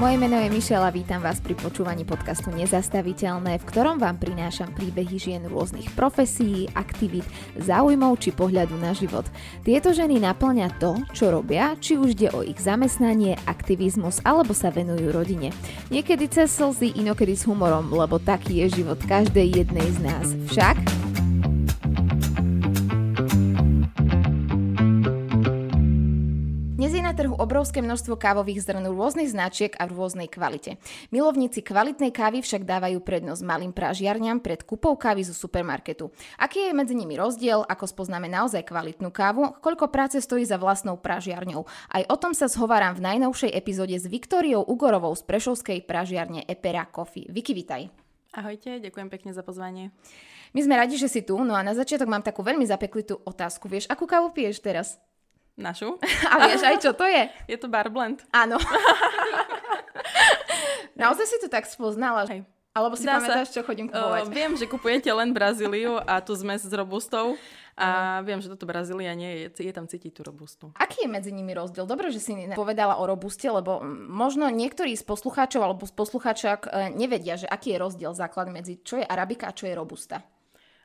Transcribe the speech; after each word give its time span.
Moje 0.00 0.16
meno 0.16 0.40
je 0.40 0.48
Mišela, 0.48 0.88
vítam 0.88 1.20
vás 1.20 1.44
pri 1.44 1.52
počúvaní 1.52 2.08
podcastu 2.08 2.48
Nezastaviteľné, 2.56 3.60
v 3.60 3.68
ktorom 3.68 4.00
vám 4.00 4.16
prinášam 4.16 4.72
príbehy 4.72 5.20
žien 5.20 5.44
rôznych 5.44 5.92
profesí, 5.92 6.72
aktivít, 6.72 7.28
záujmov 7.60 8.16
či 8.16 8.32
pohľadu 8.32 8.80
na 8.80 8.96
život. 8.96 9.28
Tieto 9.60 9.92
ženy 9.92 10.16
naplňa 10.24 10.80
to, 10.80 10.96
čo 11.12 11.28
robia, 11.28 11.76
či 11.76 12.00
už 12.00 12.16
ide 12.16 12.32
o 12.32 12.40
ich 12.40 12.56
zamestnanie, 12.56 13.36
aktivizmus 13.44 14.24
alebo 14.24 14.56
sa 14.56 14.72
venujú 14.72 15.12
rodine. 15.12 15.52
Niekedy 15.92 16.32
cez 16.32 16.48
slzy, 16.48 16.96
inokedy 16.96 17.36
s 17.36 17.44
humorom, 17.44 17.92
lebo 17.92 18.16
taký 18.16 18.64
je 18.64 18.80
život 18.80 19.04
každej 19.04 19.52
jednej 19.52 19.84
z 19.84 19.98
nás. 20.00 20.26
Však 20.48 20.99
obrovské 27.60 27.84
množstvo 27.84 28.16
kávových 28.16 28.64
zrn 28.64 28.88
rôznych 28.88 29.36
značiek 29.36 29.76
a 29.76 29.84
v 29.84 29.92
rôznej 29.92 30.32
kvalite. 30.32 30.80
Milovníci 31.12 31.60
kvalitnej 31.60 32.08
kávy 32.08 32.40
však 32.40 32.64
dávajú 32.64 33.04
prednosť 33.04 33.44
malým 33.44 33.76
pražiarňam 33.76 34.40
pred 34.40 34.64
kupou 34.64 34.96
kávy 34.96 35.28
zo 35.28 35.36
supermarketu. 35.36 36.08
Aký 36.40 36.64
je 36.64 36.72
medzi 36.72 36.96
nimi 36.96 37.20
rozdiel, 37.20 37.60
ako 37.68 37.84
spoznáme 37.84 38.32
naozaj 38.32 38.64
kvalitnú 38.64 39.12
kávu, 39.12 39.60
koľko 39.60 39.92
práce 39.92 40.16
stojí 40.24 40.48
za 40.48 40.56
vlastnou 40.56 40.96
pražiarňou. 40.96 41.68
Aj 41.92 42.00
o 42.08 42.16
tom 42.16 42.32
sa 42.32 42.48
zhováram 42.48 42.96
v 42.96 43.04
najnovšej 43.04 43.52
epizóde 43.52 43.92
s 43.92 44.08
Viktóriou 44.08 44.64
Ugorovou 44.64 45.12
z 45.12 45.20
prešovskej 45.28 45.84
pražiarne 45.84 46.48
Epera 46.48 46.88
Coffee. 46.88 47.28
Viki, 47.28 47.52
vitaj. 47.52 47.92
Ahojte, 48.40 48.80
ďakujem 48.80 49.12
pekne 49.12 49.36
za 49.36 49.44
pozvanie. 49.44 49.92
My 50.56 50.64
sme 50.64 50.80
radi, 50.80 50.96
že 50.96 51.12
si 51.12 51.20
tu, 51.20 51.36
no 51.36 51.52
a 51.52 51.60
na 51.60 51.76
začiatok 51.76 52.08
mám 52.08 52.24
takú 52.24 52.40
veľmi 52.40 52.64
zapeklitú 52.64 53.20
otázku. 53.20 53.68
Vieš, 53.68 53.84
akú 53.92 54.08
kávu 54.08 54.32
piješ 54.32 54.64
teraz? 54.64 54.96
Našu. 55.58 55.98
A 56.30 56.34
vieš 56.46 56.62
aj, 56.66 56.76
čo 56.82 56.90
to 56.94 57.06
je? 57.06 57.30
Je 57.50 57.58
to 57.58 57.66
bar 57.66 57.90
blend. 57.90 58.22
Áno. 58.30 58.58
Naozaj 61.00 61.26
si 61.26 61.36
to 61.40 61.48
tak 61.48 61.64
spoznala? 61.64 62.28
Hej. 62.28 62.44
Alebo 62.70 62.94
si 62.94 63.02
Dá 63.02 63.18
pamätáš, 63.18 63.50
sa. 63.50 63.54
čo 63.58 63.60
chodím 63.66 63.90
kupovať? 63.90 64.26
Uh, 64.26 64.30
viem, 64.30 64.52
že 64.54 64.70
kupujete 64.70 65.10
len 65.10 65.34
Brazíliu 65.34 65.98
a 66.06 66.22
tú 66.22 66.38
zmes 66.38 66.62
s 66.62 66.70
robustou. 66.70 67.34
A 67.80 68.20
viem, 68.22 68.38
že 68.38 68.52
toto 68.52 68.68
Brazília 68.68 69.16
nie 69.16 69.48
je, 69.48 69.66
je 69.66 69.72
tam 69.72 69.88
cítiť 69.88 70.12
tú 70.12 70.22
robustu. 70.22 70.68
Aký 70.76 71.02
je 71.02 71.10
medzi 71.10 71.32
nimi 71.32 71.56
rozdiel? 71.56 71.88
Dobre, 71.88 72.12
že 72.12 72.20
si 72.20 72.36
povedala 72.52 73.00
o 73.00 73.08
robuste, 73.08 73.48
lebo 73.48 73.80
možno 74.06 74.52
niektorí 74.52 74.92
z 74.92 75.02
poslucháčov 75.02 75.64
alebo 75.64 75.88
z 75.88 75.94
poslucháčok 75.96 76.68
e, 76.68 76.92
nevedia, 76.92 77.40
že 77.40 77.48
aký 77.48 77.72
je 77.72 77.80
rozdiel 77.80 78.12
základ 78.12 78.52
medzi 78.52 78.84
čo 78.84 79.00
je 79.00 79.06
arabika 79.08 79.48
a 79.48 79.56
čo 79.56 79.64
je 79.64 79.72
robusta. 79.72 80.20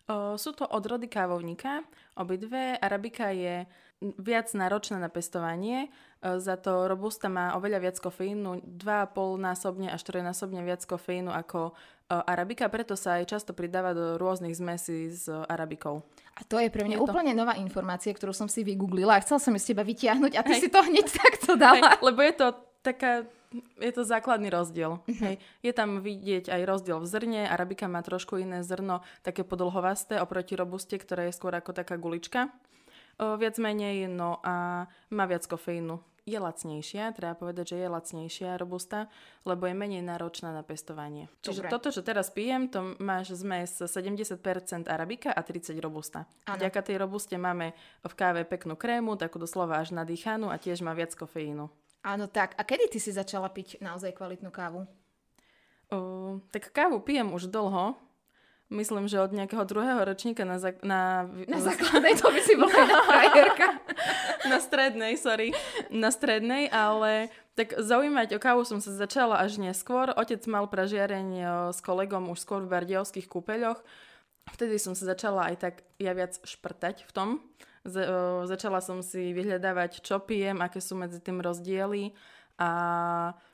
Uh, 0.07 0.39
sú 0.39 0.55
to 0.55 0.63
odrody 0.69 1.11
kávovníka. 1.11 1.83
Obidve. 2.15 2.79
Arabika 2.79 3.35
je 3.35 3.67
viac 4.01 4.51
náročné 4.51 4.99
na 4.99 5.07
pestovanie, 5.07 5.87
e, 6.19 6.39
za 6.39 6.59
to 6.59 6.87
Robusta 6.91 7.31
má 7.31 7.55
oveľa 7.55 7.79
viac 7.79 7.97
kofeínu, 7.99 8.63
2,5 8.63 9.39
násobne 9.39 9.87
až 9.91 10.01
4 10.03 10.21
násobne 10.21 10.61
viac 10.61 10.83
kofeínu 10.83 11.31
ako 11.31 11.71
e, 11.71 11.73
Arabika, 12.11 12.67
preto 12.67 12.99
sa 12.99 13.21
aj 13.21 13.31
často 13.31 13.51
pridáva 13.55 13.95
do 13.95 14.19
rôznych 14.19 14.55
zmesí 14.55 15.11
s 15.11 15.31
Arabikou. 15.31 16.03
A 16.35 16.41
to 16.43 16.59
je 16.59 16.67
pre 16.67 16.83
mňa 16.83 16.99
je 16.99 17.03
úplne 17.03 17.31
to... 17.31 17.39
nová 17.39 17.55
informácia, 17.55 18.11
ktorú 18.11 18.35
som 18.35 18.51
si 18.51 18.67
vygooglila 18.67 19.15
a 19.15 19.23
chcela 19.23 19.39
som 19.39 19.55
ju 19.55 19.61
z 19.63 19.67
teba 19.71 19.83
vytiahnuť 19.87 20.33
a 20.35 20.41
ty 20.43 20.53
Hej. 20.59 20.61
si 20.61 20.67
to 20.67 20.79
hneď 20.83 21.07
takto 21.23 21.51
dala. 21.55 21.95
Hej, 21.95 22.03
lebo 22.03 22.19
je 22.19 22.33
to 22.35 22.47
taká 22.83 23.25
je 23.79 23.91
to 23.95 24.03
základný 24.03 24.51
rozdiel. 24.51 24.99
Uh-huh. 24.99 25.23
Hej. 25.31 25.39
Je 25.63 25.71
tam 25.71 26.03
vidieť 26.03 26.51
aj 26.51 26.61
rozdiel 26.67 26.99
v 26.99 27.07
zrne. 27.07 27.41
Arabika 27.47 27.87
má 27.87 28.03
trošku 28.03 28.35
iné 28.35 28.67
zrno, 28.67 28.99
také 29.23 29.47
podlhovasté 29.47 30.19
oproti 30.19 30.59
robuste, 30.59 30.99
ktoré 30.99 31.31
je 31.31 31.37
skôr 31.39 31.55
ako 31.55 31.71
taká 31.71 31.95
gulička 31.95 32.51
viac 33.19 33.55
menej, 33.59 34.11
no 34.11 34.39
a 34.43 34.85
má 35.11 35.23
viac 35.25 35.47
kofeínu. 35.47 35.99
Je 36.25 36.41
lacnejšia, 36.41 37.13
treba 37.13 37.37
povedať, 37.37 37.77
že 37.77 37.85
je 37.85 37.87
lacnejšia 37.87 38.57
robusta, 38.57 39.13
lebo 39.45 39.69
je 39.69 39.77
menej 39.77 40.01
náročná 40.01 40.49
na 40.49 40.65
pestovanie. 40.65 41.29
Dobre. 41.29 41.45
Čiže 41.45 41.61
toto, 41.69 41.93
čo 41.93 42.01
teraz 42.01 42.33
pijem, 42.33 42.65
to 42.65 42.97
máš 42.97 43.37
zmes 43.37 43.77
70% 43.77 44.41
arabika 44.89 45.29
a 45.29 45.45
30 45.45 45.77
robusta. 45.77 46.25
Ano. 46.49 46.57
Vďaka 46.57 46.81
tej 46.81 46.97
robuste 46.97 47.37
máme 47.37 47.77
v 48.01 48.13
káve 48.17 48.41
peknú 48.41 48.73
krému, 48.73 49.21
takú 49.21 49.37
doslova 49.37 49.77
až 49.77 49.93
nadýchanú 49.93 50.49
a 50.49 50.57
tiež 50.57 50.81
má 50.81 50.97
viac 50.97 51.13
kofeínu. 51.13 51.69
Áno, 52.01 52.25
tak. 52.25 52.57
A 52.57 52.65
kedy 52.65 52.97
ty 52.97 52.97
si 52.97 53.13
začala 53.13 53.45
piť 53.53 53.77
naozaj 53.77 54.17
kvalitnú 54.17 54.49
kávu? 54.49 54.89
O, 55.93 56.41
tak 56.49 56.73
kávu 56.73 57.05
pijem 57.05 57.37
už 57.37 57.53
dlho, 57.53 57.93
Myslím, 58.75 59.07
že 59.07 59.23
od 59.23 59.31
nejakého 59.31 59.63
druhého 59.63 60.03
ročníka 60.03 60.43
na, 60.43 60.59
zak- 60.59 60.83
na, 60.83 61.31
na 61.47 61.59
základnej, 61.63 62.19
to 62.19 62.27
by 62.27 62.41
si 62.43 62.53
bola 62.59 62.75
frajerka. 63.07 63.67
na 64.51 64.59
strednej, 64.59 65.15
sorry. 65.15 65.55
Na 65.87 66.11
strednej, 66.11 66.67
ale 66.67 67.31
tak 67.55 67.79
zaujímať 67.79 68.35
o 68.35 68.39
kávu 68.43 68.67
som 68.67 68.83
sa 68.83 68.91
začala 68.91 69.39
až 69.39 69.63
neskôr. 69.63 70.11
Otec 70.11 70.43
mal 70.51 70.67
pražiareň 70.67 71.27
s 71.71 71.79
kolegom 71.79 72.27
už 72.35 72.43
skôr 72.43 72.67
v 72.67 72.75
bardiovských 72.75 73.31
kúpeľoch. 73.31 73.79
Vtedy 74.51 74.77
som 74.77 74.93
sa 74.93 75.15
začala 75.15 75.49
aj 75.49 75.55
tak 75.57 75.75
ja 75.97 76.11
viac 76.13 76.37
šprtať 76.43 77.07
v 77.07 77.11
tom. 77.15 77.29
Z- 77.87 78.05
o, 78.05 78.45
začala 78.45 78.83
som 78.83 79.01
si 79.01 79.33
vyhľadávať, 79.33 80.03
čo 80.03 80.21
pijem, 80.21 80.61
aké 80.61 80.83
sú 80.83 80.93
medzi 80.99 81.17
tým 81.17 81.41
rozdiely 81.41 82.13
a, 82.57 82.71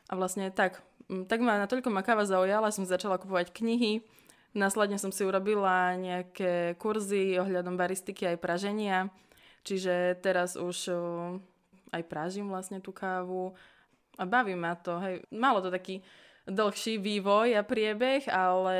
a 0.07 0.13
vlastne 0.15 0.51
tak, 0.51 0.83
tak 1.27 1.39
ma 1.43 1.59
natoľko 1.63 1.91
ma 1.91 2.03
káva 2.03 2.27
zaujala, 2.27 2.71
som 2.75 2.87
začala 2.87 3.19
kupovať 3.19 3.51
knihy, 3.55 4.03
Následne 4.51 4.99
som 4.99 5.15
si 5.15 5.23
urobila 5.23 5.95
nejaké 5.95 6.75
kurzy 6.75 7.39
ohľadom 7.39 7.79
baristiky 7.79 8.35
aj 8.35 8.37
praženia, 8.43 9.07
čiže 9.63 10.19
teraz 10.19 10.59
už 10.59 10.91
aj 11.91 12.03
pražím 12.07 12.51
vlastne 12.51 12.83
tú 12.83 12.91
kávu 12.91 13.55
a 14.19 14.23
baví 14.27 14.55
ma 14.55 14.75
to. 14.75 14.99
Hej. 14.99 15.23
Malo 15.31 15.63
to 15.63 15.71
taký 15.71 16.03
dlhší 16.47 16.99
vývoj 16.99 17.55
a 17.55 17.63
priebeh, 17.63 18.27
ale 18.27 18.79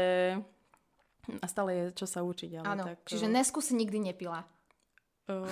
a 1.40 1.46
stále 1.48 1.72
je 1.72 1.84
čo 1.96 2.06
sa 2.10 2.26
učiť. 2.26 2.60
Ale 2.60 2.66
Áno, 2.66 2.84
tak, 2.92 3.06
čiže 3.06 3.30
Nesku 3.30 3.62
si 3.62 3.78
nikdy 3.78 4.12
nepila. 4.12 4.44
Uh, 5.30 5.48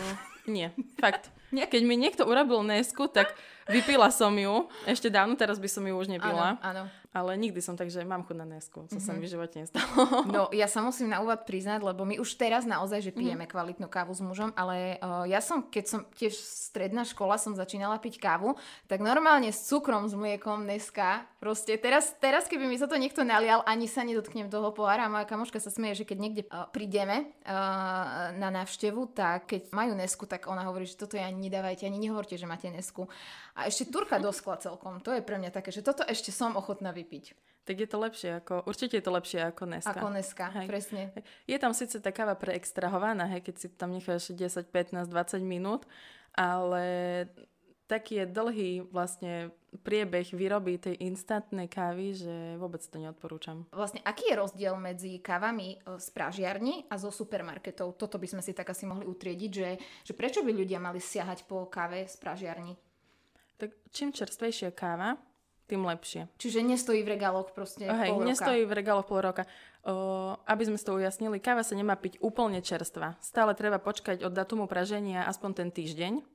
nie, 0.49 0.73
fakt. 0.97 1.29
Keď 1.73 1.81
mi 1.85 1.95
niekto 1.95 2.25
urobil 2.25 2.65
Nesku, 2.65 3.07
tak 3.07 3.31
vypila 3.69 4.09
som 4.09 4.33
ju. 4.33 4.65
Ešte 4.89 5.13
dávno, 5.13 5.37
teraz 5.37 5.61
by 5.61 5.69
som 5.69 5.85
ju 5.85 5.93
už 5.93 6.09
nepila. 6.09 6.57
Áno, 6.59 6.83
áno. 6.83 6.83
Ale 7.09 7.33
nikdy 7.41 7.57
som 7.57 7.73
tak, 7.73 7.89
že 7.89 8.05
mám 8.05 8.21
chuť 8.21 8.37
na 8.37 8.45
nesku. 8.45 8.85
To 8.85 8.93
mm-hmm. 8.93 9.01
sa 9.01 9.17
mi 9.17 9.25
v 9.25 9.33
živote 9.33 9.57
nestalo. 9.57 9.89
No, 10.29 10.45
ja 10.53 10.69
sa 10.69 10.85
musím 10.85 11.09
na 11.09 11.25
úvod 11.25 11.41
priznať, 11.41 11.81
lebo 11.81 12.05
my 12.05 12.21
už 12.21 12.37
teraz 12.37 12.69
naozaj, 12.69 13.01
že 13.01 13.09
pijeme 13.09 13.49
mm-hmm. 13.49 13.49
kvalitnú 13.49 13.87
kávu 13.89 14.13
s 14.13 14.21
mužom, 14.21 14.53
ale 14.53 15.01
uh, 15.01 15.25
ja 15.25 15.41
som, 15.41 15.65
keď 15.65 15.85
som 15.89 15.99
tiež 16.13 16.37
stredná 16.37 17.01
škola, 17.01 17.41
som 17.41 17.57
začínala 17.57 17.97
piť 17.97 18.21
kávu, 18.21 18.53
tak 18.85 19.01
normálne 19.01 19.49
s 19.49 19.65
cukrom, 19.65 20.05
s 20.05 20.13
mliekom 20.13 20.69
dneska, 20.69 21.25
proste 21.41 21.81
teraz, 21.81 22.13
teraz 22.21 22.45
keby 22.45 22.69
mi 22.69 22.77
sa 22.77 22.85
to 22.85 22.93
niekto 22.93 23.25
nalial, 23.25 23.65
ani 23.65 23.89
sa 23.89 24.05
nedotknem 24.05 24.53
toho 24.53 24.69
pohára. 24.69 25.09
Moja 25.09 25.25
kamoška 25.25 25.57
sa 25.57 25.73
smeje, 25.73 26.05
že 26.05 26.07
keď 26.13 26.17
niekde 26.21 26.41
uh, 26.45 26.69
prídeme 26.69 27.33
uh, 27.49 28.37
na 28.37 28.53
návštevu, 28.53 29.17
tak 29.17 29.49
keď 29.49 29.73
majú 29.73 29.97
nesku, 29.97 30.29
tak 30.29 30.45
ona 30.45 30.61
hovorí, 30.69 30.85
že 30.85 30.93
toto 30.93 31.17
ja 31.17 31.25
nedávajte, 31.33 31.89
ani 31.89 31.97
nehovorte, 32.05 32.37
že 32.37 32.45
máte 32.45 32.69
nesku. 32.69 33.09
A 33.57 33.58
ešte 33.67 33.89
turka 33.89 34.21
doskla 34.21 34.61
celkom. 34.61 35.01
To 35.03 35.11
je 35.11 35.25
pre 35.25 35.41
mňa 35.41 35.51
také, 35.51 35.73
že 35.73 35.83
toto 35.83 36.05
ešte 36.05 36.29
som 36.29 36.55
ochotná 36.55 36.93
vypiť. 36.93 37.35
Tak 37.67 37.75
je 37.77 37.89
to 37.89 37.97
lepšie 38.01 38.29
ako, 38.41 38.65
určite 38.65 38.97
je 38.97 39.05
to 39.05 39.13
lepšie 39.13 39.39
ako 39.45 39.63
neska. 39.69 39.93
Ako 39.93 40.09
neska, 40.09 40.45
hej. 40.57 40.65
presne. 40.65 41.13
Je 41.45 41.57
tam 41.61 41.69
síce 41.77 42.01
tá 42.01 42.09
káva 42.09 42.33
preextrahovaná, 42.33 43.29
hej, 43.29 43.45
keď 43.45 43.55
si 43.61 43.67
tam 43.69 43.93
necháš 43.93 44.33
10, 44.33 44.73
15, 44.73 45.05
20 45.05 45.45
minút, 45.45 45.85
ale 46.33 47.27
taký 47.89 48.21
je 48.21 48.25
dlhý 48.25 48.71
vlastne 48.89 49.49
priebeh 49.81 50.33
výroby 50.33 50.77
tej 50.77 50.97
instantnej 51.01 51.65
kávy, 51.69 52.17
že 52.17 52.57
vôbec 52.57 52.81
to 52.81 52.97
neodporúčam. 53.01 53.65
Vlastne 53.73 54.01
aký 54.01 54.33
je 54.33 54.39
rozdiel 54.41 54.73
medzi 54.77 55.17
kávami 55.21 55.77
e, 55.77 55.97
z 56.01 56.07
pražiarni 56.09 56.89
a 56.89 56.97
zo 56.97 57.13
supermarketov? 57.13 57.97
Toto 57.97 58.17
by 58.17 58.29
sme 58.29 58.41
si 58.41 58.53
tak 58.53 58.73
asi 58.73 58.89
mohli 58.89 59.05
utriediť, 59.05 59.51
že, 59.53 59.69
že 60.05 60.13
prečo 60.13 60.41
by 60.41 60.53
ľudia 60.53 60.81
mali 60.81 61.01
siahať 61.01 61.45
po 61.45 61.69
káve 61.69 62.05
z 62.05 62.15
pražiarni? 62.17 62.73
Tak 63.59 63.75
čím 63.91 64.15
čerstvejšia 64.15 64.71
káva, 64.71 65.19
tým 65.69 65.85
lepšie. 65.85 66.25
Čiže 66.41 66.65
nestojí 66.65 67.05
v 67.05 67.13
regáloch 67.13 67.53
proste 67.53 67.85
oh, 67.85 67.93
hej, 67.93 68.09
pol 68.09 68.25
roka. 68.25 68.29
nestojí 68.33 68.61
v 68.65 68.73
regáloch 68.73 69.05
pol 69.05 69.19
roka. 69.21 69.43
O, 69.85 70.33
aby 70.49 70.63
sme 70.65 70.81
to 70.81 70.97
ujasnili, 70.97 71.37
káva 71.37 71.61
sa 71.61 71.77
nemá 71.77 71.93
piť 71.93 72.17
úplne 72.25 72.63
čerstva. 72.65 73.19
Stále 73.21 73.53
treba 73.53 73.77
počkať 73.77 74.25
od 74.25 74.33
datumu 74.33 74.65
praženia 74.65 75.29
aspoň 75.29 75.49
ten 75.53 75.69
týždeň. 75.69 76.25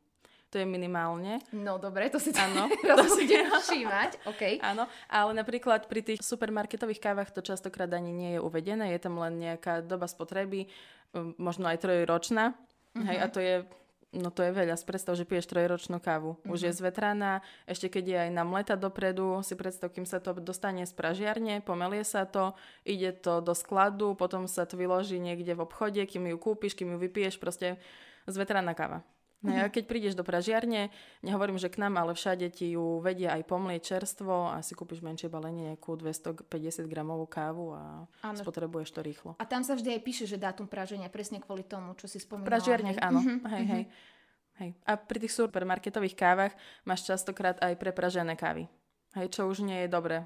To 0.55 0.63
je 0.63 0.71
minimálne. 0.71 1.43
No 1.51 1.83
dobre, 1.83 2.07
to 2.15 2.23
si 2.23 2.31
ano, 2.31 2.71
to 3.03 3.05
si 3.11 3.27
všímať. 3.67 4.23
Okay. 4.23 4.63
Áno, 4.63 4.87
ale 5.11 5.35
napríklad 5.35 5.91
pri 5.91 6.07
tých 6.07 6.23
supermarketových 6.23 7.03
kávach 7.03 7.35
to 7.35 7.43
častokrát 7.43 7.91
ani 7.91 8.15
nie 8.15 8.31
je 8.39 8.41
uvedené. 8.41 8.95
Je 8.95 9.03
tam 9.03 9.19
len 9.19 9.43
nejaká 9.43 9.83
doba 9.83 10.07
spotreby, 10.07 10.71
možno 11.43 11.67
aj 11.67 11.83
trojročná. 11.83 12.55
Uh-huh. 12.95 13.03
Hej, 13.03 13.19
a 13.19 13.27
to 13.27 13.43
je 13.43 13.55
No 14.15 14.31
to 14.31 14.47
je 14.47 14.55
veľa. 14.55 14.79
Si 14.79 14.87
predstav, 14.87 15.19
že 15.19 15.27
piješ 15.27 15.51
trojročnú 15.51 15.99
kávu. 15.99 16.39
Mm-hmm. 16.39 16.53
Už 16.55 16.61
je 16.65 16.73
mhm. 16.73 16.79
zvetraná, 16.79 17.33
ešte 17.67 17.91
keď 17.91 18.05
je 18.07 18.19
aj 18.29 18.31
na 18.31 18.45
mleta 18.47 18.75
dopredu, 18.79 19.43
si 19.43 19.59
predstav, 19.59 19.91
kým 19.91 20.07
sa 20.07 20.23
to 20.23 20.39
dostane 20.39 20.87
z 20.87 20.93
pražiarne, 20.95 21.61
pomelie 21.61 22.07
sa 22.07 22.25
to, 22.25 22.55
ide 22.87 23.11
to 23.19 23.43
do 23.43 23.53
skladu, 23.53 24.15
potom 24.15 24.47
sa 24.47 24.65
to 24.65 24.79
vyloží 24.79 25.19
niekde 25.19 25.53
v 25.59 25.65
obchode, 25.67 26.01
kým 26.07 26.31
ju 26.31 26.37
kúpiš, 26.39 26.79
kým 26.79 26.95
ju 26.95 26.99
vypiješ, 27.03 27.43
proste 27.43 27.77
zvetraná 28.31 28.73
káva. 28.73 29.05
No 29.45 29.53
a 29.53 29.69
keď 29.69 29.85
prídeš 29.85 30.15
do 30.17 30.25
pražiarne, 30.25 30.89
nehovorím, 31.21 31.61
že 31.61 31.69
k 31.69 31.77
nám, 31.85 32.01
ale 32.01 32.17
všade 32.17 32.49
ti 32.49 32.73
ju 32.73 33.05
vedia 33.05 33.37
aj 33.37 33.45
pomlieť 33.45 33.83
čerstvo 33.85 34.49
a 34.49 34.65
si 34.65 34.73
kúpiš 34.73 35.05
menšie 35.05 35.29
balenie, 35.29 35.77
nejakú 35.77 36.01
250 36.01 36.49
gramovú 36.89 37.29
kávu 37.29 37.77
a 37.77 38.09
ano. 38.25 38.41
spotrebuješ 38.41 38.97
to 38.97 39.01
rýchlo. 39.05 39.31
A 39.37 39.45
tam 39.45 39.61
sa 39.61 39.77
vždy 39.77 40.01
aj 40.01 40.01
píše, 40.01 40.25
že 40.25 40.41
dátum 40.41 40.65
praženia, 40.65 41.13
presne 41.13 41.45
kvôli 41.45 41.61
tomu, 41.61 41.93
čo 42.01 42.09
si 42.09 42.17
spomínala. 42.17 42.49
V 42.49 42.51
pražiarniach 42.57 42.99
áno, 43.05 43.21
uh-huh, 43.21 43.39
hej, 43.53 43.65
uh-huh. 43.65 43.75
hej. 43.77 43.85
Hej. 44.55 44.71
A 44.87 44.95
pri 44.95 45.19
tých 45.19 45.35
supermarketových 45.35 46.15
kávach 46.15 46.55
máš 46.87 47.05
častokrát 47.05 47.59
aj 47.59 47.75
prepražené 47.75 48.39
kávy. 48.39 48.71
Hej, 49.19 49.35
čo 49.35 49.51
už 49.51 49.67
nie 49.67 49.83
je 49.83 49.91
dobré 49.91 50.25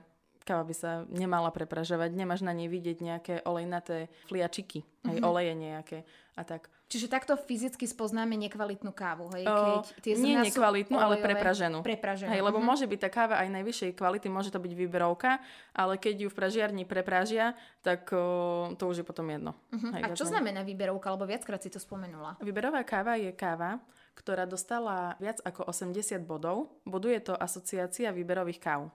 káva 0.49 0.65
by 0.65 0.73
sa 0.73 1.05
nemala 1.13 1.53
prepražovať, 1.53 2.17
nemáš 2.17 2.41
na 2.41 2.57
nej 2.57 2.73
vidieť 2.73 3.05
nejaké 3.05 3.35
olejnaté 3.45 4.09
fliačiky, 4.33 4.81
aj 5.05 5.21
mm-hmm. 5.21 5.29
oleje 5.29 5.53
nejaké 5.53 5.99
a 6.39 6.47
tak. 6.47 6.71
Čiže 6.89 7.11
takto 7.11 7.35
fyzicky 7.37 7.85
spoznáme 7.85 8.39
nekvalitnú 8.39 8.95
kávu, 8.95 9.29
hej? 9.37 9.45
Keď 9.45 9.85
tie 10.01 10.15
nie 10.17 10.39
nekvalitnú, 10.39 10.97
ale 10.97 11.21
prepraženú. 11.21 11.85
prepraženú. 11.85 12.31
Hej, 12.33 12.41
lebo 12.41 12.63
mm-hmm. 12.63 12.71
môže 12.79 12.87
byť 12.89 13.01
tá 13.03 13.11
káva 13.13 13.43
aj 13.43 13.49
najvyššej 13.59 13.93
kvality, 13.99 14.31
môže 14.33 14.49
to 14.55 14.63
byť 14.63 14.73
výberovka, 14.73 15.43
ale 15.77 16.01
keď 16.01 16.25
ju 16.25 16.29
v 16.31 16.39
pražiarni 16.39 16.89
prepražia, 16.89 17.59
tak 17.85 18.09
o, 18.15 18.73
to 18.79 18.89
už 18.89 19.03
je 19.03 19.05
potom 19.05 19.27
jedno. 19.29 19.53
Mm-hmm. 19.75 19.93
Hej, 19.99 20.03
a 20.07 20.17
čo 20.17 20.25
znamená 20.31 20.65
výberovka? 20.65 21.13
Lebo 21.13 21.29
viackrát 21.29 21.61
si 21.61 21.69
to 21.69 21.83
spomenula. 21.83 22.41
Výberová 22.41 22.81
káva 22.87 23.21
je 23.21 23.35
káva, 23.37 23.83
ktorá 24.17 24.49
dostala 24.49 25.19
viac 25.21 25.43
ako 25.45 25.69
80 25.69 26.25
bodov. 26.25 26.73
Buduje 26.89 27.21
to 27.21 27.37
asociácia 27.37 28.15
výberových 28.15 28.63
káv. 28.65 28.89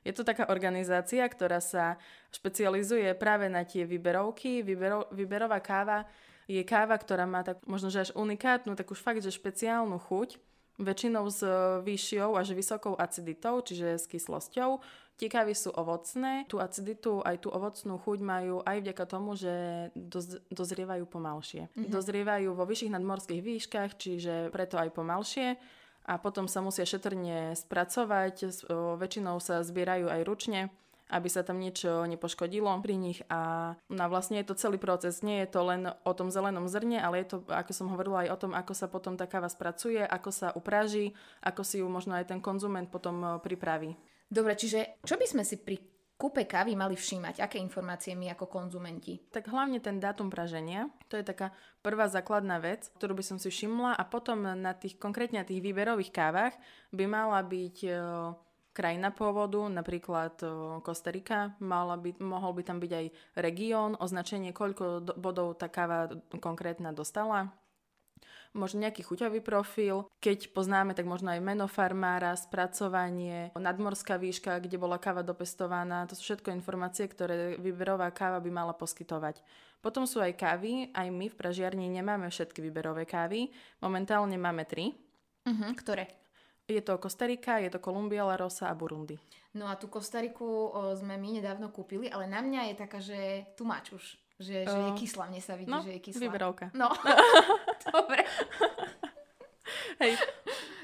Je 0.00 0.12
to 0.16 0.24
taká 0.24 0.48
organizácia, 0.48 1.20
ktorá 1.28 1.60
sa 1.60 2.00
špecializuje 2.32 3.12
práve 3.16 3.52
na 3.52 3.68
tie 3.68 3.84
výberovky. 3.84 4.64
Výbero, 4.64 5.04
výberová 5.12 5.60
káva 5.60 6.08
je 6.50 6.64
káva, 6.66 6.98
ktorá 6.98 7.28
má 7.28 7.46
tak 7.46 7.62
možno 7.68 7.92
že 7.92 8.08
až 8.08 8.10
unikátnu, 8.18 8.74
tak 8.74 8.90
už 8.90 8.98
fakt, 8.98 9.22
že 9.22 9.30
špeciálnu 9.30 10.00
chuť, 10.02 10.40
väčšinou 10.80 11.28
s 11.28 11.44
vyššou 11.84 12.34
až 12.34 12.56
vysokou 12.56 12.96
aciditou, 12.96 13.60
čiže 13.60 14.00
s 14.00 14.08
kyslosťou. 14.08 14.80
Tie 15.20 15.28
kávy 15.28 15.52
sú 15.52 15.68
ovocné, 15.76 16.48
tú 16.48 16.56
aciditu 16.56 17.20
aj 17.20 17.44
tú 17.44 17.52
ovocnú 17.52 18.00
chuť 18.00 18.18
majú 18.24 18.64
aj 18.64 18.80
vďaka 18.80 19.04
tomu, 19.04 19.36
že 19.36 19.52
doz, 19.92 20.40
dozrievajú 20.48 21.04
pomalšie. 21.04 21.68
Mm-hmm. 21.68 21.92
Dozrievajú 21.92 22.56
vo 22.56 22.64
vyšších 22.64 22.94
nadmorských 22.96 23.44
výškach, 23.44 24.00
čiže 24.00 24.48
preto 24.48 24.80
aj 24.80 24.96
pomalšie 24.96 25.60
a 26.04 26.16
potom 26.16 26.48
sa 26.48 26.64
musia 26.64 26.88
šetrne 26.88 27.54
spracovať, 27.56 28.66
väčšinou 28.96 29.36
sa 29.38 29.60
zbierajú 29.60 30.08
aj 30.08 30.20
ručne, 30.26 30.60
aby 31.10 31.26
sa 31.26 31.42
tam 31.42 31.58
niečo 31.58 32.06
nepoškodilo 32.06 32.70
pri 32.80 32.94
nich 32.94 33.18
a 33.26 33.74
no 33.90 34.04
vlastne 34.06 34.38
je 34.38 34.46
to 34.46 34.54
celý 34.54 34.78
proces, 34.78 35.26
nie 35.26 35.42
je 35.42 35.50
to 35.50 35.66
len 35.66 35.90
o 35.90 36.12
tom 36.14 36.30
zelenom 36.30 36.70
zrne, 36.70 37.02
ale 37.02 37.26
je 37.26 37.34
to, 37.34 37.36
ako 37.50 37.72
som 37.74 37.90
hovorila, 37.90 38.24
aj 38.24 38.30
o 38.30 38.40
tom, 38.46 38.52
ako 38.54 38.72
sa 38.78 38.86
potom 38.86 39.18
tá 39.18 39.26
káva 39.26 39.50
spracuje, 39.50 39.98
ako 39.98 40.30
sa 40.30 40.54
upraží, 40.54 41.10
ako 41.42 41.66
si 41.66 41.82
ju 41.82 41.86
možno 41.90 42.14
aj 42.14 42.30
ten 42.30 42.38
konzument 42.38 42.86
potom 42.86 43.42
pripraví. 43.42 43.98
Dobre, 44.30 44.54
čiže 44.54 45.02
čo 45.02 45.18
by 45.18 45.26
sme 45.26 45.42
si 45.42 45.58
pri 45.58 45.82
kúpe 46.20 46.44
kávy 46.44 46.76
mali 46.76 47.00
všímať? 47.00 47.40
Aké 47.40 47.56
informácie 47.56 48.12
my 48.12 48.36
ako 48.36 48.44
konzumenti? 48.44 49.16
Tak 49.32 49.48
hlavne 49.48 49.80
ten 49.80 49.96
dátum 49.96 50.28
praženia. 50.28 50.92
To 51.08 51.16
je 51.16 51.24
taká 51.24 51.56
prvá 51.80 52.12
základná 52.12 52.60
vec, 52.60 52.92
ktorú 53.00 53.16
by 53.16 53.24
som 53.24 53.40
si 53.40 53.48
všimla 53.48 53.96
a 53.96 54.04
potom 54.04 54.44
na 54.44 54.76
tých 54.76 55.00
konkrétne 55.00 55.40
na 55.40 55.48
tých 55.48 55.64
výberových 55.64 56.12
kávach 56.12 56.52
by 56.92 57.08
mala 57.08 57.40
byť 57.40 57.76
e, 57.88 57.90
krajina 58.76 59.08
pôvodu, 59.16 59.64
napríklad 59.64 60.36
e, 60.44 60.46
Kostarika, 60.84 61.56
mala 61.64 61.96
by, 61.96 62.20
mohol 62.20 62.52
by 62.52 62.62
tam 62.68 62.78
byť 62.78 62.92
aj 62.92 63.06
región, 63.40 63.96
označenie, 63.96 64.52
koľko 64.52 65.00
do, 65.00 65.12
bodov 65.16 65.56
tá 65.56 65.72
káva 65.72 66.12
konkrétna 66.38 66.92
dostala, 66.92 67.48
možno 68.54 68.82
nejaký 68.82 69.06
chuťový 69.06 69.40
profil. 69.42 70.10
Keď 70.18 70.50
poznáme, 70.50 70.94
tak 70.94 71.06
možno 71.06 71.30
aj 71.30 71.40
meno 71.42 71.70
farmára, 71.70 72.34
spracovanie, 72.34 73.54
nadmorská 73.54 74.18
výška, 74.18 74.58
kde 74.58 74.76
bola 74.78 74.98
káva 74.98 75.22
dopestovaná. 75.22 76.06
To 76.10 76.18
sú 76.18 76.22
všetko 76.26 76.50
informácie, 76.54 77.06
ktoré 77.06 77.58
výberová 77.58 78.10
káva 78.10 78.42
by 78.42 78.50
mala 78.50 78.74
poskytovať. 78.74 79.42
Potom 79.80 80.04
sú 80.04 80.20
aj 80.20 80.36
kávy, 80.36 80.92
aj 80.92 81.08
my 81.08 81.32
v 81.32 81.38
pražiarni 81.38 81.88
nemáme 81.88 82.28
všetky 82.28 82.60
výberové 82.60 83.08
kávy. 83.08 83.48
Momentálne 83.80 84.36
máme 84.36 84.68
tri. 84.68 84.92
Uh-huh, 85.40 85.72
ktoré? 85.72 86.20
Je 86.68 86.78
to 86.84 87.00
Kostarika, 87.02 87.58
je 87.58 87.72
to 87.72 87.82
Kolumbia, 87.82 88.22
La 88.22 88.38
Rosa 88.38 88.70
a 88.70 88.78
Burundi. 88.78 89.18
No 89.58 89.66
a 89.66 89.74
tú 89.74 89.90
Kostariku 89.90 90.46
o, 90.46 90.94
sme 90.94 91.18
my 91.18 91.42
nedávno 91.42 91.74
kúpili, 91.74 92.06
ale 92.06 92.30
na 92.30 92.38
mňa 92.38 92.70
je 92.70 92.74
taká, 92.78 92.98
že 93.02 93.50
tu 93.58 93.66
máš 93.66 93.90
už. 93.90 94.04
Že, 94.40 94.56
že 94.64 94.78
je 94.88 94.92
kyslá, 94.96 95.28
mne 95.28 95.42
sa 95.44 95.52
vidí, 95.52 95.68
no, 95.68 95.84
že 95.84 95.92
je 95.92 96.00
kyslá. 96.00 96.20
Vyberovka. 96.24 96.66
No, 96.72 96.88
dobre. 97.92 98.24
Hej. 100.00 100.16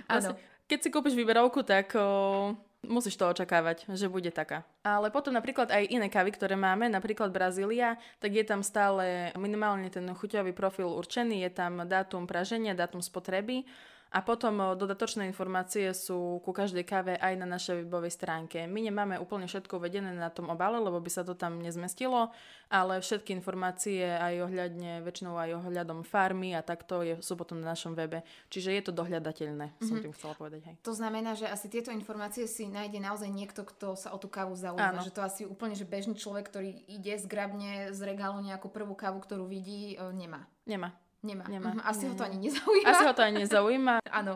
Vlastne, 0.05 0.37
keď 0.69 0.79
si 0.85 0.89
kúpiš 0.93 1.17
výberovku, 1.17 1.65
tak 1.65 1.97
o, 1.97 2.53
musíš 2.85 3.17
to 3.17 3.25
očakávať, 3.27 3.89
že 3.97 4.13
bude 4.13 4.29
taká. 4.29 4.69
Ale 4.85 5.09
potom 5.09 5.33
napríklad 5.33 5.73
aj 5.73 5.89
iné 5.89 6.13
kávy, 6.13 6.37
ktoré 6.37 6.55
máme, 6.55 6.93
napríklad 6.93 7.33
Brazília, 7.33 7.97
tak 8.21 8.37
je 8.37 8.45
tam 8.45 8.61
stále 8.61 9.33
minimálne 9.41 9.89
ten 9.89 10.05
chuťový 10.05 10.53
profil 10.53 10.93
určený, 10.93 11.41
je 11.49 11.51
tam 11.51 11.81
dátum 11.89 12.29
praženia, 12.29 12.77
dátum 12.77 13.01
spotreby 13.01 13.65
a 14.15 14.23
potom 14.23 14.79
dodatočné 14.79 15.27
informácie 15.27 15.91
sú 15.91 16.39
ku 16.47 16.55
každej 16.55 16.87
káve 16.87 17.15
aj 17.19 17.35
na 17.37 17.47
našej 17.47 17.85
webovej 17.85 18.15
stránke. 18.15 18.63
My 18.71 18.79
nemáme 18.79 19.19
úplne 19.19 19.51
všetko 19.51 19.83
uvedené 19.83 20.15
na 20.15 20.31
tom 20.31 20.47
obale, 20.47 20.79
lebo 20.79 21.03
by 21.03 21.11
sa 21.11 21.27
to 21.27 21.35
tam 21.35 21.59
nezmestilo, 21.59 22.31
ale 22.71 23.03
všetky 23.03 23.35
informácie 23.35 24.07
aj 24.07 24.47
ohľadne, 24.47 25.03
väčšinou 25.03 25.35
aj 25.35 25.59
ohľadom 25.59 26.07
farmy 26.07 26.55
a 26.55 26.63
takto 26.63 27.03
je, 27.03 27.19
sú 27.19 27.35
potom 27.35 27.59
na 27.59 27.75
našom 27.75 27.99
webe. 27.99 28.23
Čiže 28.47 28.79
je 28.79 28.83
to 28.87 28.93
dohľadateľné, 28.95 29.67
mm-hmm. 29.75 29.87
som 29.87 29.99
mhm. 29.99 30.03
tým 30.07 30.15
chcela 30.15 30.35
povedať. 30.39 30.63
Hej. 30.71 30.75
To 30.87 30.95
znamená, 30.95 31.35
že 31.35 31.51
asi 31.51 31.67
tieto 31.67 31.91
informácie 31.91 32.47
si 32.47 32.71
nájde 32.71 33.03
naozaj 33.03 33.29
niekto, 33.29 33.67
kto 33.67 33.99
sa 33.99 34.15
o 34.15 34.19
tú 34.23 34.31
kávu 34.31 34.55
zaujíma. 34.55 34.97
Áno. 34.97 35.05
Že 35.05 35.13
to 35.13 35.23
asi 35.27 35.43
úplne, 35.45 35.75
že 35.75 35.83
bežný 35.83 36.15
človek, 36.15 36.47
ktorý 36.47 36.71
ide, 36.87 37.19
zgrabne 37.19 37.91
z 37.91 38.01
regálu 38.07 38.39
nejakú 38.39 38.71
prvú 38.71 38.95
kávu, 38.95 39.19
ktorú 39.19 39.51
vidí, 39.51 39.99
e, 39.99 40.03
nemá. 40.15 40.47
Nemá. 40.67 40.95
Nemá. 41.25 41.45
Nemá. 41.49 41.73
Uh-huh. 41.73 41.89
Asi 41.89 42.05
nie. 42.05 42.11
ho 42.11 42.15
to 42.15 42.25
ani 42.25 42.39
nezaujíma. 42.39 42.89
Asi 42.91 43.05
ho 43.05 43.15
to 43.15 43.23
ani 43.23 43.37
nezaujíma. 43.47 43.95
áno, 44.21 44.33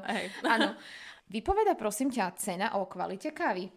áno. 0.47 0.69
Vypoveda 1.33 1.79
prosím 1.79 2.11
ťa 2.11 2.35
cena 2.35 2.67
o 2.75 2.89
kvalite 2.91 3.31
kávy. 3.31 3.71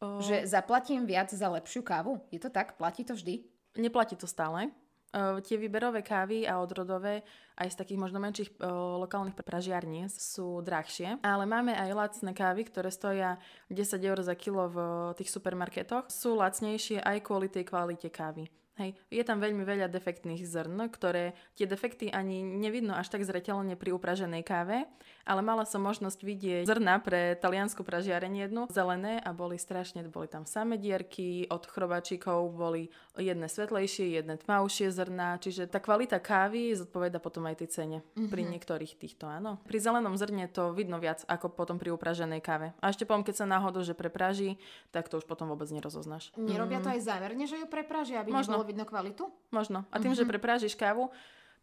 O... 0.00 0.22
Že 0.22 0.46
zaplatím 0.46 1.04
viac 1.04 1.28
za 1.28 1.50
lepšiu 1.50 1.84
kávu? 1.84 2.22
Je 2.32 2.40
to 2.40 2.48
tak? 2.48 2.78
Platí 2.78 3.04
to 3.04 3.12
vždy? 3.12 3.44
Neplatí 3.76 4.16
to 4.16 4.24
stále. 4.24 4.72
Uh, 5.08 5.40
tie 5.40 5.56
výberové 5.56 6.04
kávy 6.04 6.44
a 6.44 6.60
odrodové 6.60 7.24
aj 7.56 7.72
z 7.72 7.78
takých 7.80 7.96
možno 7.96 8.20
menších 8.20 8.60
uh, 8.60 9.00
lokálnych 9.00 9.40
pražiarní 9.40 10.04
sú 10.12 10.60
drahšie, 10.60 11.16
ale 11.24 11.48
máme 11.48 11.72
aj 11.72 11.96
lacné 11.96 12.36
kávy, 12.36 12.68
ktoré 12.68 12.92
stoja 12.92 13.40
10 13.72 14.04
eur 14.04 14.20
za 14.20 14.36
kilo 14.36 14.68
v 14.68 14.78
tých 15.16 15.32
supermarketoch. 15.32 16.12
Sú 16.12 16.36
lacnejšie 16.36 17.00
aj 17.00 17.24
kvôli 17.24 17.48
tej 17.48 17.64
kvalite 17.64 18.12
kávy. 18.12 18.52
Hej, 18.78 18.94
je 19.10 19.26
tam 19.26 19.42
veľmi 19.42 19.66
veľa 19.66 19.90
defektných 19.90 20.46
zrn, 20.46 20.78
ktoré 20.94 21.34
tie 21.58 21.66
defekty 21.66 22.14
ani 22.14 22.46
nevidno 22.46 22.94
až 22.94 23.10
tak 23.10 23.26
zreteľne 23.26 23.74
pri 23.74 23.90
upraženej 23.90 24.46
káve, 24.46 24.86
ale 25.26 25.40
mala 25.42 25.66
som 25.66 25.82
možnosť 25.82 26.20
vidieť 26.22 26.64
zrna 26.70 27.02
pre 27.02 27.34
taliansku 27.34 27.82
pražiareň 27.82 28.46
jednu, 28.46 28.70
zelené 28.70 29.18
a 29.18 29.34
boli 29.34 29.58
strašne, 29.58 30.06
boli 30.06 30.30
tam 30.30 30.46
samé 30.46 30.78
dierky, 30.78 31.50
od 31.50 31.66
chrobačikov 31.66 32.54
boli 32.54 32.94
jedné 33.18 33.50
svetlejšie, 33.50 34.14
jedné 34.14 34.38
tmavšie 34.38 34.94
zrna, 34.94 35.42
čiže 35.42 35.66
tá 35.66 35.82
kvalita 35.82 36.22
kávy 36.22 36.70
zodpoveda 36.78 37.18
potom 37.18 37.50
aj 37.50 37.66
tej 37.66 37.68
cene. 37.74 37.98
Mm-hmm. 38.14 38.30
Pri 38.30 38.42
niektorých 38.46 38.94
týchto, 38.94 39.26
áno. 39.26 39.58
Pri 39.66 39.82
zelenom 39.82 40.14
zrne 40.14 40.46
to 40.46 40.70
vidno 40.70 41.02
viac 41.02 41.26
ako 41.26 41.50
potom 41.50 41.82
pri 41.82 41.90
upraženej 41.90 42.38
káve. 42.38 42.70
A 42.78 42.94
ešte 42.94 43.02
poviem, 43.02 43.26
keď 43.26 43.42
sa 43.42 43.46
náhodou, 43.50 43.82
že 43.82 43.98
prepraží, 43.98 44.54
tak 44.94 45.10
to 45.10 45.18
už 45.18 45.26
potom 45.26 45.50
vôbec 45.50 45.66
nerozoznáš. 45.74 46.30
Nerobia 46.38 46.78
to 46.78 46.94
mhm. 46.94 46.94
aj 46.94 47.00
zámerne, 47.02 47.44
že 47.50 47.58
ju 47.58 47.66
prepražia, 47.66 48.22
aby 48.22 48.30
Možno 48.30 48.67
vidno 48.68 48.84
kvalitu? 48.84 49.32
Možno. 49.48 49.88
A 49.88 49.96
tým, 49.96 50.12
mm-hmm. 50.12 50.28
že 50.28 50.28
preprážiš 50.28 50.74
kávu, 50.76 51.08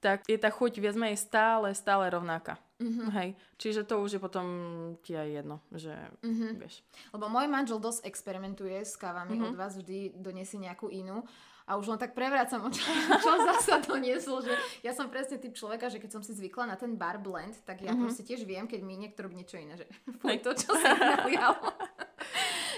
tak 0.02 0.26
je 0.26 0.38
tá 0.38 0.50
chuť 0.50 0.82
viac 0.82 0.98
menej 0.98 1.22
stále, 1.22 1.72
stále 1.78 2.10
rovnaká. 2.10 2.58
Mm-hmm. 2.82 3.08
Hej. 3.16 3.30
Čiže 3.56 3.82
to 3.88 4.04
už 4.04 4.18
je 4.18 4.22
potom 4.22 4.46
ti 5.00 5.16
aj 5.16 5.30
jedno, 5.42 5.64
že 5.72 5.96
mm-hmm. 6.22 6.52
vieš. 6.60 6.84
Lebo 7.16 7.32
môj 7.32 7.48
manžel 7.48 7.80
dosť 7.80 8.04
experimentuje 8.04 8.76
s 8.84 9.00
kávami, 9.00 9.40
mm-hmm. 9.40 9.50
od 9.50 9.56
vás 9.56 9.74
vždy 9.80 10.18
donesie 10.20 10.60
nejakú 10.60 10.92
inú 10.92 11.24
a 11.66 11.82
už 11.82 11.90
len 11.90 11.98
tak 11.98 12.14
prevrácam 12.14 12.62
oči, 12.70 12.84
čo 13.24 13.32
zasa 13.50 13.82
doniesol, 13.82 14.46
že 14.46 14.54
ja 14.86 14.94
som 14.94 15.10
presne 15.10 15.42
typ 15.42 15.58
človeka, 15.58 15.90
že 15.90 15.98
keď 15.98 16.20
som 16.20 16.22
si 16.22 16.38
zvykla 16.38 16.70
na 16.70 16.78
ten 16.78 16.94
bar 16.94 17.18
blend, 17.18 17.58
tak 17.66 17.82
ja 17.82 17.90
mm-hmm. 17.90 18.06
proste 18.06 18.22
tiež 18.22 18.46
viem, 18.46 18.70
keď 18.70 18.86
mi 18.86 19.00
niekto 19.00 19.26
robí 19.26 19.34
niečo 19.34 19.58
iné, 19.58 19.74
že 19.74 19.90
fuj, 20.22 20.38
to, 20.46 20.54
čo 20.54 20.76
sa 20.78 20.94
nalialo. 20.94 21.74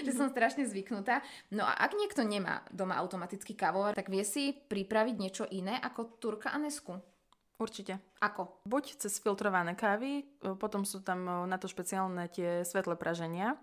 že 0.04 0.12
som 0.14 0.30
strašne 0.30 0.66
zvyknutá. 0.66 1.20
No 1.54 1.66
a 1.66 1.74
ak 1.78 1.94
niekto 1.94 2.22
nemá 2.26 2.62
doma 2.70 2.98
automatický 2.98 3.54
kávovar, 3.54 3.94
tak 3.94 4.12
vie 4.12 4.22
si 4.22 4.52
pripraviť 4.54 5.14
niečo 5.18 5.44
iné 5.50 5.78
ako 5.78 6.20
turka 6.20 6.50
a 6.54 6.58
nesku? 6.58 6.98
Určite. 7.58 7.98
Ako? 8.18 8.62
Buď 8.66 8.98
cez 8.98 9.22
filtrované 9.22 9.78
kávy, 9.78 10.26
potom 10.58 10.82
sú 10.82 11.00
tam 11.00 11.46
na 11.46 11.56
to 11.56 11.70
špeciálne 11.70 12.26
tie 12.30 12.66
svetlé 12.66 12.98
praženia, 12.98 13.54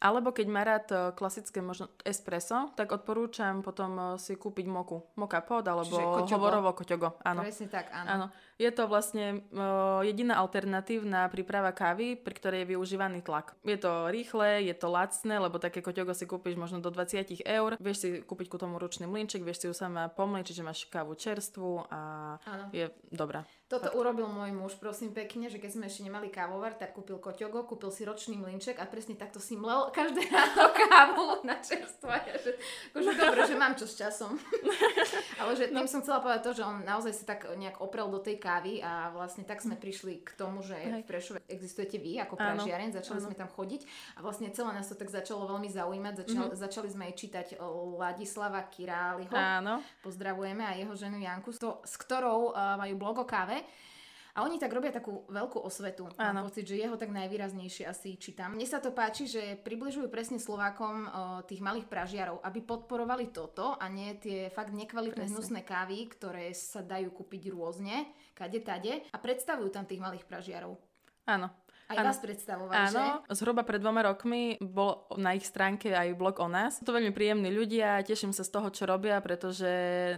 Alebo 0.00 0.32
keď 0.32 0.46
má 0.48 0.64
rád 0.64 0.86
e, 0.88 0.96
klasické 1.12 1.60
možno 1.60 1.92
espresso, 2.08 2.72
tak 2.72 2.88
odporúčam 2.88 3.60
potom 3.60 3.92
e, 4.00 4.02
si 4.16 4.32
kúpiť 4.32 4.64
moku. 4.64 5.04
Moka 5.20 5.44
pod 5.44 5.68
alebo 5.68 6.24
hovorovo 6.24 6.72
koťogo. 6.72 7.20
Áno. 7.20 7.44
Presne 7.44 7.68
tak, 7.68 7.92
áno. 7.92 8.08
áno. 8.08 8.26
Je 8.56 8.68
to 8.72 8.84
vlastne 8.88 9.40
uh, 9.56 10.04
jediná 10.04 10.36
alternatívna 10.36 11.24
príprava 11.32 11.72
kávy, 11.72 12.12
pri 12.12 12.34
ktorej 12.36 12.58
je 12.64 12.76
využívaný 12.76 13.24
tlak. 13.24 13.56
Je 13.64 13.80
to 13.80 14.12
rýchle, 14.12 14.60
je 14.60 14.76
to 14.76 14.92
lacné, 14.92 15.40
lebo 15.40 15.56
také 15.56 15.80
koťogo 15.80 16.12
si 16.12 16.28
kúpiš 16.28 16.60
možno 16.60 16.84
do 16.84 16.92
20 16.92 17.40
eur. 17.40 17.80
Vieš 17.80 17.96
si 17.96 18.08
kúpiť 18.20 18.52
ku 18.52 18.60
tomu 18.60 18.76
ručný 18.76 19.08
mlinček, 19.08 19.40
vieš 19.40 19.64
si 19.64 19.66
ju 19.68 19.72
sama 19.72 20.12
pomliť, 20.12 20.44
čiže 20.44 20.60
máš 20.60 20.84
kávu 20.92 21.16
čerstvú 21.16 21.88
a 21.88 22.00
áno. 22.44 22.68
je 22.76 22.92
dobrá. 23.08 23.48
Toto 23.70 23.86
Fakt. 23.86 23.94
urobil 24.02 24.26
môj 24.26 24.50
muž, 24.50 24.74
prosím 24.82 25.14
pekne, 25.14 25.46
že 25.46 25.62
keď 25.62 25.78
sme 25.78 25.86
ešte 25.86 26.02
nemali 26.02 26.26
kávovar, 26.26 26.74
tak 26.74 26.90
kúpil 26.90 27.22
koťogo, 27.22 27.70
kúpil 27.70 27.94
si 27.94 28.02
ročný 28.02 28.34
mlinček 28.34 28.82
a 28.82 28.84
presne 28.90 29.14
takto 29.14 29.38
si 29.38 29.54
mlel 29.54 29.94
každé 29.94 30.26
ráno 30.34 30.74
kávu 30.74 31.46
na 31.46 31.54
čerstvo. 31.62 32.10
Že, 32.10 32.58
akože 32.90 33.10
dobre, 33.14 33.40
že 33.46 33.54
mám 33.54 33.78
čo 33.78 33.86
s 33.86 33.94
časom. 33.94 34.34
Ale 35.40 35.54
že 35.54 35.70
tým 35.70 35.86
no. 35.86 35.92
som 35.92 36.02
chcela 36.02 36.18
povedať 36.18 36.50
to, 36.50 36.52
že 36.58 36.66
on 36.66 36.82
naozaj 36.82 37.14
si 37.14 37.22
tak 37.22 37.46
nejak 37.46 37.78
oprel 37.78 38.10
do 38.10 38.18
tej 38.18 38.42
kávy 38.42 38.82
a 38.82 39.14
vlastne 39.14 39.46
tak 39.46 39.62
sme 39.62 39.78
prišli 39.78 40.26
k 40.26 40.34
tomu, 40.34 40.66
že 40.66 40.74
Hej. 40.74 41.06
v 41.06 41.06
Prešove 41.06 41.38
existujete 41.46 42.02
vy 42.02 42.18
ako 42.26 42.42
pražiareň, 42.42 42.90
začali 42.90 43.22
ano. 43.22 43.26
sme 43.30 43.38
tam 43.38 43.54
chodiť 43.54 43.86
a 44.18 44.26
vlastne 44.26 44.50
celé 44.50 44.74
nás 44.74 44.90
to 44.90 44.98
tak 44.98 45.14
začalo 45.14 45.46
veľmi 45.46 45.70
zaujímať. 45.70 46.26
Začal, 46.26 46.42
mm-hmm. 46.50 46.58
Začali 46.58 46.88
sme 46.90 47.02
aj 47.06 47.14
čítať 47.14 47.46
Ladislava 47.94 48.66
Királiho. 48.66 49.30
Áno. 49.30 49.78
Pozdravujeme 50.02 50.66
a 50.66 50.74
jeho 50.74 50.98
ženu 50.98 51.22
Janku, 51.22 51.54
s 51.54 51.94
ktorou 51.94 52.50
uh, 52.50 52.74
majú 52.74 52.98
blog 52.98 53.22
o 53.22 53.26
káve 53.30 53.59
a 54.30 54.46
oni 54.46 54.62
tak 54.62 54.70
robia 54.70 54.94
takú 54.94 55.26
veľkú 55.26 55.58
osvetu. 55.58 56.06
Mám 56.14 56.46
pocit, 56.46 56.62
že 56.62 56.78
jeho 56.78 56.94
tak 56.94 57.10
najvýraznejšie 57.10 57.84
asi 57.90 58.14
čítam. 58.14 58.54
Mne 58.54 58.62
sa 58.62 58.78
to 58.78 58.94
páči, 58.94 59.26
že 59.26 59.58
približujú 59.58 60.06
presne 60.06 60.38
Slovákom 60.38 60.96
o, 61.02 61.08
tých 61.42 61.58
malých 61.58 61.90
pražiarov, 61.90 62.38
aby 62.46 62.62
podporovali 62.62 63.34
toto 63.34 63.74
a 63.74 63.90
nie 63.90 64.14
tie 64.22 64.46
fakt 64.54 64.70
nekvalitné 64.70 65.26
presne. 65.26 65.34
hnusné 65.34 65.60
kávy, 65.66 66.06
ktoré 66.14 66.54
sa 66.54 66.78
dajú 66.78 67.10
kúpiť 67.10 67.50
rôzne, 67.50 68.06
kade 68.38 68.62
tade 68.62 69.02
a 69.10 69.16
predstavujú 69.18 69.74
tam 69.74 69.82
tých 69.82 69.98
malých 69.98 70.22
pražiarov. 70.30 70.78
Áno, 71.26 71.50
aj 71.90 71.96
ano. 71.98 72.08
vás 72.14 72.20
predstavovali, 72.22 72.76
Áno, 72.78 73.02
že? 73.26 73.34
zhruba 73.34 73.66
pred 73.66 73.82
dvoma 73.82 74.06
rokmi 74.06 74.54
bol 74.62 75.10
na 75.18 75.34
ich 75.34 75.42
stránke 75.42 75.90
aj 75.90 76.14
blog 76.14 76.38
o 76.38 76.46
nás. 76.46 76.78
Sú 76.78 76.86
to 76.86 76.94
veľmi 76.94 77.10
príjemní 77.10 77.50
ľudia, 77.50 78.06
teším 78.06 78.30
sa 78.30 78.46
z 78.46 78.54
toho, 78.54 78.70
čo 78.70 78.86
robia, 78.86 79.18
pretože 79.18 79.66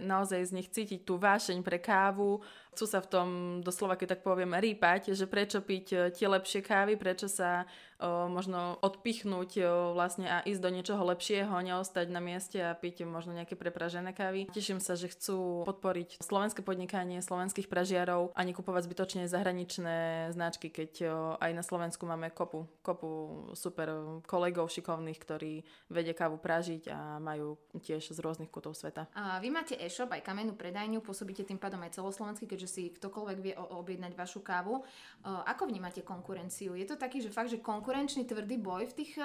naozaj 0.05 0.53
z 0.53 0.55
nich 0.55 0.69
cítiť 0.69 1.01
tú 1.01 1.17
vášeň 1.17 1.65
pre 1.65 1.81
kávu, 1.81 2.45
chcú 2.77 2.85
sa 2.85 3.01
v 3.01 3.09
tom 3.09 3.27
doslova, 3.65 3.97
keď 3.97 4.17
tak 4.17 4.21
poviem, 4.21 4.53
rýpať, 4.53 5.17
že 5.17 5.25
prečo 5.25 5.61
piť 5.61 5.85
e, 5.93 5.97
tie 6.13 6.25
lepšie 6.29 6.61
kávy, 6.61 6.93
prečo 6.97 7.25
sa 7.29 7.65
možno 8.01 8.81
odpichnúť 8.81 9.61
vlastne 9.93 10.25
a 10.25 10.41
ísť 10.41 10.61
do 10.65 10.73
niečoho 10.73 11.05
lepšieho, 11.13 11.53
neostať 11.53 12.09
na 12.09 12.17
mieste 12.17 12.57
a 12.57 12.73
piť 12.73 13.05
možno 13.05 13.37
nejaké 13.37 13.53
prepražené 13.53 14.17
kávy. 14.17 14.49
Teším 14.49 14.81
sa, 14.81 14.97
že 14.97 15.13
chcú 15.13 15.61
podporiť 15.69 16.17
slovenské 16.25 16.65
podnikanie, 16.65 17.21
slovenských 17.21 17.69
pražiarov 17.69 18.33
a 18.33 18.41
nekupovať 18.41 18.89
zbytočne 18.89 19.29
zahraničné 19.29 20.33
značky, 20.33 20.73
keď 20.73 21.05
aj 21.37 21.51
na 21.53 21.61
Slovensku 21.61 22.09
máme 22.09 22.33
kopu, 22.33 22.65
kopu 22.81 23.53
super 23.53 24.17
kolegov 24.25 24.73
šikovných, 24.73 25.21
ktorí 25.21 25.61
vedia 25.93 26.17
kávu 26.17 26.41
pražiť 26.41 26.89
a 26.89 27.21
majú 27.21 27.61
tiež 27.77 28.09
z 28.09 28.17
rôznych 28.17 28.49
kutov 28.49 28.73
sveta. 28.73 29.05
A 29.13 29.37
vy 29.37 29.53
máte 29.53 29.77
e-shop 29.77 30.09
aj 30.09 30.25
kamennú 30.25 30.57
predajňu, 30.57 31.05
pôsobíte 31.05 31.45
tým 31.45 31.61
pádom 31.61 31.85
aj 31.85 32.01
celoslovensky, 32.01 32.49
keďže 32.49 32.61
že 32.63 32.71
si 32.71 32.95
ktokoľvek 32.95 33.37
vie 33.43 33.59
objednať 33.59 34.15
vašu 34.15 34.39
kávu. 34.39 34.87
Ako 35.27 35.67
vnímate 35.67 35.99
konkurenciu? 35.99 36.79
Je 36.79 36.87
to 36.87 36.95
taký, 36.95 37.19
že 37.19 37.27
fakt, 37.27 37.51
že 37.51 37.59
konkurenčný 37.83 38.23
tvrdý 38.23 38.63
boj 38.63 38.87
v 38.87 38.95
tých 38.95 39.19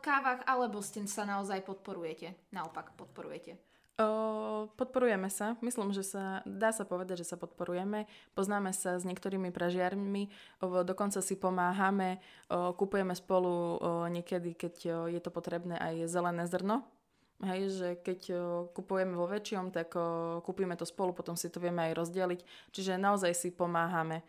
kávach, 0.00 0.48
alebo 0.48 0.80
ste 0.80 1.04
sa 1.04 1.28
naozaj 1.28 1.60
podporujete? 1.60 2.32
Naopak 2.48 2.96
podporujete? 2.96 3.60
O, 4.00 4.72
podporujeme 4.80 5.28
sa. 5.28 5.60
Myslím, 5.60 5.92
že 5.92 6.00
sa 6.00 6.40
dá 6.48 6.72
sa 6.72 6.88
povedať, 6.88 7.20
že 7.20 7.28
sa 7.28 7.36
podporujeme. 7.36 8.08
Poznáme 8.32 8.72
sa 8.72 8.96
s 8.96 9.04
niektorými 9.04 9.52
pražiarmi, 9.52 10.32
dokonca 10.88 11.20
si 11.20 11.36
pomáhame, 11.36 12.16
o, 12.48 12.72
kupujeme 12.72 13.12
spolu 13.12 13.76
niekedy, 14.08 14.56
keď 14.56 14.74
je 15.12 15.20
to 15.20 15.28
potrebné 15.28 15.76
aj 15.76 16.08
zelené 16.08 16.48
zrno 16.48 16.80
Hej, 17.44 17.76
že 17.76 17.88
keď 18.00 18.20
kupujeme 18.72 19.12
vo 19.12 19.28
väčšom, 19.28 19.68
tak 19.68 19.92
kúpime 20.48 20.72
to 20.80 20.88
spolu, 20.88 21.12
potom 21.12 21.36
si 21.36 21.52
to 21.52 21.60
vieme 21.60 21.84
aj 21.84 21.92
rozdeliť. 21.92 22.40
Čiže 22.72 22.96
naozaj 22.96 23.36
si 23.36 23.52
pomáhame. 23.52 24.24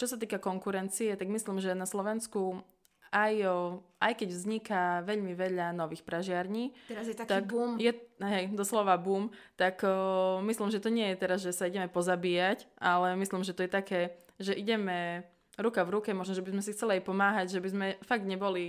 Čo 0.00 0.12
sa 0.12 0.16
týka 0.16 0.40
konkurencie, 0.40 1.12
tak 1.20 1.28
myslím, 1.28 1.60
že 1.60 1.76
na 1.76 1.84
Slovensku 1.84 2.64
aj, 3.12 3.34
o, 3.46 3.56
aj 4.00 4.12
keď 4.18 4.28
vzniká 4.32 4.82
veľmi 5.06 5.32
veľa 5.36 5.76
nových 5.76 6.02
pražiarní, 6.02 6.72
teraz 6.88 7.06
je 7.06 7.16
taký 7.16 7.30
tak 7.30 7.44
boom. 7.46 7.76
Je, 7.78 7.92
hej, 8.22 8.50
doslova 8.54 8.96
boom, 8.96 9.30
tak 9.54 9.82
o, 9.84 10.40
myslím, 10.46 10.72
že 10.72 10.82
to 10.82 10.90
nie 10.90 11.12
je 11.12 11.20
teraz, 11.20 11.38
že 11.42 11.54
sa 11.54 11.68
ideme 11.68 11.86
pozabíjať, 11.90 12.66
ale 12.80 13.14
myslím, 13.20 13.44
že 13.44 13.54
to 13.54 13.64
je 13.66 13.70
také, 13.70 14.00
že 14.40 14.56
ideme 14.56 15.24
ruka 15.56 15.80
v 15.84 15.92
ruke, 15.96 16.10
možno, 16.12 16.36
že 16.36 16.44
by 16.44 16.52
sme 16.52 16.62
si 16.62 16.70
chceli 16.76 17.00
aj 17.00 17.02
pomáhať, 17.08 17.46
že 17.56 17.60
by 17.64 17.68
sme 17.72 17.86
fakt 18.04 18.28
neboli 18.28 18.64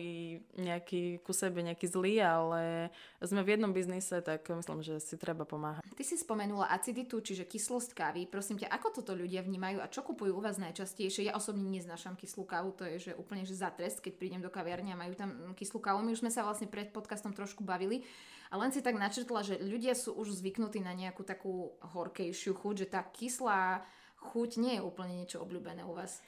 nejaký 0.56 1.20
ku 1.22 1.36
sebe 1.36 1.60
nejaký 1.60 1.88
zlí, 1.88 2.20
ale 2.24 2.90
sme 3.20 3.44
v 3.44 3.56
jednom 3.56 3.76
biznise, 3.76 4.24
tak 4.24 4.48
myslím, 4.48 4.80
že 4.80 5.04
si 5.04 5.20
treba 5.20 5.44
pomáhať. 5.44 5.84
Ty 5.84 6.04
si 6.04 6.16
spomenula 6.16 6.72
aciditu, 6.72 7.20
čiže 7.20 7.44
kyslosť 7.44 7.92
kávy. 7.92 8.22
Prosím 8.32 8.64
ťa, 8.64 8.72
ako 8.72 9.04
toto 9.04 9.12
ľudia 9.14 9.44
vnímajú 9.44 9.84
a 9.84 9.92
čo 9.92 10.04
kupujú 10.04 10.40
u 10.40 10.42
vás 10.42 10.56
najčastejšie? 10.58 11.28
Ja 11.28 11.36
osobne 11.36 11.68
neznášam 11.68 12.16
kyslú 12.16 12.48
kávu, 12.48 12.72
to 12.72 12.88
je 12.88 13.12
že 13.12 13.12
úplne 13.20 13.44
že 13.44 13.60
za 13.60 13.68
trest, 13.70 14.00
keď 14.00 14.14
prídem 14.16 14.42
do 14.42 14.52
kaviarne 14.52 14.96
a 14.96 15.00
majú 15.00 15.14
tam 15.14 15.54
kyslú 15.60 15.84
kávu. 15.84 16.00
My 16.02 16.16
už 16.16 16.24
sme 16.24 16.32
sa 16.32 16.48
vlastne 16.48 16.72
pred 16.72 16.96
podcastom 16.96 17.36
trošku 17.36 17.68
bavili. 17.68 18.08
A 18.48 18.56
len 18.56 18.72
si 18.72 18.80
tak 18.80 18.96
načrtla, 18.96 19.44
že 19.44 19.60
ľudia 19.60 19.92
sú 19.92 20.16
už 20.16 20.40
zvyknutí 20.40 20.80
na 20.80 20.96
nejakú 20.96 21.28
takú 21.28 21.76
horkejšiu 21.84 22.56
chuť, 22.56 22.76
že 22.80 22.88
tá 22.88 23.04
kyslá 23.04 23.84
chuť 24.32 24.50
nie 24.64 24.80
je 24.80 24.86
úplne 24.88 25.20
niečo 25.20 25.44
obľúbené 25.44 25.84
u 25.84 25.92
vás. 25.92 26.24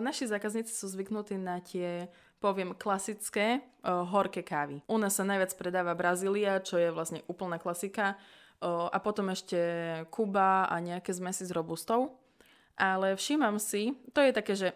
Naši 0.00 0.24
zákazníci 0.24 0.72
sú 0.72 0.88
zvyknutí 0.88 1.36
na 1.36 1.60
tie, 1.60 2.08
poviem, 2.40 2.72
klasické 2.72 3.60
o, 3.84 4.08
horké 4.08 4.40
kávy. 4.40 4.80
U 4.88 4.96
nás 4.96 5.20
sa 5.20 5.24
najviac 5.28 5.52
predáva 5.60 5.92
Brazília, 5.92 6.64
čo 6.64 6.80
je 6.80 6.88
vlastne 6.88 7.20
úplná 7.28 7.60
klasika. 7.60 8.16
O, 8.64 8.88
a 8.88 8.96
potom 8.96 9.28
ešte 9.28 9.60
Kuba 10.08 10.64
a 10.64 10.80
nejaké 10.80 11.12
zmesy 11.12 11.44
s 11.44 11.52
robustou. 11.52 12.16
Ale 12.80 13.12
všímam 13.20 13.60
si, 13.60 13.92
to 14.16 14.24
je 14.24 14.32
také, 14.32 14.56
že 14.56 14.72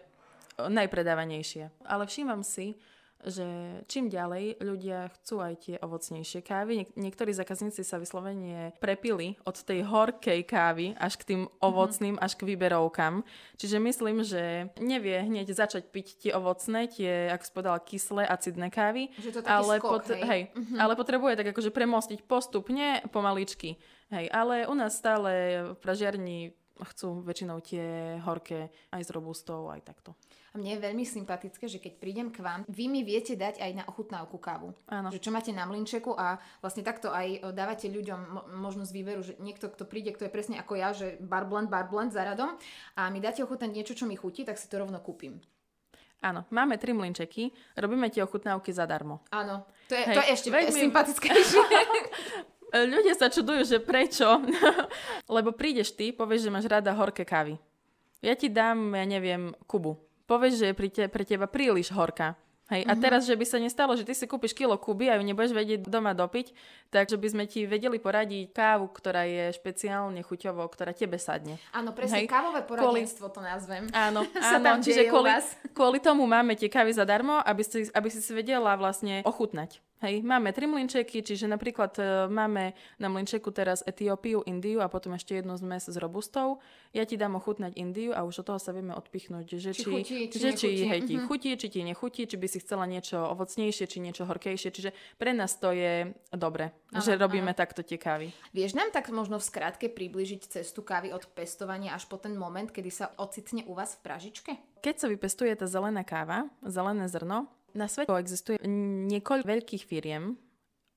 najpredávanejšie. 0.61 1.73
Ale 1.89 2.05
všímam 2.05 2.45
si, 2.45 2.77
že 3.25 3.47
čím 3.89 4.11
ďalej 4.11 4.59
ľudia 4.61 5.09
chcú 5.17 5.41
aj 5.41 5.53
tie 5.63 5.75
ovocnejšie 5.81 6.43
kávy. 6.45 6.83
Niek- 6.83 6.95
niektorí 6.97 7.31
zákazníci 7.33 7.81
sa 7.81 7.97
vyslovene 7.97 8.75
prepili 8.77 9.39
od 9.47 9.55
tej 9.55 9.87
horkej 9.87 10.45
kávy 10.45 10.93
až 10.99 11.17
k 11.17 11.33
tým 11.33 11.41
mhm. 11.47 11.51
ovocným, 11.63 12.15
mm-hmm. 12.15 12.25
až 12.25 12.31
k 12.37 12.47
výberovkám. 12.53 13.15
Čiže 13.57 13.77
myslím, 13.81 14.17
že 14.21 14.69
nevie 14.77 15.17
hneď 15.25 15.55
začať 15.55 15.89
piť 15.89 16.07
tie 16.21 16.31
ovocné, 16.35 16.91
tie, 16.91 17.31
ako 17.33 17.43
spodala, 17.47 17.79
kyslé, 17.81 18.23
acidné 18.27 18.67
kávy. 18.69 19.09
Že 19.17 19.29
to 19.31 19.39
ale, 19.47 19.75
skok, 19.79 19.91
pot- 19.91 20.11
hej? 20.11 20.21
Hej, 20.25 20.41
mm-hmm. 20.53 20.79
ale 20.81 20.93
potrebuje 20.93 21.33
tak 21.39 21.47
akože 21.55 21.71
premostiť 21.73 22.19
postupne, 22.27 23.01
pomaličky. 23.09 23.79
Hej, 24.13 24.29
ale 24.29 24.69
u 24.69 24.75
nás 24.77 24.93
stále 24.93 25.65
v 25.73 25.77
pražiarni 25.81 26.53
chcú 26.83 27.23
väčšinou 27.23 27.63
tie 27.63 28.17
horké 28.23 28.67
aj 28.91 29.01
s 29.07 29.09
robustou, 29.15 29.71
aj 29.71 29.81
takto. 29.87 30.11
A 30.51 30.59
mne 30.59 30.75
je 30.75 30.85
veľmi 30.87 31.03
sympatické, 31.03 31.67
že 31.67 31.83
keď 31.83 31.93
prídem 31.99 32.27
k 32.31 32.39
vám, 32.39 32.63
vy 32.67 32.87
mi 32.87 33.03
viete 33.03 33.35
dať 33.35 33.59
aj 33.59 33.71
na 33.75 33.83
ochutnávku 33.87 34.39
kávu. 34.39 34.71
Áno. 34.87 35.11
Že 35.11 35.23
čo 35.23 35.31
máte 35.35 35.51
na 35.51 35.67
mlinčeku 35.67 36.15
a 36.15 36.39
vlastne 36.63 36.83
takto 36.83 37.11
aj 37.11 37.51
dávate 37.51 37.91
ľuďom 37.91 38.55
možnosť 38.55 38.91
výberu, 38.91 39.21
že 39.23 39.35
niekto, 39.39 39.67
kto 39.67 39.83
príde, 39.83 40.15
kto 40.15 40.27
je 40.27 40.31
presne 40.31 40.55
ako 40.59 40.73
ja, 40.79 40.95
že 40.95 41.19
bar 41.19 41.43
blend, 41.47 41.67
bar 41.67 41.91
blend 41.91 42.15
za 42.15 42.23
radom 42.23 42.55
a 42.95 43.11
mi 43.11 43.19
dáte 43.19 43.43
ochutnať 43.43 43.71
niečo, 43.71 43.95
čo 43.95 44.07
mi 44.07 44.15
chutí, 44.15 44.47
tak 44.47 44.55
si 44.55 44.71
to 44.71 44.79
rovno 44.79 44.99
kúpim. 45.03 45.43
Áno, 46.23 46.41
máme 46.49 46.79
tri 46.81 46.95
mlinčeky, 46.95 47.53
robíme 47.77 48.09
tie 48.09 48.23
ochutnávky 48.25 48.73
zadarmo. 48.73 49.21
Áno, 49.29 49.67
to 49.85 49.93
je, 49.93 50.03
Hej, 50.09 50.15
to 50.15 50.21
je 50.23 50.29
ešte 50.33 50.49
veľmi... 50.49 50.81
sympatickejšie. 50.89 51.61
Ľudia 52.75 53.15
sa 53.15 53.31
čudujú, 53.31 53.63
že 53.63 53.79
prečo. 53.79 54.27
Lebo 55.35 55.55
prídeš 55.55 55.95
ty, 55.95 56.11
povieš, 56.11 56.47
že 56.47 56.53
máš 56.53 56.67
rada 56.67 56.91
horké 56.91 57.23
kávy. 57.23 57.55
Ja 58.19 58.35
ti 58.35 58.51
dám, 58.51 58.91
ja 58.91 59.05
neviem, 59.07 59.55
kubu 59.63 59.95
povieš, 60.25 60.53
že 60.61 60.65
je 60.73 60.75
pre, 60.75 60.89
te, 60.89 61.03
pre 61.07 61.23
teba 61.23 61.45
príliš 61.45 61.93
horká. 61.93 62.35
Hej, 62.65 62.81
mm-hmm. 62.81 62.97
a 62.97 62.97
mhm. 62.97 63.01
teraz, 63.05 63.21
že 63.29 63.37
by 63.37 63.45
sa 63.45 63.61
nestalo, 63.61 63.93
že 63.93 64.01
ty 64.01 64.17
si 64.17 64.25
kúpiš 64.25 64.57
kilo 64.57 64.73
kuby 64.73 65.05
a 65.05 65.21
ju 65.21 65.21
nebudeš 65.21 65.53
vedieť 65.53 65.85
doma 65.85 66.17
dopiť, 66.17 66.49
takže 66.89 67.13
by 67.13 67.27
sme 67.29 67.43
ti 67.45 67.69
vedeli 67.69 68.01
poradiť 68.01 68.49
kávu, 68.49 68.89
ktorá 68.89 69.21
je 69.29 69.53
špeciálne 69.53 70.17
chuťovo, 70.25 70.65
ktorá 70.65 70.89
tebe 70.89 71.21
sadne. 71.21 71.61
Áno, 71.77 71.93
presne, 71.93 72.25
Hej. 72.25 72.33
kávové 72.33 72.65
poradenstvo 72.65 73.29
kvôli... 73.29 73.37
to 73.37 73.41
nazvem. 73.45 73.83
Áno, 73.93 74.25
áno 74.57 74.81
čiže 74.81 75.05
kvôli, 75.05 75.29
kvôli 75.77 75.99
tomu 76.01 76.25
máme 76.25 76.57
tie 76.57 76.65
kávy 76.65 76.89
zadarmo, 76.89 77.37
aby 77.45 77.61
si, 77.61 77.85
aby 77.93 78.09
si 78.09 78.17
si 78.17 78.33
vedela 78.33 78.73
vlastne 78.73 79.21
ochutnať. 79.21 79.77
Hej, 80.05 80.21
máme 80.21 80.53
tri 80.53 80.69
mlinčeky, 80.69 81.25
čiže 81.25 81.49
napríklad 81.49 81.97
e, 81.97 82.29
máme 82.29 82.77
na 83.01 83.09
mlinčeku 83.09 83.49
teraz 83.49 83.81
Etiópiu, 83.81 84.45
Indiu 84.45 84.77
a 84.77 84.85
potom 84.85 85.17
ešte 85.17 85.41
jednu 85.41 85.57
zmes 85.57 85.89
s 85.89 85.97
robustou. 85.97 86.61
Ja 86.93 87.09
ti 87.09 87.17
dám 87.17 87.33
ochutnať 87.41 87.73
Indiu 87.73 88.13
a 88.13 88.21
už 88.21 88.45
od 88.45 88.53
toho 88.53 88.59
sa 88.61 88.69
vieme 88.69 88.93
odpichnúť, 88.93 89.57
že 89.57 89.73
Či 89.73 89.81
chutí, 89.81 90.17
či 90.29 90.37
že 90.37 90.49
či 90.53 90.85
hej, 90.85 91.09
ti 91.09 91.17
Mhm. 91.17 91.25
chutí, 91.25 91.57
či 91.57 91.67
ti 91.73 91.81
nechutí, 91.81 92.29
či 92.29 92.37
by 92.37 92.45
si 92.45 92.61
chcela 92.61 92.85
niečo 92.85 93.17
ovocnejšie, 93.17 93.89
či 93.89 93.97
niečo 93.97 94.29
horkejšie. 94.29 94.69
Čiže 94.69 94.93
pre 95.17 95.33
nás 95.33 95.57
to 95.57 95.73
je 95.73 96.13
dobre, 96.29 96.69
že 96.93 97.17
Áno, 97.17 97.25
robíme 97.25 97.57
takto 97.57 97.81
tie 97.81 97.97
kávy. 97.97 98.29
Vieš 98.53 98.77
nám 98.77 98.93
tak 98.93 99.09
možno 99.09 99.41
v 99.41 99.45
skratke 99.49 99.89
približiť 99.89 100.61
cestu 100.61 100.85
kávy 100.85 101.17
od 101.17 101.25
pestovania 101.33 101.97
až 101.97 102.05
po 102.05 102.21
ten 102.21 102.37
moment, 102.37 102.69
kedy 102.69 102.93
sa 102.93 103.09
ocitne 103.17 103.65
u 103.65 103.73
vás 103.73 103.97
v 103.97 104.05
pražičke? 104.05 104.51
Keď 104.85 104.95
sa 105.01 105.09
vypestuje 105.09 105.49
tá 105.57 105.65
zelená 105.65 106.05
káva, 106.05 106.45
zelené 106.61 107.09
zrno, 107.09 107.49
na 107.75 107.91
svete 107.91 108.09
existuje 108.15 108.57
niekoľko 109.11 109.45
veľkých 109.45 109.83
firiem, 109.83 110.39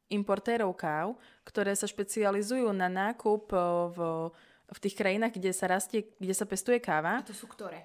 importérov 0.08 0.72
káv, 0.72 1.18
ktoré 1.44 1.76
sa 1.76 1.84
špecializujú 1.84 2.72
na 2.72 2.88
nákup 2.88 3.52
o, 3.52 3.64
v, 3.92 3.98
v 4.72 4.78
tých 4.80 4.96
krajinách, 4.96 5.36
kde 5.36 5.52
sa 5.52 5.68
rastie, 5.68 6.08
kde 6.16 6.32
sa 6.32 6.48
pestuje 6.48 6.80
A 6.80 6.84
káva. 6.84 7.20
to 7.20 7.36
sú 7.36 7.44
ktoré? 7.44 7.84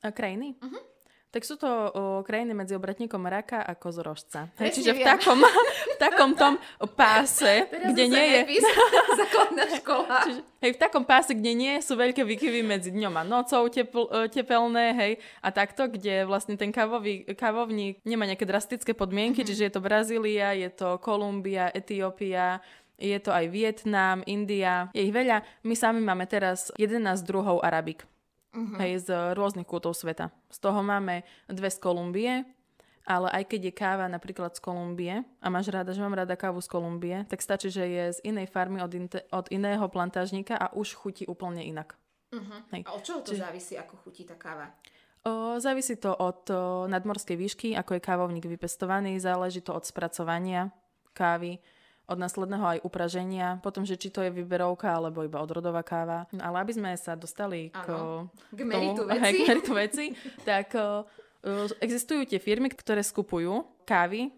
A 0.00 0.08
krajiny? 0.08 0.56
Mhm. 0.56 0.80
Tak 1.30 1.46
sú 1.46 1.54
to 1.54 1.66
o, 1.66 1.82
krajiny 2.26 2.52
medzi 2.52 2.74
obratníkom 2.74 3.22
raka 3.22 3.62
a 3.62 3.78
kozorožca. 3.78 4.50
Hej, 4.58 4.82
čiže 4.82 4.98
v 4.98 5.06
takom, 5.06 5.38
v 5.38 5.96
takom 5.96 6.34
tom 6.34 6.58
páse, 6.98 7.64
Teraz 7.70 7.94
kde 7.94 8.04
nie 8.10 8.26
je... 8.26 8.40
základná 9.22 9.64
škola. 9.78 10.16
Čiže, 10.26 10.40
hej, 10.58 10.70
v 10.74 10.78
takom 10.82 11.04
páse, 11.06 11.30
kde 11.30 11.52
nie 11.54 11.78
sú 11.78 11.94
veľké 11.94 12.26
výkyvy 12.26 12.66
medzi 12.66 12.90
dňom 12.90 13.14
a 13.14 13.22
nocou 13.22 13.62
tepl, 13.70 14.10
e, 14.10 14.26
tepelné, 14.26 14.86
hej, 14.92 15.12
a 15.38 15.48
takto, 15.50 15.86
kde 15.86 16.26
vlastne 16.26 16.58
ten 16.58 16.74
kávový, 16.74 17.22
kávovník 17.30 18.02
nemá 18.02 18.26
nejaké 18.26 18.42
drastické 18.42 18.90
podmienky, 18.90 19.42
Mhm. 19.42 19.48
čiže 19.48 19.62
je 19.70 19.72
to 19.72 19.80
Brazília, 19.80 20.50
je 20.52 20.66
to 20.68 20.98
Kolumbia, 20.98 21.70
Etiópia, 21.70 22.58
je 22.98 23.16
to 23.16 23.30
aj 23.30 23.48
Vietnam, 23.48 24.20
India, 24.26 24.90
je 24.92 25.00
ich 25.00 25.14
veľa. 25.14 25.40
My 25.62 25.72
sami 25.72 26.02
máme 26.02 26.26
teraz 26.26 26.68
11 26.76 27.24
druhov 27.24 27.62
arabik, 27.62 28.04
Mhm. 28.50 28.76
hej, 28.82 28.92
z 29.06 29.08
rôznych 29.38 29.66
kútov 29.66 29.94
sveta. 29.94 30.34
Z 30.50 30.58
toho 30.58 30.82
máme 30.82 31.22
dve 31.46 31.70
z 31.70 31.78
Kolumbie, 31.78 32.42
ale 33.06 33.30
aj 33.30 33.44
keď 33.46 33.60
je 33.70 33.72
káva 33.74 34.06
napríklad 34.10 34.54
z 34.54 34.60
Kolumbie 34.62 35.22
a 35.38 35.46
máš 35.50 35.70
rada, 35.70 35.90
že 35.94 36.02
mám 36.02 36.14
rada 36.14 36.34
kávu 36.34 36.58
z 36.58 36.68
Kolumbie, 36.68 37.16
tak 37.30 37.40
stačí, 37.42 37.70
že 37.70 37.86
je 37.86 38.04
z 38.14 38.18
inej 38.26 38.50
farmy 38.50 38.82
od, 38.82 38.92
inte, 38.94 39.22
od 39.30 39.46
iného 39.50 39.86
plantážnika 39.88 40.58
a 40.58 40.70
už 40.74 40.94
chutí 40.94 41.24
úplne 41.26 41.62
inak. 41.62 41.94
Uh-huh. 42.30 42.62
Hej. 42.70 42.86
A 42.86 42.94
od 42.94 43.02
čoho 43.02 43.22
to 43.26 43.34
Čiže- 43.34 43.42
závisí, 43.42 43.74
ako 43.78 43.94
chutí 44.06 44.22
tá 44.22 44.38
káva? 44.38 44.70
O, 45.20 45.60
závisí 45.60 46.00
to 46.00 46.16
od 46.16 46.48
o, 46.48 46.56
nadmorskej 46.88 47.36
výšky, 47.36 47.68
ako 47.76 47.98
je 47.98 48.00
kávovník 48.00 48.46
vypestovaný, 48.48 49.20
záleží 49.20 49.60
to 49.60 49.76
od 49.76 49.84
spracovania 49.84 50.72
kávy, 51.12 51.58
od 52.10 52.18
následného 52.18 52.66
aj 52.66 52.78
upraženia, 52.82 53.62
potom, 53.62 53.86
že 53.86 53.94
či 53.94 54.10
to 54.10 54.20
je 54.20 54.34
vyberovka 54.34 54.90
alebo 54.90 55.22
iba 55.22 55.38
odrodová 55.38 55.86
káva. 55.86 56.26
No, 56.34 56.42
Ale 56.42 56.66
aby 56.66 56.72
sme 56.74 56.90
sa 56.98 57.14
dostali 57.14 57.70
k. 57.70 57.86
K 58.50 58.62
tomu- 58.66 58.66
meritu 58.66 59.02
hej, 59.14 59.20
veci. 59.22 59.38
k 59.38 59.40
meritu 59.46 59.72
veci, 59.72 60.04
tak 60.42 60.74
o, 60.74 61.06
existujú 61.78 62.26
tie 62.26 62.42
firmy, 62.42 62.66
ktoré 62.66 63.00
skupujú 63.00 63.62
kávy 63.86 64.26
o, 64.26 64.32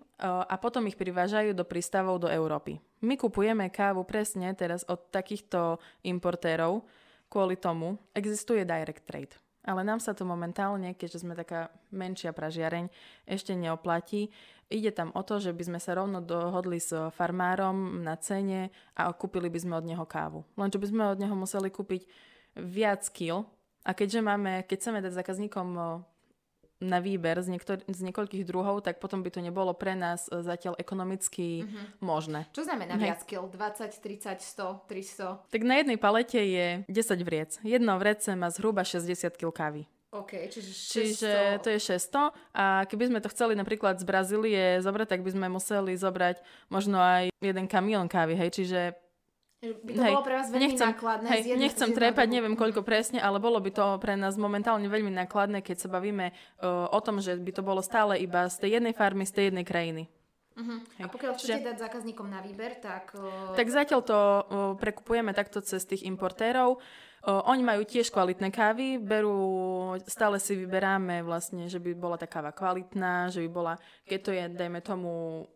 a 0.45 0.55
potom 0.61 0.85
ich 0.85 1.01
privážajú 1.01 1.57
do 1.57 1.65
prístavov 1.65 2.21
do 2.21 2.29
Európy. 2.29 2.77
My 3.01 3.17
kupujeme 3.17 3.73
kávu 3.73 4.05
presne 4.05 4.53
teraz 4.53 4.85
od 4.87 5.11
takýchto 5.11 5.81
importérov, 6.07 6.85
kvôli 7.27 7.57
tomu 7.57 7.97
existuje 8.13 8.63
direct 8.63 9.03
trade. 9.09 9.35
Ale 9.63 9.87
nám 9.87 10.03
sa 10.03 10.11
to 10.11 10.27
momentálne, 10.27 10.99
keďže 10.99 11.23
sme 11.23 11.39
taká 11.39 11.71
menšia 11.95 12.35
pražiareň, 12.35 12.91
ešte 13.31 13.55
neoplatí. 13.55 14.35
Ide 14.73 14.91
tam 14.91 15.15
o 15.15 15.23
to, 15.23 15.39
že 15.39 15.55
by 15.55 15.63
sme 15.69 15.79
sa 15.79 15.95
rovno 15.95 16.19
dohodli 16.19 16.83
s 16.83 16.91
farmárom 17.15 18.03
na 18.03 18.19
cene 18.19 18.75
a 18.99 19.13
kúpili 19.15 19.47
by 19.53 19.59
sme 19.63 19.75
od 19.79 19.87
neho 19.87 20.03
kávu. 20.03 20.43
Lenže 20.59 20.83
by 20.83 20.87
sme 20.89 21.03
od 21.13 21.19
neho 21.21 21.37
museli 21.39 21.71
kúpiť 21.71 22.03
viac 22.59 23.07
kil. 23.15 23.47
A 23.87 23.95
keďže 23.95 24.23
máme, 24.23 24.67
keď 24.67 24.77
chceme 24.79 24.99
dať 25.03 25.13
zákazníkom 25.15 25.69
na 26.83 26.99
výber 26.99 27.39
z, 27.39 27.49
niektor- 27.49 27.81
z 27.81 28.01
niekoľkých 28.03 28.43
druhov, 28.43 28.83
tak 28.83 28.99
potom 28.99 29.23
by 29.23 29.31
to 29.31 29.39
nebolo 29.39 29.71
pre 29.71 29.95
nás 29.95 30.27
e, 30.27 30.43
zatiaľ 30.43 30.75
ekonomicky 30.77 31.63
Mhm. 31.63 31.83
možné. 32.01 32.41
Čo 32.51 32.63
znamená 32.63 32.95
Hej. 32.95 33.03
viac 33.03 33.21
kil? 33.23 33.47
20, 33.47 33.95
30, 33.97 34.37
100, 34.37 34.83
300? 34.85 35.39
Tak 35.49 35.63
na 35.63 35.75
jednej 35.77 35.97
palete 35.97 36.39
je 36.39 36.67
10 36.85 37.23
vriec. 37.23 37.63
Jedno 37.63 37.95
vrece 37.97 38.35
má 38.35 38.51
zhruba 38.51 38.83
60 38.83 39.33
kg 39.33 39.53
kávy. 39.53 39.83
OK, 40.13 40.45
čiže 40.47 40.69
600. 40.69 40.93
Čiže 40.93 41.33
to 41.59 41.69
je 41.71 41.81
600 41.81 42.37
a 42.53 42.85
keby 42.85 43.09
sme 43.09 43.25
to 43.25 43.33
chceli 43.33 43.55
napríklad 43.55 43.97
z 43.97 44.05
Brazílie 44.05 44.65
zobrať, 44.79 45.09
tak 45.09 45.25
by 45.25 45.31
sme 45.31 45.47
museli 45.49 45.97
zobrať 45.97 46.37
možno 46.69 47.01
aj 47.01 47.33
jeden 47.41 47.65
kamión 47.65 48.05
kávy, 48.07 48.37
hej, 48.37 48.51
čiže 48.53 48.81
Že 48.83 48.83
by 49.63 49.91
to 49.95 50.03
hej, 50.03 50.11
bolo 50.11 50.23
pre 50.27 50.35
vás 50.35 50.49
veľmi 50.51 50.63
nechcem- 50.75 50.91
nákladné. 50.91 51.29
hej, 51.31 51.43
z 51.43 51.47
jednej- 51.55 51.63
nechcem 51.71 51.87
z 51.87 51.91
jedného 51.95 51.99
trepať, 52.03 52.27
neviem 52.35 52.55
koľko 52.59 52.81
presne, 52.83 53.23
ale 53.23 53.39
bolo 53.39 53.63
by 53.63 53.71
to 53.71 53.85
pre 54.03 54.19
nás 54.19 54.35
momentálne 54.35 54.91
veľmi 54.91 55.15
nákladné, 55.15 55.63
keď 55.63 55.87
sa 55.87 55.89
bavíme 55.89 56.35
uh, 56.35 56.91
o 56.91 56.99
tom, 56.99 57.23
že 57.23 57.39
by 57.39 57.53
to 57.55 57.63
bolo 57.63 57.79
stále 57.79 58.19
iba 58.19 58.51
z 58.51 58.59
tej 58.59 58.71
jednej 58.83 58.91
farmy, 58.91 59.23
z 59.23 59.33
tej 59.39 59.45
jednej 59.55 59.63
krajiny. 59.63 60.11
Uh-huh. 60.53 60.85
A 61.01 61.07
Hej. 61.07 61.15
pokiaľ 61.15 61.33
chcete 61.39 61.63
Čiže- 61.63 61.65
dať 61.65 61.77
zákazníkom 61.79 62.27
na 62.29 62.43
výber, 62.45 62.77
tak... 62.83 63.15
Uh... 63.17 63.57
Tak 63.57 63.71
zatiaľ 63.71 64.01
to 64.05 64.19
uh, 64.19 64.43
prekupujeme 64.77 65.33
takto 65.33 65.63
cez 65.65 65.87
tých 65.87 66.05
importérov. 66.05 66.77
Uh, 66.77 66.81
oni 67.23 67.63
majú 67.63 67.87
tiež 67.87 68.11
kvalitné 68.11 68.51
kávy, 68.51 68.99
berú, 68.99 69.95
stále 70.11 70.43
si 70.43 70.59
vyberáme 70.59 71.23
vlastne, 71.23 71.71
že 71.71 71.79
by 71.79 71.95
bola 71.95 72.19
tá 72.19 72.27
káva 72.27 72.51
kvalitná, 72.51 73.31
že 73.31 73.47
by 73.47 73.49
bola, 73.51 73.75
keď 74.03 74.19
to 74.19 74.31
je, 74.35 74.43
dajme 74.51 74.83
tomu, 74.83 75.11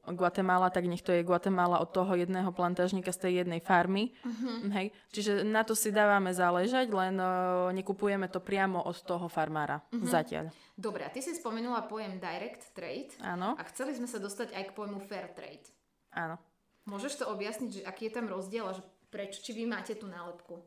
Guatemala, 0.07 0.71
tak 0.71 0.87
nech 0.87 1.03
to 1.03 1.11
je 1.11 1.27
Guatemala 1.27 1.83
od 1.83 1.91
toho 1.91 2.15
jedného 2.15 2.55
plantážnika 2.55 3.11
z 3.11 3.19
tej 3.19 3.33
jednej 3.43 3.59
farmy. 3.59 4.15
Mhm. 4.23 4.71
Hej. 4.79 4.87
Čiže 5.11 5.43
na 5.43 5.67
to 5.67 5.75
si 5.75 5.91
dávame 5.91 6.31
záležať, 6.31 6.87
len 6.95 7.19
uh, 7.19 7.75
nekupujeme 7.75 8.31
to 8.31 8.39
priamo 8.39 8.79
od 8.87 9.03
toho 9.03 9.27
farmára. 9.27 9.83
Mhm. 9.91 10.07
Zatiaľ. 10.07 10.45
Dobre, 10.79 11.03
a 11.03 11.11
ty 11.11 11.19
si 11.19 11.35
spomenula 11.35 11.89
pojem 11.89 12.21
direct 12.21 12.71
trade 12.77 13.11
Áno, 13.25 13.57
a 13.59 13.63
chceli 13.73 13.97
sme 13.97 14.07
sa 14.07 14.21
dostať 14.23 14.53
aj 14.55 14.71
k 14.71 14.77
pojmu 14.77 15.03
fair 15.03 15.33
trade. 15.35 15.67
áno. 16.15 16.39
Môžeš 16.87 17.19
to 17.19 17.27
objasniť, 17.27 17.71
že 17.73 17.83
aký 17.83 18.07
je 18.07 18.15
tam 18.15 18.31
rozdiel 18.31 18.63
a 18.63 18.77
že 18.79 18.87
prečo, 19.11 19.43
či 19.43 19.51
vy 19.51 19.67
máte 19.67 19.99
tú 19.99 20.07
nálepku? 20.07 20.63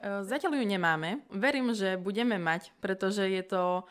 E, 0.00 0.24
Zatiaľ 0.24 0.56
ju 0.58 0.64
nemáme. 0.64 1.20
Verím, 1.28 1.76
že 1.76 2.00
budeme 2.00 2.40
mať, 2.40 2.72
pretože 2.80 3.28
je 3.28 3.44
to 3.44 3.84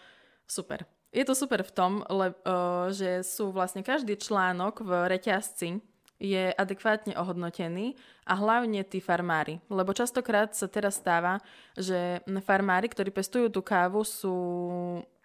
super. 0.50 0.90
Je 1.10 1.26
to 1.26 1.34
super 1.34 1.66
v 1.66 1.74
tom, 1.74 2.06
le, 2.06 2.38
uh, 2.46 2.94
že 2.94 3.26
sú 3.26 3.50
vlastne 3.50 3.82
každý 3.82 4.14
článok 4.14 4.86
v 4.86 5.10
reťazci 5.10 5.82
je 6.20 6.52
adekvátne 6.52 7.16
ohodnotený 7.16 7.96
a 8.28 8.36
hlavne 8.36 8.84
tí 8.84 9.00
farmári. 9.00 9.64
Lebo 9.72 9.96
častokrát 9.96 10.52
sa 10.52 10.68
teraz 10.68 11.00
stáva, 11.00 11.40
že 11.80 12.20
farmári, 12.44 12.92
ktorí 12.92 13.10
pestujú 13.10 13.48
tú 13.48 13.64
kávu, 13.64 14.04
sú 14.04 14.36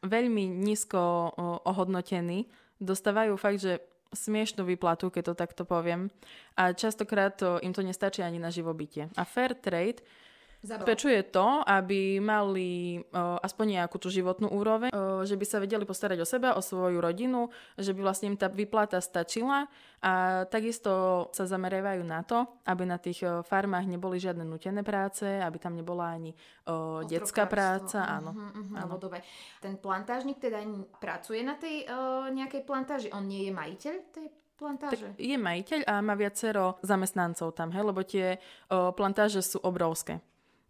veľmi 0.06 0.46
nízko 0.46 1.34
uh, 1.34 1.60
ohodnotení. 1.66 2.46
Dostávajú 2.78 3.34
fakt, 3.34 3.60
že 3.60 3.82
smiešnú 4.14 4.62
výplatu, 4.62 5.10
keď 5.10 5.22
to 5.26 5.34
takto 5.34 5.62
poviem. 5.66 6.08
A 6.54 6.70
častokrát 6.70 7.34
to, 7.34 7.58
im 7.60 7.74
to 7.74 7.82
nestačí 7.82 8.22
ani 8.22 8.38
na 8.38 8.48
živobytie. 8.54 9.10
A 9.18 9.26
fair 9.26 9.58
trade 9.58 10.06
Pečuje 10.64 11.20
to, 11.28 11.60
aby 11.68 12.16
mali 12.24 12.96
o, 12.96 13.36
aspoň 13.44 13.78
nejakú 13.78 14.00
tú 14.00 14.08
životnú 14.08 14.48
úroveň, 14.48 14.88
o, 14.88 15.20
že 15.28 15.36
by 15.36 15.44
sa 15.44 15.60
vedeli 15.60 15.84
postarať 15.84 16.24
o 16.24 16.26
seba, 16.26 16.56
o 16.56 16.64
svoju 16.64 17.04
rodinu, 17.04 17.52
že 17.76 17.92
by 17.92 18.00
vlastne 18.00 18.32
im 18.32 18.40
tá 18.40 18.48
výplata 18.48 18.96
stačila 19.04 19.68
a 20.00 20.44
takisto 20.48 21.28
sa 21.36 21.44
zameriavajú 21.44 22.00
na 22.00 22.24
to, 22.24 22.48
aby 22.64 22.88
na 22.88 22.96
tých 22.96 23.20
o, 23.28 23.44
farmách 23.44 23.84
neboli 23.84 24.16
žiadne 24.16 24.40
nutené 24.40 24.80
práce, 24.80 25.28
aby 25.28 25.60
tam 25.60 25.76
nebola 25.76 26.16
ani 26.16 26.32
o, 26.64 27.04
detská 27.04 27.44
práca. 27.44 28.08
Áno. 28.08 28.32
Uh-huh, 28.32 28.50
uh-huh, 28.64 28.80
áno. 28.80 28.96
Vodové. 28.96 29.20
Ten 29.60 29.76
plantážnik 29.76 30.40
teda 30.40 30.64
pracuje 30.96 31.44
na 31.44 31.60
tej 31.60 31.84
uh, 31.84 32.32
nejakej 32.32 32.62
plantáži? 32.64 33.08
On 33.12 33.20
nie 33.20 33.48
je 33.48 33.52
majiteľ 33.52 33.94
tej 34.16 34.26
plantáže? 34.56 35.12
Tak 35.12 35.20
je 35.20 35.36
majiteľ 35.36 35.80
a 35.84 35.94
má 36.00 36.16
viacero 36.16 36.80
zamestnancov 36.80 37.52
tam, 37.52 37.68
hej, 37.68 37.84
lebo 37.84 38.00
tie 38.00 38.40
o, 38.72 38.94
plantáže 38.96 39.44
sú 39.44 39.60
obrovské. 39.60 40.24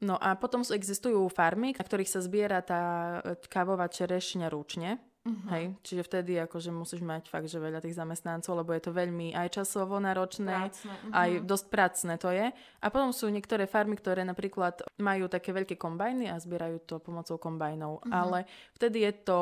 No 0.05 0.21
a 0.21 0.37
potom 0.37 0.61
existujú 0.61 1.25
farmy, 1.33 1.73
na 1.73 1.81
ktorých 1.81 2.13
sa 2.13 2.21
zbiera 2.21 2.61
tá 2.61 2.83
e, 3.25 3.41
kávová 3.49 3.89
čerešňa 3.89 4.53
ručne. 4.53 5.01
Uh-huh. 5.25 5.49
Hej, 5.57 5.73
čiže 5.81 6.05
vtedy 6.05 6.37
akože 6.37 6.69
musíš 6.69 7.01
mať 7.01 7.33
fakt, 7.33 7.49
že 7.49 7.57
veľa 7.57 7.81
tých 7.81 7.97
zamestnancov, 7.97 8.61
lebo 8.61 8.77
je 8.77 8.85
to 8.85 8.93
veľmi 8.93 9.33
aj 9.33 9.57
časovo 9.57 9.97
náročné, 9.97 10.69
Prácne. 10.69 10.93
Uh-huh. 10.93 11.17
aj 11.17 11.31
dosť 11.49 11.67
pracné 11.73 12.15
to 12.21 12.29
je. 12.29 12.47
A 12.53 12.87
potom 12.93 13.09
sú 13.09 13.33
niektoré 13.33 13.65
farmy, 13.65 13.97
ktoré 13.97 14.21
napríklad 14.21 14.85
majú 15.01 15.25
také 15.33 15.57
veľké 15.57 15.81
kombajny 15.81 16.29
a 16.29 16.37
zbierajú 16.37 16.85
to 16.85 17.01
pomocou 17.01 17.41
kombajnov. 17.41 18.05
Mhm. 18.05 18.13
Ale 18.13 18.39
vtedy 18.77 19.09
je 19.09 19.13
to 19.25 19.41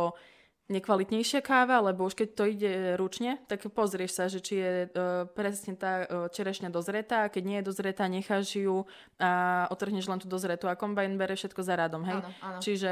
nekvalitnejšia 0.72 1.44
káva, 1.44 1.84
lebo 1.84 2.08
už 2.08 2.16
keď 2.16 2.28
to 2.32 2.44
ide 2.48 2.72
ručne, 2.96 3.36
tak 3.46 3.62
pozrieš 3.68 4.16
sa, 4.16 4.24
že 4.26 4.40
či 4.40 4.54
je 4.58 4.72
uh, 4.88 5.28
presne 5.28 5.76
tá 5.76 5.92
uh, 6.02 6.26
čerešňa 6.32 6.72
dozretá, 6.72 7.28
keď 7.28 7.42
nie 7.44 7.58
je 7.60 7.68
dozretá, 7.68 8.08
necháš 8.08 8.56
ju 8.56 8.88
a 9.20 9.64
otrhneš 9.68 10.08
len 10.08 10.18
tú 10.18 10.26
dozretú 10.26 10.66
a 10.66 10.78
kombajn 10.78 11.20
bere 11.20 11.36
všetko 11.36 11.60
za 11.60 11.76
radom, 11.76 12.02
hej? 12.08 12.18
Áno, 12.18 12.30
áno. 12.40 12.58
Čiže 12.64 12.90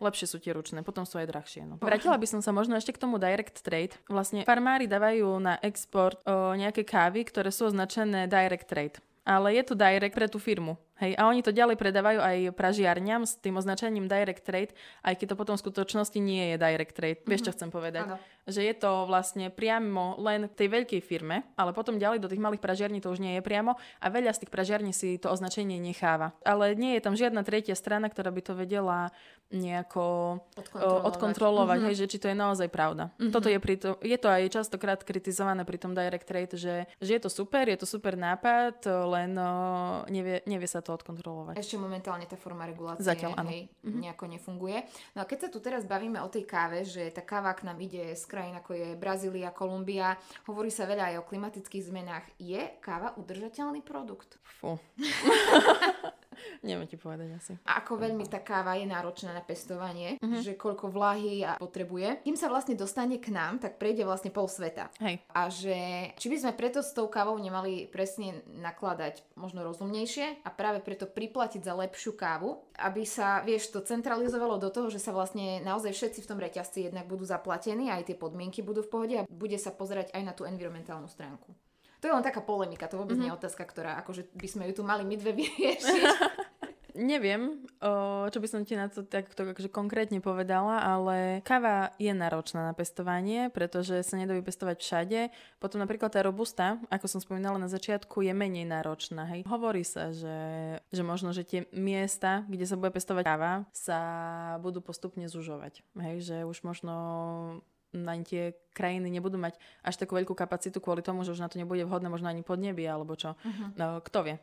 lepšie 0.00 0.26
sú 0.26 0.36
tie 0.40 0.56
ručné, 0.56 0.80
potom 0.80 1.04
sú 1.04 1.20
aj 1.20 1.28
drahšie. 1.28 1.62
No. 1.68 1.76
Vrátila 1.78 2.16
by 2.16 2.26
som 2.26 2.40
sa 2.40 2.50
možno 2.50 2.74
ešte 2.74 2.96
k 2.96 3.02
tomu 3.02 3.20
direct 3.20 3.60
trade. 3.60 3.94
Vlastne 4.08 4.48
farmári 4.48 4.88
dávajú 4.88 5.36
na 5.38 5.60
export 5.60 6.18
uh, 6.24 6.56
nejaké 6.56 6.82
kávy, 6.82 7.28
ktoré 7.28 7.52
sú 7.52 7.68
označené 7.68 8.26
direct 8.26 8.66
trade 8.66 8.98
ale 9.30 9.54
je 9.54 9.62
to 9.62 9.74
direct 9.78 10.16
pre 10.16 10.26
tú 10.26 10.42
firmu. 10.42 10.74
Hej, 11.00 11.16
a 11.16 11.32
oni 11.32 11.40
to 11.40 11.48
ďalej 11.48 11.80
predávajú 11.80 12.20
aj 12.20 12.38
pražiarňam 12.52 13.24
s 13.24 13.40
tým 13.40 13.56
označením 13.56 14.04
direct 14.04 14.44
trade, 14.44 14.76
aj 15.00 15.16
keď 15.16 15.32
to 15.32 15.36
potom 15.40 15.54
v 15.56 15.64
skutočnosti 15.64 16.18
nie 16.20 16.52
je 16.52 16.56
direct 16.60 16.92
trade. 16.92 17.24
Mm-hmm. 17.24 17.30
Vieš, 17.32 17.44
čo 17.48 17.54
chcem 17.56 17.72
povedať? 17.72 18.04
Áno. 18.04 18.16
Že 18.44 18.60
je 18.68 18.74
to 18.76 19.08
vlastne 19.08 19.48
priamo 19.48 20.20
len 20.20 20.52
tej 20.52 20.68
veľkej 20.68 21.00
firme, 21.00 21.48
ale 21.56 21.72
potom 21.72 21.96
ďalej 21.96 22.20
do 22.20 22.28
tých 22.28 22.42
malých 22.42 22.60
pražiarní 22.60 23.00
to 23.00 23.08
už 23.08 23.20
nie 23.20 23.40
je 23.40 23.42
priamo 23.44 23.80
a 24.00 24.06
veľa 24.12 24.36
z 24.36 24.44
tých 24.44 24.52
pražiarní 24.52 24.92
si 24.92 25.16
to 25.16 25.32
označenie 25.32 25.80
necháva. 25.80 26.36
Ale 26.44 26.76
nie 26.76 26.96
je 26.98 27.04
tam 27.04 27.16
žiadna 27.16 27.48
tretia 27.48 27.72
strana, 27.72 28.12
ktorá 28.12 28.28
by 28.28 28.42
to 28.44 28.52
vedela 28.52 29.08
nejako 29.50 30.38
Odkontrolovať. 30.54 31.06
odkontrolovať, 31.10 31.78
mm-hmm. 31.82 31.90
hej, 31.90 32.00
že 32.06 32.06
či 32.06 32.18
to 32.22 32.30
je 32.30 32.36
naozaj 32.38 32.68
pravda. 32.70 33.10
Mm-hmm. 33.18 33.32
Toto 33.34 33.48
je, 33.50 33.58
pri 33.58 33.74
to, 33.82 33.98
je 33.98 34.14
to 34.14 34.28
aj 34.30 34.42
častokrát 34.46 35.00
kritizované 35.02 35.66
pri 35.66 35.78
tom 35.82 35.90
direct 35.90 36.22
trade, 36.22 36.54
že, 36.54 36.86
že 37.02 37.10
je 37.18 37.20
to 37.20 37.30
super, 37.30 37.66
je 37.66 37.78
to 37.82 37.86
super 37.86 38.14
nápad, 38.14 38.86
len 39.10 39.34
uh, 39.34 40.06
nevie, 40.06 40.46
nevie 40.46 40.68
sa 40.70 40.78
to 40.78 40.89
odkontrolovať. 40.98 41.54
Ešte 41.58 41.78
momentálne 41.78 42.26
tá 42.26 42.34
forma 42.34 42.66
regulácie 42.66 43.06
Zatiaľ, 43.06 43.38
áno. 43.38 43.50
hej, 43.50 43.70
mm-hmm. 43.70 44.00
nejako 44.02 44.24
nefunguje. 44.28 44.78
No 45.14 45.22
a 45.22 45.28
keď 45.28 45.38
sa 45.46 45.48
tu 45.48 45.58
teraz 45.62 45.86
bavíme 45.86 46.18
o 46.22 46.28
tej 46.28 46.44
káve, 46.46 46.82
že 46.82 47.10
tá 47.14 47.22
káva 47.22 47.54
k 47.54 47.66
nám 47.66 47.78
ide 47.80 48.12
z 48.12 48.24
krajín 48.26 48.58
ako 48.58 48.76
je 48.76 48.88
Brazília, 48.98 49.54
Kolumbia, 49.54 50.18
hovorí 50.44 50.68
sa 50.68 50.84
veľa 50.84 51.14
aj 51.14 51.16
o 51.22 51.26
klimatických 51.26 51.86
zmenách. 51.88 52.26
Je 52.36 52.60
káva 52.84 53.16
udržateľný 53.16 53.80
produkt? 53.86 54.36
Fú. 54.60 54.76
Neviem 56.60 56.88
ti 56.88 57.00
povedať 57.00 57.28
asi. 57.36 57.52
A 57.64 57.80
ako 57.80 58.00
veľmi 58.00 58.28
tá 58.28 58.40
káva 58.44 58.76
je 58.76 58.84
náročná 58.84 59.32
na 59.32 59.40
pestovanie, 59.40 60.20
uh-huh. 60.20 60.44
že 60.44 60.58
koľko 60.58 60.92
vlahy 60.92 61.44
a 61.46 61.56
potrebuje. 61.56 62.24
Kým 62.26 62.36
sa 62.36 62.52
vlastne 62.52 62.76
dostane 62.76 63.16
k 63.16 63.32
nám, 63.32 63.62
tak 63.62 63.80
prejde 63.80 64.04
vlastne 64.04 64.28
pol 64.28 64.44
sveta. 64.44 64.92
Hej. 65.00 65.24
A 65.32 65.48
že 65.48 65.76
či 66.20 66.26
by 66.28 66.36
sme 66.36 66.52
preto 66.52 66.84
s 66.84 66.92
tou 66.92 67.08
kávou 67.08 67.36
nemali 67.40 67.88
presne 67.88 68.44
nakladať 68.46 69.24
možno 69.40 69.64
rozumnejšie 69.64 70.44
a 70.44 70.48
práve 70.52 70.84
preto 70.84 71.08
priplatiť 71.08 71.64
za 71.64 71.72
lepšiu 71.72 72.12
kávu, 72.16 72.60
aby 72.76 73.08
sa, 73.08 73.40
vieš, 73.40 73.72
to 73.72 73.80
centralizovalo 73.80 74.60
do 74.60 74.68
toho, 74.68 74.92
že 74.92 75.00
sa 75.00 75.16
vlastne 75.16 75.64
naozaj 75.64 75.92
všetci 75.96 76.20
v 76.24 76.28
tom 76.28 76.38
reťazci 76.40 76.92
jednak 76.92 77.08
budú 77.08 77.24
zaplatení, 77.24 77.88
aj 77.88 78.12
tie 78.12 78.16
podmienky 78.16 78.60
budú 78.60 78.84
v 78.84 78.92
pohode 78.92 79.14
a 79.16 79.26
bude 79.28 79.56
sa 79.56 79.72
pozerať 79.72 80.12
aj 80.12 80.22
na 80.24 80.32
tú 80.36 80.44
environmentálnu 80.44 81.08
stránku. 81.08 81.52
To 82.00 82.08
je 82.08 82.16
len 82.16 82.24
taká 82.24 82.40
polemika, 82.40 82.88
to 82.88 82.96
vôbec 82.96 83.14
mm-hmm. 83.14 83.28
nie 83.28 83.32
je 83.32 83.38
otázka, 83.38 83.62
ktorá 83.68 84.00
akože 84.00 84.32
by 84.32 84.48
sme 84.48 84.62
ju 84.72 84.80
tu 84.80 84.82
mali 84.82 85.04
my 85.04 85.14
dve 85.20 85.36
vyriešiť. 85.40 86.04
Neviem, 87.00 87.64
o, 87.78 88.26
čo 88.28 88.38
by 88.42 88.48
som 88.50 88.60
ti 88.66 88.74
na 88.74 88.90
to 88.90 89.06
takto 89.06 89.46
akože 89.46 89.70
konkrétne 89.70 90.18
povedala, 90.18 90.82
ale 90.82 91.38
káva 91.46 91.94
je 92.02 92.10
náročná 92.10 92.66
na 92.66 92.74
pestovanie, 92.74 93.48
pretože 93.48 94.02
sa 94.02 94.18
nedá 94.18 94.34
vypestovať 94.34 94.76
všade. 94.82 95.20
Potom 95.62 95.78
napríklad 95.78 96.10
tá 96.10 96.20
robusta, 96.20 96.82
ako 96.90 97.06
som 97.06 97.20
spomínala 97.22 97.62
na 97.62 97.70
začiatku, 97.70 98.26
je 98.26 98.34
menej 98.34 98.66
náročná. 98.66 99.22
Hej. 99.30 99.46
Hovorí 99.46 99.86
sa, 99.86 100.10
že, 100.10 100.38
že 100.90 101.02
možno, 101.06 101.30
že 101.30 101.46
tie 101.46 101.70
miesta, 101.70 102.42
kde 102.50 102.66
sa 102.66 102.74
bude 102.74 102.90
pestovať 102.90 103.24
káva, 103.24 103.52
sa 103.70 104.00
budú 104.58 104.82
postupne 104.82 105.30
zužovať. 105.30 105.86
Hej, 105.94 106.16
že 106.26 106.36
už 106.42 106.66
možno 106.66 106.94
na 107.90 108.14
tie 108.22 108.54
krajiny 108.70 109.10
nebudú 109.10 109.36
mať 109.36 109.58
až 109.82 109.98
takú 109.98 110.14
veľkú 110.14 110.34
kapacitu 110.34 110.78
kvôli 110.78 111.02
tomu, 111.02 111.26
že 111.26 111.34
už 111.34 111.42
na 111.42 111.50
to 111.50 111.58
nebude 111.58 111.82
vhodné 111.82 112.06
možno 112.06 112.30
ani 112.30 112.46
podnebie 112.46 112.86
alebo 112.86 113.18
čo. 113.18 113.34
Uh-huh. 113.34 113.68
No, 113.74 113.98
kto 114.02 114.26
vie? 114.26 114.36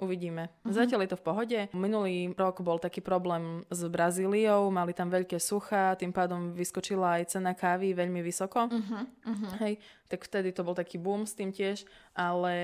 Uvidíme. 0.00 0.48
Uh-huh. 0.64 0.72
Zatiaľ 0.72 1.04
je 1.04 1.10
to 1.12 1.20
v 1.20 1.26
pohode. 1.28 1.58
Minulý 1.76 2.32
rok 2.32 2.64
bol 2.64 2.80
taký 2.80 3.04
problém 3.04 3.68
s 3.68 3.84
Brazíliou, 3.84 4.72
mali 4.72 4.96
tam 4.96 5.12
veľké 5.12 5.36
sucha, 5.36 5.94
tým 6.00 6.10
pádom 6.10 6.56
vyskočila 6.56 7.20
aj 7.20 7.36
cena 7.36 7.52
kávy 7.52 7.92
veľmi 7.92 8.24
vysoko. 8.24 8.66
Uh-huh. 8.66 9.04
Uh-huh. 9.04 9.52
Hej, 9.60 9.78
tak 10.08 10.24
vtedy 10.24 10.56
to 10.56 10.64
bol 10.64 10.72
taký 10.72 10.96
boom 10.96 11.28
s 11.28 11.36
tým 11.36 11.52
tiež, 11.52 11.84
ale 12.16 12.54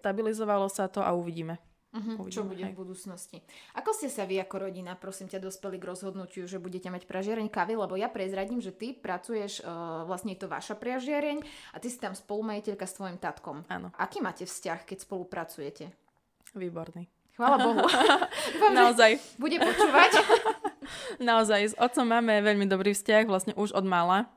stabilizovalo 0.00 0.66
sa 0.72 0.88
to 0.88 1.04
a 1.04 1.12
uvidíme. 1.12 1.60
Uh-huh, 1.96 2.28
čo 2.28 2.44
bude 2.44 2.60
hej. 2.60 2.72
v 2.72 2.76
budúcnosti. 2.76 3.40
Ako 3.72 3.96
ste 3.96 4.12
sa 4.12 4.28
vy 4.28 4.36
ako 4.44 4.68
rodina, 4.68 4.92
prosím 5.00 5.32
ťa, 5.32 5.40
dospeli 5.40 5.80
k 5.80 5.88
rozhodnutiu, 5.88 6.44
že 6.44 6.60
budete 6.60 6.92
mať 6.92 7.08
pražiareň 7.08 7.48
kávy, 7.48 7.72
lebo 7.80 7.96
ja 7.96 8.12
prezradím, 8.12 8.60
že 8.60 8.76
ty 8.76 8.92
pracuješ, 8.92 9.64
uh, 9.64 10.04
vlastne 10.04 10.36
je 10.36 10.44
to 10.44 10.52
vaša 10.52 10.76
pražiareň 10.76 11.40
a 11.72 11.76
ty 11.80 11.88
si 11.88 11.96
tam 11.96 12.12
spolumajiteľka 12.12 12.84
s 12.84 12.96
tvojim 13.00 13.16
tatkom. 13.16 13.64
Áno. 13.72 13.88
Aký 13.96 14.20
máte 14.20 14.44
vzťah, 14.44 14.84
keď 14.84 14.98
spolupracujete? 15.08 15.88
Výborný. 16.52 17.08
Chvála 17.36 17.56
Bohu. 17.60 17.84
Naozaj. 18.80 19.20
Bude 19.36 19.60
počúvať. 19.60 20.12
Naozaj, 21.28 21.60
s 21.72 21.74
otcom 21.76 22.08
máme 22.08 22.40
veľmi 22.40 22.64
dobrý 22.64 22.96
vzťah, 22.96 23.28
vlastne 23.28 23.52
už 23.56 23.76
od 23.76 23.84
mala. 23.84 24.28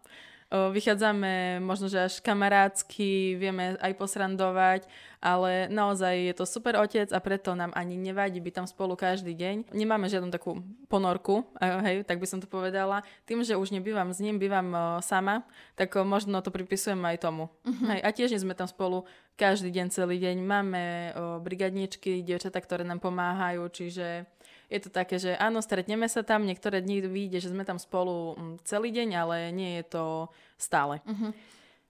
Vychádzame 0.50 1.62
možno, 1.62 1.86
že 1.94 2.10
až 2.10 2.26
kamarádsky, 2.26 3.38
vieme 3.38 3.78
aj 3.78 3.94
posrandovať, 3.94 4.90
ale 5.22 5.70
naozaj 5.70 6.26
je 6.26 6.34
to 6.34 6.50
super 6.50 6.74
otec 6.82 7.06
a 7.14 7.22
preto 7.22 7.54
nám 7.54 7.70
ani 7.78 7.94
nevadí 7.94 8.42
byť 8.42 8.54
tam 8.58 8.66
spolu 8.66 8.98
každý 8.98 9.38
deň. 9.38 9.70
Nemáme 9.78 10.10
žiadnu 10.10 10.34
takú 10.34 10.58
ponorku, 10.90 11.46
hej, 11.62 12.02
tak 12.02 12.18
by 12.18 12.26
som 12.26 12.42
to 12.42 12.50
povedala. 12.50 13.06
Tým, 13.30 13.46
že 13.46 13.62
už 13.62 13.70
nebývam 13.78 14.10
s 14.10 14.26
ním, 14.26 14.42
bývam 14.42 14.74
sama, 15.06 15.46
tak 15.78 15.94
možno 16.02 16.42
to 16.42 16.50
pripisujem 16.50 16.98
aj 17.06 17.30
tomu. 17.30 17.54
Uh-huh. 17.62 17.94
Hej, 17.94 18.02
a 18.02 18.10
tiež 18.10 18.34
nie 18.34 18.42
sme 18.42 18.58
tam 18.58 18.66
spolu 18.66 19.06
každý 19.38 19.70
deň, 19.70 19.94
celý 19.94 20.18
deň. 20.18 20.38
Máme 20.42 21.14
brigadničky, 21.46 22.26
dievčatá, 22.26 22.58
ktoré 22.58 22.82
nám 22.82 22.98
pomáhajú, 23.06 23.70
čiže 23.70 24.26
je 24.70 24.80
to 24.86 24.90
také, 24.94 25.18
že 25.18 25.34
áno, 25.36 25.66
stretneme 25.66 26.06
sa 26.06 26.22
tam, 26.22 26.46
niektoré 26.46 26.86
dni 26.86 27.10
vyjde, 27.10 27.42
že 27.42 27.52
sme 27.52 27.66
tam 27.66 27.82
spolu 27.82 28.38
mm, 28.38 28.56
celý 28.64 28.94
deň, 28.94 29.10
ale 29.18 29.36
nie 29.50 29.82
je 29.82 29.86
to 29.90 30.06
stále. 30.62 31.02
Uh-huh. 31.10 31.34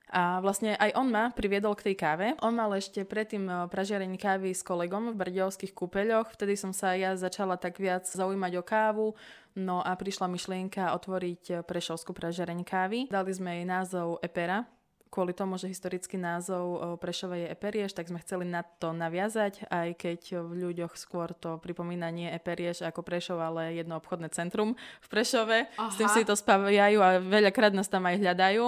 A 0.09 0.41
vlastne 0.41 0.73
aj 0.73 0.97
on 0.97 1.13
ma 1.13 1.29
priviedol 1.29 1.77
k 1.77 1.91
tej 1.91 1.95
káve. 1.99 2.33
On 2.41 2.49
mal 2.49 2.73
ešte 2.73 3.05
predtým 3.05 3.45
e, 3.45 3.53
pražiareň 3.69 4.17
kávy 4.17 4.57
s 4.57 4.65
kolegom 4.65 5.13
v 5.13 5.19
Brdiovských 5.21 5.69
kúpeľoch. 5.69 6.33
Vtedy 6.33 6.57
som 6.57 6.73
sa 6.73 6.97
ja 6.97 7.13
začala 7.13 7.61
tak 7.61 7.77
viac 7.77 8.09
zaujímať 8.09 8.51
o 8.57 8.63
kávu. 8.65 9.07
No 9.53 9.85
a 9.85 9.93
prišla 9.93 10.25
myšlienka 10.25 10.97
otvoriť 10.97 11.43
e, 11.45 11.53
prešovskú 11.61 12.17
pražiareň 12.17 12.65
kávy. 12.65 13.05
Dali 13.05 13.31
sme 13.37 13.61
jej 13.61 13.67
názov 13.69 14.17
Epera, 14.25 14.65
kvôli 15.09 15.33
tomu, 15.33 15.57
že 15.57 15.69
historický 15.69 16.21
názov 16.21 16.97
Prešova 17.01 17.35
je 17.35 17.49
Eperieš, 17.49 17.97
tak 17.97 18.07
sme 18.07 18.21
chceli 18.21 18.45
na 18.45 18.61
to 18.61 18.93
naviazať, 18.93 19.65
aj 19.67 19.97
keď 19.97 20.45
v 20.45 20.69
ľuďoch 20.69 20.93
skôr 20.93 21.33
to 21.33 21.57
pripomína 21.57 22.13
nie 22.13 22.29
Eperieš 22.29 22.85
ako 22.85 23.01
Prešov, 23.01 23.41
ale 23.41 23.73
jedno 23.73 23.97
obchodné 23.97 24.29
centrum 24.29 24.77
v 24.77 25.07
Prešove. 25.09 25.65
Aha. 25.65 25.89
S 25.89 25.97
tým 25.97 26.09
si 26.13 26.21
to 26.21 26.37
spájajú 26.37 27.01
a 27.01 27.17
veľakrát 27.17 27.73
nás 27.73 27.89
tam 27.89 28.05
aj 28.05 28.21
hľadajú. 28.21 28.65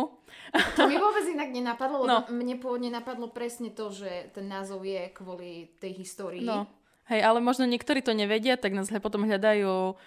To 0.75 0.81
mi 0.89 0.97
vôbec 0.97 1.25
inak 1.29 1.53
nenapadlo, 1.53 2.09
no. 2.09 2.25
mne 2.33 2.57
pôvodne 2.57 2.89
napadlo 2.89 3.29
presne 3.29 3.69
to, 3.69 3.93
že 3.93 4.33
ten 4.33 4.49
názov 4.49 4.81
je 4.81 5.13
kvôli 5.13 5.69
tej 5.77 6.01
histórii. 6.01 6.43
No. 6.43 6.65
Hej, 7.11 7.27
ale 7.27 7.43
možno 7.43 7.67
niektorí 7.67 7.99
to 7.99 8.15
nevedia, 8.15 8.55
tak 8.55 8.71
nás 8.71 8.87
potom 9.03 9.27
hľadajú 9.27 9.99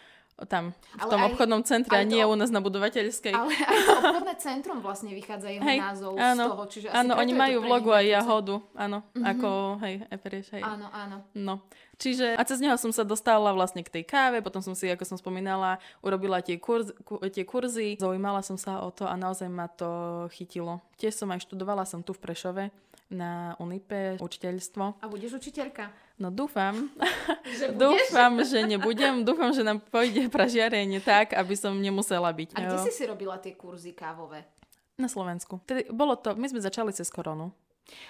tam, 0.51 0.75
v 0.99 1.07
tom 1.07 1.21
aj, 1.23 1.27
obchodnom 1.31 1.63
centre 1.63 1.95
a 1.95 2.03
nie 2.03 2.19
to, 2.19 2.31
u 2.31 2.35
nás 2.35 2.51
na 2.51 2.59
budovateľskej. 2.59 3.35
Ale 3.39 3.55
aj 3.55 3.79
to 3.87 3.93
obchodné 4.03 4.35
centrum 4.43 4.79
vlastne 4.83 5.15
vychádza 5.15 5.49
jeho 5.55 5.63
hej, 5.63 5.79
názov 5.79 6.13
áno, 6.19 6.45
z 6.45 6.51
toho. 6.51 6.65
Čiže 6.67 6.87
áno, 6.91 7.13
oni 7.15 7.33
majú 7.39 7.57
v 7.63 7.67
logu 7.71 7.91
aj 7.95 8.07
jahodu, 8.11 8.55
áno, 8.75 8.99
mm-hmm. 9.15 9.31
ako, 9.31 9.49
hej, 9.87 9.95
Eperieš, 10.11 10.47
hej. 10.59 10.63
Áno, 10.67 10.91
áno. 10.91 11.17
No, 11.39 11.63
čiže, 11.95 12.35
a 12.35 12.43
cez 12.43 12.59
neho 12.59 12.75
som 12.75 12.91
sa 12.91 13.07
dostala 13.07 13.55
vlastne 13.55 13.87
k 13.87 13.95
tej 13.95 14.05
káve, 14.11 14.43
potom 14.43 14.59
som 14.59 14.75
si, 14.75 14.91
ako 14.91 15.07
som 15.07 15.17
spomínala, 15.17 15.79
urobila 16.03 16.43
tie, 16.43 16.59
kurz, 16.59 16.91
ku, 17.07 17.23
tie 17.31 17.47
kurzy, 17.47 17.95
zaujímala 18.03 18.43
som 18.43 18.59
sa 18.59 18.83
o 18.83 18.91
to 18.91 19.07
a 19.07 19.15
naozaj 19.15 19.47
ma 19.47 19.71
to 19.71 20.27
chytilo. 20.35 20.83
Tiež 20.99 21.15
som 21.15 21.31
aj 21.31 21.47
študovala, 21.47 21.87
som 21.87 22.03
tu 22.03 22.11
v 22.11 22.21
Prešove 22.27 22.65
na 23.15 23.55
Unipe 23.63 24.19
učiteľstvo. 24.19 24.99
A 24.99 25.07
budeš 25.07 25.39
učiteľka? 25.39 26.04
No 26.15 26.31
dúfam. 26.31 26.95
Že 27.45 27.75
dúfam, 27.75 28.33
že 28.47 28.63
nebudem. 28.63 29.27
Dúfam, 29.27 29.51
že 29.51 29.67
nám 29.67 29.83
pôjde 29.91 30.31
pražiarenie 30.31 31.03
tak, 31.03 31.35
aby 31.35 31.55
som 31.59 31.75
nemusela 31.75 32.31
byť. 32.31 32.55
A 32.55 32.71
kde 32.71 32.79
si 32.87 32.93
si 32.95 33.05
robila 33.05 33.39
tie 33.43 33.59
kurzy 33.59 33.93
kávové? 33.93 34.47
Na 34.95 35.11
Slovensku. 35.11 35.59
Tedy 35.67 35.91
bolo 35.91 36.15
to, 36.15 36.39
my 36.39 36.47
sme 36.47 36.63
začali 36.63 36.95
cez 36.95 37.11
koronu. 37.11 37.51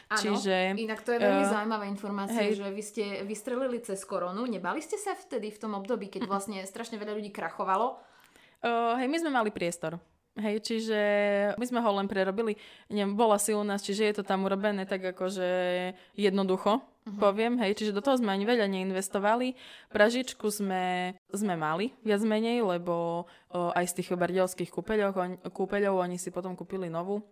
Áno, 0.07 0.21
Čiže, 0.23 0.79
inak 0.79 1.03
to 1.03 1.17
je 1.17 1.19
veľmi 1.19 1.45
uh, 1.45 1.51
zaujímavá 1.51 1.85
informácia, 1.91 2.47
hej. 2.47 2.63
že 2.63 2.71
vy 2.71 2.83
ste 2.85 3.05
vystrelili 3.27 3.83
cez 3.83 4.07
koronu. 4.07 4.47
Nebali 4.47 4.79
ste 4.79 4.95
sa 4.95 5.19
vtedy 5.19 5.51
v 5.51 5.59
tom 5.59 5.75
období, 5.75 6.07
keď 6.07 6.31
vlastne 6.31 6.63
strašne 6.63 6.95
veľa 6.95 7.19
ľudí 7.19 7.35
krachovalo? 7.35 7.99
Uh, 8.63 8.95
hej, 9.03 9.11
my 9.11 9.19
sme 9.19 9.35
mali 9.35 9.51
priestor. 9.51 9.99
Hej, 10.35 10.67
čiže 10.67 10.99
my 11.55 11.63
sme 11.63 11.79
ho 11.79 11.91
len 11.95 12.11
prerobili, 12.11 12.59
neviem, 12.91 13.15
bola 13.15 13.39
si 13.39 13.55
u 13.55 13.63
nás, 13.63 13.87
čiže 13.87 14.03
je 14.03 14.15
to 14.19 14.25
tam 14.27 14.43
urobené 14.43 14.83
tak 14.83 15.15
akože 15.15 15.47
jednoducho, 16.19 16.83
uh-huh. 16.83 17.19
poviem, 17.23 17.55
hej, 17.63 17.79
čiže 17.79 17.95
do 17.95 18.03
toho 18.03 18.19
sme 18.19 18.35
ani 18.35 18.43
veľa 18.43 18.67
neinvestovali. 18.67 19.55
Pražičku 19.95 20.51
sme, 20.51 21.15
sme 21.31 21.55
mali 21.55 21.95
viac 22.03 22.19
menej, 22.27 22.67
lebo 22.67 23.31
o, 23.55 23.71
aj 23.79 23.95
z 23.95 24.03
tých 24.03 24.11
bardielských 24.19 24.75
kúpeľov, 24.75 25.15
on, 25.15 25.39
kúpeľov 25.55 26.03
oni 26.03 26.19
si 26.19 26.35
potom 26.35 26.59
kúpili 26.59 26.91
novú, 26.91 27.23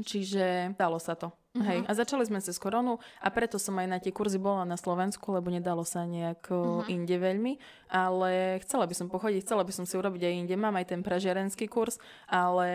čiže 0.00 0.72
dalo 0.80 0.96
sa 0.96 1.12
to. 1.12 1.41
Uh-huh. 1.52 1.68
Hej, 1.68 1.84
a 1.84 1.92
začali 1.92 2.24
sme 2.24 2.40
cez 2.40 2.56
koronu 2.56 2.96
a 3.20 3.28
preto 3.28 3.60
som 3.60 3.76
aj 3.76 3.84
na 3.84 4.00
tie 4.00 4.08
kurzy 4.08 4.40
bola 4.40 4.64
na 4.64 4.80
Slovensku, 4.80 5.36
lebo 5.36 5.52
nedalo 5.52 5.84
sa 5.84 6.08
nejak 6.08 6.48
uh-huh. 6.48 6.88
inde 6.88 7.12
veľmi, 7.12 7.60
ale 7.92 8.56
chcela 8.64 8.88
by 8.88 8.96
som 8.96 9.12
pochodiť, 9.12 9.44
chcela 9.44 9.60
by 9.60 9.68
som 9.68 9.84
si 9.84 9.92
urobiť 10.00 10.32
aj 10.32 10.34
inde. 10.40 10.56
Mám 10.56 10.80
aj 10.80 10.96
ten 10.96 11.04
pražiarenský 11.04 11.68
kurz, 11.68 12.00
ale 12.24 12.72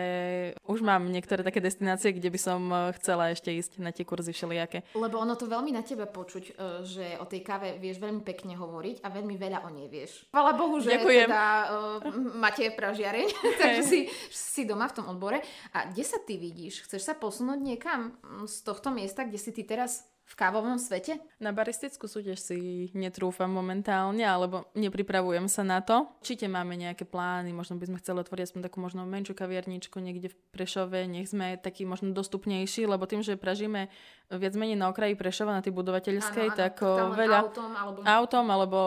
už 0.62 0.86
mám 0.86 1.10
niektoré 1.10 1.42
také 1.42 1.58
destinácie, 1.58 2.14
kde 2.14 2.30
by 2.30 2.38
som 2.38 2.70
e, 2.70 2.94
chcela 3.02 3.34
ešte 3.34 3.50
ísť 3.50 3.82
na 3.82 3.90
tie 3.90 4.06
kurzy 4.06 4.30
všelijaké. 4.30 4.86
Lebo 4.94 5.18
ono 5.18 5.34
to 5.34 5.50
veľmi 5.50 5.74
na 5.74 5.82
tebe 5.82 6.06
počuť, 6.06 6.44
e, 6.46 6.52
že 6.86 7.06
o 7.18 7.26
tej 7.26 7.42
káve 7.42 7.82
vieš 7.82 7.98
veľmi 7.98 8.22
pekne 8.22 8.54
hovoriť 8.54 9.02
a 9.02 9.10
veľmi 9.10 9.34
veľa 9.34 9.66
o 9.66 9.74
nej 9.74 9.90
vieš. 9.90 10.22
Chvala 10.30 10.54
Bohu, 10.54 10.78
že 10.78 11.02
Ďakujem. 11.02 11.26
teda 11.26 11.44
uh, 11.66 11.98
máte 12.38 12.70
pražiareň, 12.70 13.26
takže 13.60 13.82
si, 13.82 14.00
si 14.30 14.62
doma 14.62 14.86
v 14.86 15.02
tom 15.02 15.10
odbore. 15.10 15.42
A 15.74 15.90
kde 15.90 16.06
sa 16.06 16.22
ty 16.22 16.38
vidíš? 16.38 16.86
Chceš 16.86 17.02
sa 17.02 17.18
posunúť 17.18 17.58
niekam 17.58 18.14
z 18.46 18.67
tohto 18.68 18.92
miesta, 18.92 19.24
kde 19.24 19.40
si 19.40 19.50
ty 19.56 19.64
teraz 19.64 20.04
v 20.28 20.36
kávovom 20.36 20.76
svete? 20.76 21.16
Na 21.40 21.56
baristickú 21.56 22.04
súťaž 22.04 22.36
si 22.36 22.58
netrúfam 22.92 23.48
momentálne, 23.48 24.20
alebo 24.20 24.68
nepripravujem 24.76 25.48
sa 25.48 25.64
na 25.64 25.80
to. 25.80 26.04
Určite 26.20 26.44
máme 26.52 26.76
nejaké 26.76 27.08
plány, 27.08 27.56
možno 27.56 27.80
by 27.80 27.88
sme 27.88 28.00
chceli 28.04 28.20
otvoriť 28.20 28.44
aspoň 28.52 28.60
takú 28.68 28.84
možno 28.84 29.08
menšiu 29.08 29.32
kavierničku 29.32 29.96
niekde 29.96 30.28
v 30.28 30.36
Prešove, 30.52 31.08
nech 31.08 31.32
sme 31.32 31.56
taký 31.56 31.88
možno 31.88 32.12
dostupnejší, 32.12 32.84
lebo 32.84 33.08
tým, 33.08 33.24
že 33.24 33.40
pražíme 33.40 33.88
viac 34.28 34.52
menej 34.52 34.76
na 34.76 34.92
okraji 34.92 35.16
Prešova 35.16 35.56
na 35.56 35.64
tej 35.64 35.72
budovateľskej, 35.72 36.52
ano, 36.52 36.58
tak 36.60 36.84
ano, 36.84 37.16
veľa 37.16 37.38
autom 37.48 37.72
alebo... 37.72 37.98
autom 38.04 38.46
alebo 38.52 38.80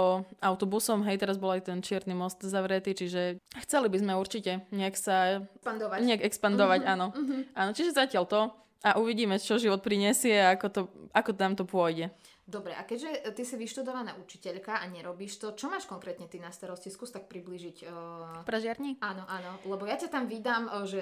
autobusom, 0.45 1.01
hej, 1.09 1.17
teraz 1.17 1.41
bol 1.41 1.57
aj 1.57 1.65
ten 1.73 1.81
čierny 1.81 2.13
most 2.13 2.45
zavretý, 2.45 2.93
čiže 2.93 3.41
chceli 3.65 3.89
by 3.89 3.97
sme 3.97 4.13
určite 4.13 4.61
nejak 4.69 4.93
sa... 4.93 5.41
Expandovať. 5.57 5.97
Nejak 6.05 6.21
expandovať, 6.21 6.79
uh-huh, 6.85 6.93
áno. 6.93 7.07
Uh-huh. 7.17 7.41
Áno, 7.57 7.73
čiže 7.73 7.97
zatiaľ 7.97 8.29
to. 8.29 8.41
A 8.81 8.97
uvidíme, 8.97 9.37
čo 9.37 9.61
život 9.61 9.85
prinesie 9.85 10.41
a 10.41 10.57
ako, 10.57 10.67
to, 10.73 10.81
ako 11.13 11.31
tam 11.37 11.53
to 11.53 11.69
pôjde. 11.69 12.09
Dobre, 12.41 12.73
a 12.75 12.83
keďže 12.83 13.31
ty 13.31 13.45
si 13.45 13.55
vyštudovaná 13.55 14.17
učiteľka 14.17 14.81
a 14.81 14.85
nerobíš 14.89 15.39
to, 15.39 15.53
čo 15.55 15.69
máš 15.69 15.87
konkrétne 15.87 16.25
ty 16.27 16.41
na 16.41 16.51
starosti? 16.51 16.91
Skús 16.91 17.13
tak 17.13 17.29
približiť. 17.29 17.87
Uh... 17.87 18.43
Pražiarni? 18.43 18.99
Áno, 18.99 19.23
áno, 19.29 19.55
lebo 19.69 19.87
ja 19.87 19.95
ťa 19.95 20.09
tam 20.09 20.25
vydám, 20.27 20.67
že 20.83 20.99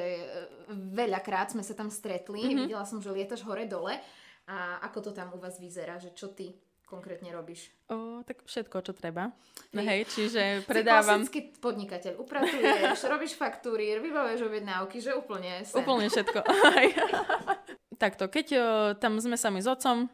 veľakrát 0.69 1.55
sme 1.55 1.63
sa 1.65 1.73
tam 1.73 1.89
stretli, 1.89 2.43
mm-hmm. 2.43 2.59
videla 2.67 2.85
som, 2.85 3.01
že 3.01 3.09
lietaš 3.09 3.41
hore-dole. 3.47 3.97
A 4.49 4.81
ako 4.85 5.09
to 5.09 5.11
tam 5.13 5.33
u 5.33 5.39
vás 5.39 5.57
vyzerá, 5.57 5.97
že 5.97 6.13
čo 6.13 6.33
ty 6.33 6.53
konkrétne 6.89 7.29
robíš? 7.29 7.69
O, 7.85 8.25
tak 8.25 8.41
všetko, 8.43 8.81
čo 8.81 8.97
treba. 8.97 9.29
No 9.69 9.85
hej, 9.85 10.09
čiže 10.09 10.65
predávam... 10.65 11.21
Si 11.21 11.29
klasický 11.29 11.41
podnikateľ. 11.61 12.17
Upratuješ, 12.17 13.05
robíš 13.13 13.37
faktúry, 13.37 13.93
vybavuješ 14.01 14.49
objednávky, 14.49 14.97
že 14.97 15.13
úplne 15.13 15.61
sen. 15.61 15.85
Úplne 15.85 16.09
všetko. 16.09 16.39
Takto, 18.03 18.25
keď 18.27 18.47
o, 18.57 18.65
tam 18.97 19.21
sme 19.21 19.37
sami 19.37 19.61
s 19.61 19.69
otcom, 19.69 20.09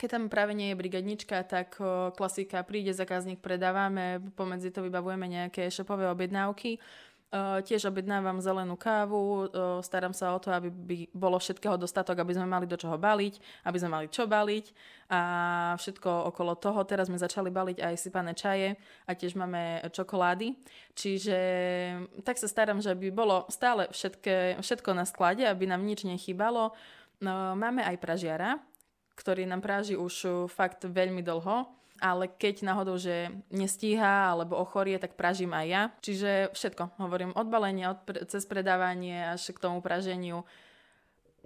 keď 0.00 0.08
tam 0.08 0.24
práve 0.32 0.56
nie 0.56 0.72
je 0.72 0.80
brigadnička, 0.80 1.44
tak 1.44 1.76
o, 1.76 2.08
klasika, 2.16 2.64
príde 2.64 2.96
zákazník, 2.96 3.44
predávame, 3.44 4.24
pomedzi 4.32 4.72
to 4.72 4.80
vybavujeme 4.80 5.28
nejaké 5.28 5.68
shopové 5.68 6.08
objednávky. 6.08 6.80
Uh, 7.28 7.60
tiež 7.60 7.92
objednávam 7.92 8.40
zelenú 8.40 8.72
kávu, 8.72 9.52
uh, 9.52 9.84
starám 9.84 10.16
sa 10.16 10.32
o 10.32 10.40
to, 10.40 10.48
aby 10.48 10.72
by 10.72 10.96
bolo 11.12 11.36
všetkého 11.36 11.76
dostatok, 11.76 12.24
aby 12.24 12.32
sme 12.32 12.48
mali 12.48 12.64
do 12.64 12.72
čoho 12.72 12.96
baliť, 12.96 13.36
aby 13.68 13.76
sme 13.76 13.92
mali 13.92 14.06
čo 14.08 14.24
baliť 14.24 14.72
a 15.12 15.20
všetko 15.76 16.32
okolo 16.32 16.56
toho. 16.56 16.80
Teraz 16.88 17.12
sme 17.12 17.20
začali 17.20 17.52
baliť 17.52 17.84
aj 17.84 17.94
sypané 18.00 18.32
čaje 18.32 18.80
a 19.04 19.12
tiež 19.12 19.36
máme 19.36 19.84
čokolády. 19.92 20.56
Čiže 20.96 21.38
tak 22.24 22.40
sa 22.40 22.48
starám, 22.48 22.80
že 22.80 22.96
by 22.96 23.12
bolo 23.12 23.44
stále 23.52 23.92
všetké, 23.92 24.56
všetko 24.64 24.96
na 24.96 25.04
sklade, 25.04 25.44
aby 25.44 25.68
nám 25.68 25.84
nič 25.84 26.08
nechýbalo. 26.08 26.72
No, 27.20 27.52
máme 27.52 27.84
aj 27.84 28.00
pražiara, 28.00 28.56
ktorý 29.20 29.44
nám 29.44 29.60
práži 29.60 30.00
už 30.00 30.48
fakt 30.48 30.88
veľmi 30.88 31.20
dlho, 31.20 31.68
ale 31.98 32.30
keď 32.30 32.66
náhodou, 32.66 32.96
že 32.96 33.30
nestíha 33.50 34.32
alebo 34.32 34.58
ochorie, 34.58 34.98
tak 34.98 35.18
pražím 35.18 35.54
aj 35.54 35.66
ja. 35.66 35.82
Čiže 36.02 36.30
všetko, 36.54 36.98
hovorím, 36.98 37.34
od 37.34 37.46
balenia, 37.46 37.94
od 37.94 38.00
pre- 38.06 38.24
cez 38.26 38.46
predávanie 38.46 39.34
až 39.34 39.54
k 39.54 39.62
tomu 39.62 39.82
praženiu, 39.82 40.46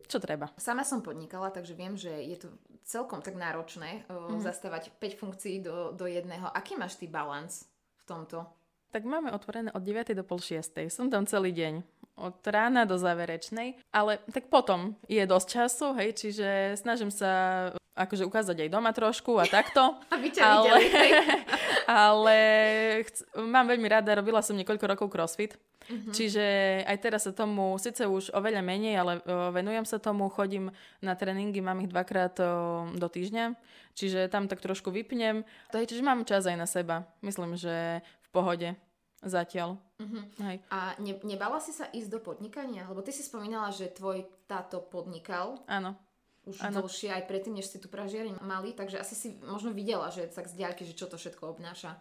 čo 0.07 0.21
treba. 0.21 0.53
Sama 0.61 0.85
som 0.85 1.01
podnikala, 1.01 1.53
takže 1.53 1.75
viem, 1.77 1.97
že 1.97 2.11
je 2.11 2.37
to 2.37 2.49
celkom 2.85 3.23
tak 3.23 3.39
náročné 3.39 4.05
uh, 4.11 4.37
mm. 4.37 4.43
zastávať 4.43 4.93
5 5.01 5.21
funkcií 5.21 5.63
do, 5.63 5.97
do 5.97 6.05
jedného. 6.05 6.51
Aký 6.51 6.77
máš 6.77 6.99
ty 6.99 7.09
balans 7.09 7.67
v 8.03 8.05
tomto? 8.05 8.45
Tak 8.93 9.09
máme 9.09 9.33
otvorené 9.33 9.73
od 9.73 9.81
9. 9.81 10.13
do 10.13 10.21
pol 10.21 10.37
6. 10.37 10.77
Som 10.93 11.09
tam 11.09 11.25
celý 11.25 11.57
deň 11.57 11.81
od 12.21 12.37
rána 12.45 12.85
do 12.85 13.01
záverečnej, 13.01 13.81
ale 13.89 14.21
tak 14.29 14.53
potom 14.53 15.01
je 15.09 15.25
dosť 15.25 15.49
času, 15.49 15.97
hej, 15.97 16.11
čiže 16.13 16.77
snažím 16.77 17.09
sa 17.09 17.73
akože 17.93 18.25
ukázať 18.25 18.57
aj 18.65 18.69
doma 18.73 18.91
trošku 18.97 19.37
a 19.37 19.45
takto. 19.45 19.97
Aby 20.15 20.29
ťa 20.33 20.43
ale, 20.43 20.69
videli, 20.81 21.09
ale 22.09 22.39
chc- 23.05 23.25
mám 23.37 23.69
veľmi 23.69 23.89
rada, 23.89 24.17
robila 24.17 24.41
som 24.41 24.57
niekoľko 24.57 24.85
rokov 24.89 25.09
crossfit, 25.13 25.61
uh-huh. 25.89 26.13
čiže 26.13 26.45
aj 26.89 26.97
teraz 27.05 27.29
sa 27.29 27.33
tomu, 27.37 27.77
síce 27.77 28.09
už 28.09 28.33
oveľa 28.33 28.65
menej, 28.65 28.95
ale 28.97 29.13
o, 29.23 29.53
venujem 29.53 29.85
sa 29.85 30.01
tomu, 30.01 30.33
chodím 30.33 30.73
na 31.05 31.13
tréningy, 31.13 31.61
mám 31.61 31.85
ich 31.85 31.93
dvakrát 31.93 32.35
o, 32.41 32.49
do 32.97 33.09
týždňa, 33.13 33.53
čiže 33.93 34.33
tam 34.33 34.49
tak 34.49 34.65
trošku 34.65 34.89
vypnem, 34.89 35.45
čiže 35.69 36.01
mám 36.01 36.25
čas 36.25 36.49
aj 36.49 36.57
na 36.57 36.65
seba. 36.65 37.05
Myslím, 37.21 37.61
že 37.61 38.01
v 38.01 38.29
pohode. 38.33 38.71
Zatiaľ. 39.23 39.79
Uh-huh. 40.03 40.27
Hej. 40.51 40.67
A 40.67 40.99
ne, 40.99 41.15
nebala 41.23 41.63
si 41.63 41.71
sa 41.71 41.87
ísť 41.95 42.11
do 42.11 42.19
podnikania? 42.19 42.91
Lebo 42.91 43.07
ty 43.07 43.15
si 43.15 43.23
spomínala, 43.23 43.71
že 43.71 43.87
tvoj 43.87 44.27
táto 44.51 44.83
podnikal. 44.83 45.63
Áno. 45.71 45.95
Už 46.43 46.59
ano. 46.59 46.83
dlhšie 46.83 47.15
aj 47.15 47.31
predtým, 47.31 47.55
než 47.55 47.71
si 47.71 47.79
tu 47.79 47.87
pražiari 47.87 48.35
mali, 48.43 48.75
takže 48.75 48.99
asi 48.99 49.15
si 49.15 49.29
možno 49.47 49.71
videla, 49.71 50.11
že 50.11 50.27
tak 50.27 50.51
z 50.51 50.59
diaľky, 50.59 50.83
že 50.83 50.99
čo 50.99 51.07
to 51.07 51.15
všetko 51.15 51.55
obnáša. 51.55 51.95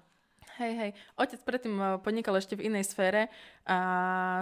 Hej, 0.59 0.73
hej. 0.75 0.91
Otec 1.15 1.41
predtým 1.47 1.75
eh, 1.79 1.87
podnikal 2.03 2.35
ešte 2.35 2.59
v 2.59 2.67
inej 2.67 2.91
sfére 2.91 3.31
a 3.63 3.77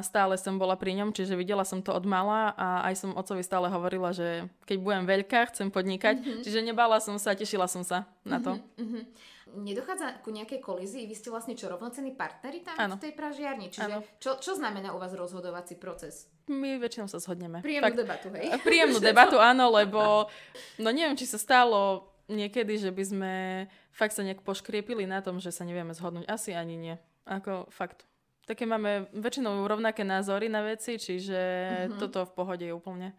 stále 0.02 0.40
som 0.40 0.58
bola 0.58 0.74
pri 0.80 0.98
ňom, 0.98 1.14
čiže 1.14 1.38
videla 1.38 1.62
som 1.68 1.84
to 1.84 1.94
od 1.94 2.08
mala 2.08 2.56
a 2.56 2.90
aj 2.90 2.96
som 2.98 3.12
otcovi 3.14 3.46
stále 3.46 3.70
hovorila, 3.70 4.16
že 4.16 4.50
keď 4.66 4.78
budem 4.80 5.04
veľká, 5.06 5.52
chcem 5.54 5.70
podnikať. 5.70 6.20
Mm-hmm. 6.20 6.42
Čiže 6.44 6.60
nebala 6.66 6.98
som 7.04 7.20
sa, 7.22 7.38
tešila 7.38 7.70
som 7.70 7.86
sa 7.86 8.10
na 8.26 8.42
to. 8.42 8.58
Mm-hmm. 8.80 9.04
Nedochádza 9.58 10.22
ku 10.22 10.30
nejakej 10.30 10.62
kolízii? 10.62 11.10
Vy 11.10 11.16
ste 11.18 11.34
vlastne 11.34 11.58
čo, 11.58 11.72
rovnocenní 11.72 12.14
partneri 12.14 12.62
tam 12.62 12.78
ano. 12.78 12.96
v 13.00 13.10
tej 13.10 13.14
pražiarni? 13.18 13.74
Čiže 13.74 14.20
čo, 14.22 14.38
čo 14.38 14.54
znamená 14.54 14.94
u 14.94 15.02
vás 15.02 15.14
rozhodovací 15.16 15.80
proces? 15.80 16.30
My 16.50 16.78
väčšinou 16.78 17.10
sa 17.10 17.18
zhodneme. 17.18 17.62
Príjemnú 17.62 17.90
Fakt, 17.94 18.00
debatu, 18.02 18.28
hej? 18.34 18.48
Príjemnú 18.62 19.00
debatu, 19.10 19.38
áno, 19.42 19.74
lebo 19.74 20.30
no 20.82 20.90
neviem, 20.90 21.18
či 21.18 21.30
sa 21.30 21.42
stalo 21.42 22.10
niekedy, 22.30 22.78
že 22.78 22.94
by 22.94 23.04
sme 23.04 23.34
fakt 23.90 24.14
sa 24.14 24.22
nejak 24.22 24.46
poškriepili 24.46 25.10
na 25.10 25.20
tom, 25.26 25.42
že 25.42 25.50
sa 25.50 25.66
nevieme 25.66 25.98
zhodnúť. 25.98 26.30
Asi 26.30 26.54
ani 26.54 26.78
nie. 26.78 26.96
Ako 27.26 27.68
fakt. 27.74 28.06
Také 28.50 28.66
máme 28.66 29.10
väčšinou 29.14 29.66
rovnaké 29.70 30.02
názory 30.02 30.50
na 30.50 30.66
veci, 30.66 30.98
čiže 30.98 31.38
uh-huh. 31.86 32.02
toto 32.02 32.26
v 32.26 32.34
pohode 32.34 32.66
je 32.66 32.74
úplne. 32.74 33.14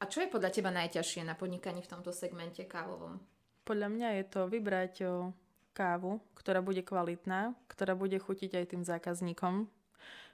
A 0.00 0.08
čo 0.08 0.24
je 0.24 0.32
podľa 0.32 0.48
teba 0.48 0.72
najťažšie 0.72 1.28
na 1.28 1.36
podnikaní 1.36 1.84
v 1.84 1.90
tomto 1.92 2.08
segmente 2.08 2.64
kávovom? 2.64 3.20
Podľa 3.62 3.88
mňa 3.92 4.08
je 4.18 4.24
to 4.26 4.40
vybrať 4.48 4.94
kávu, 5.72 6.20
ktorá 6.36 6.60
bude 6.60 6.84
kvalitná, 6.84 7.56
ktorá 7.66 7.96
bude 7.96 8.20
chutiť 8.20 8.60
aj 8.60 8.64
tým 8.76 8.82
zákazníkom 8.84 9.66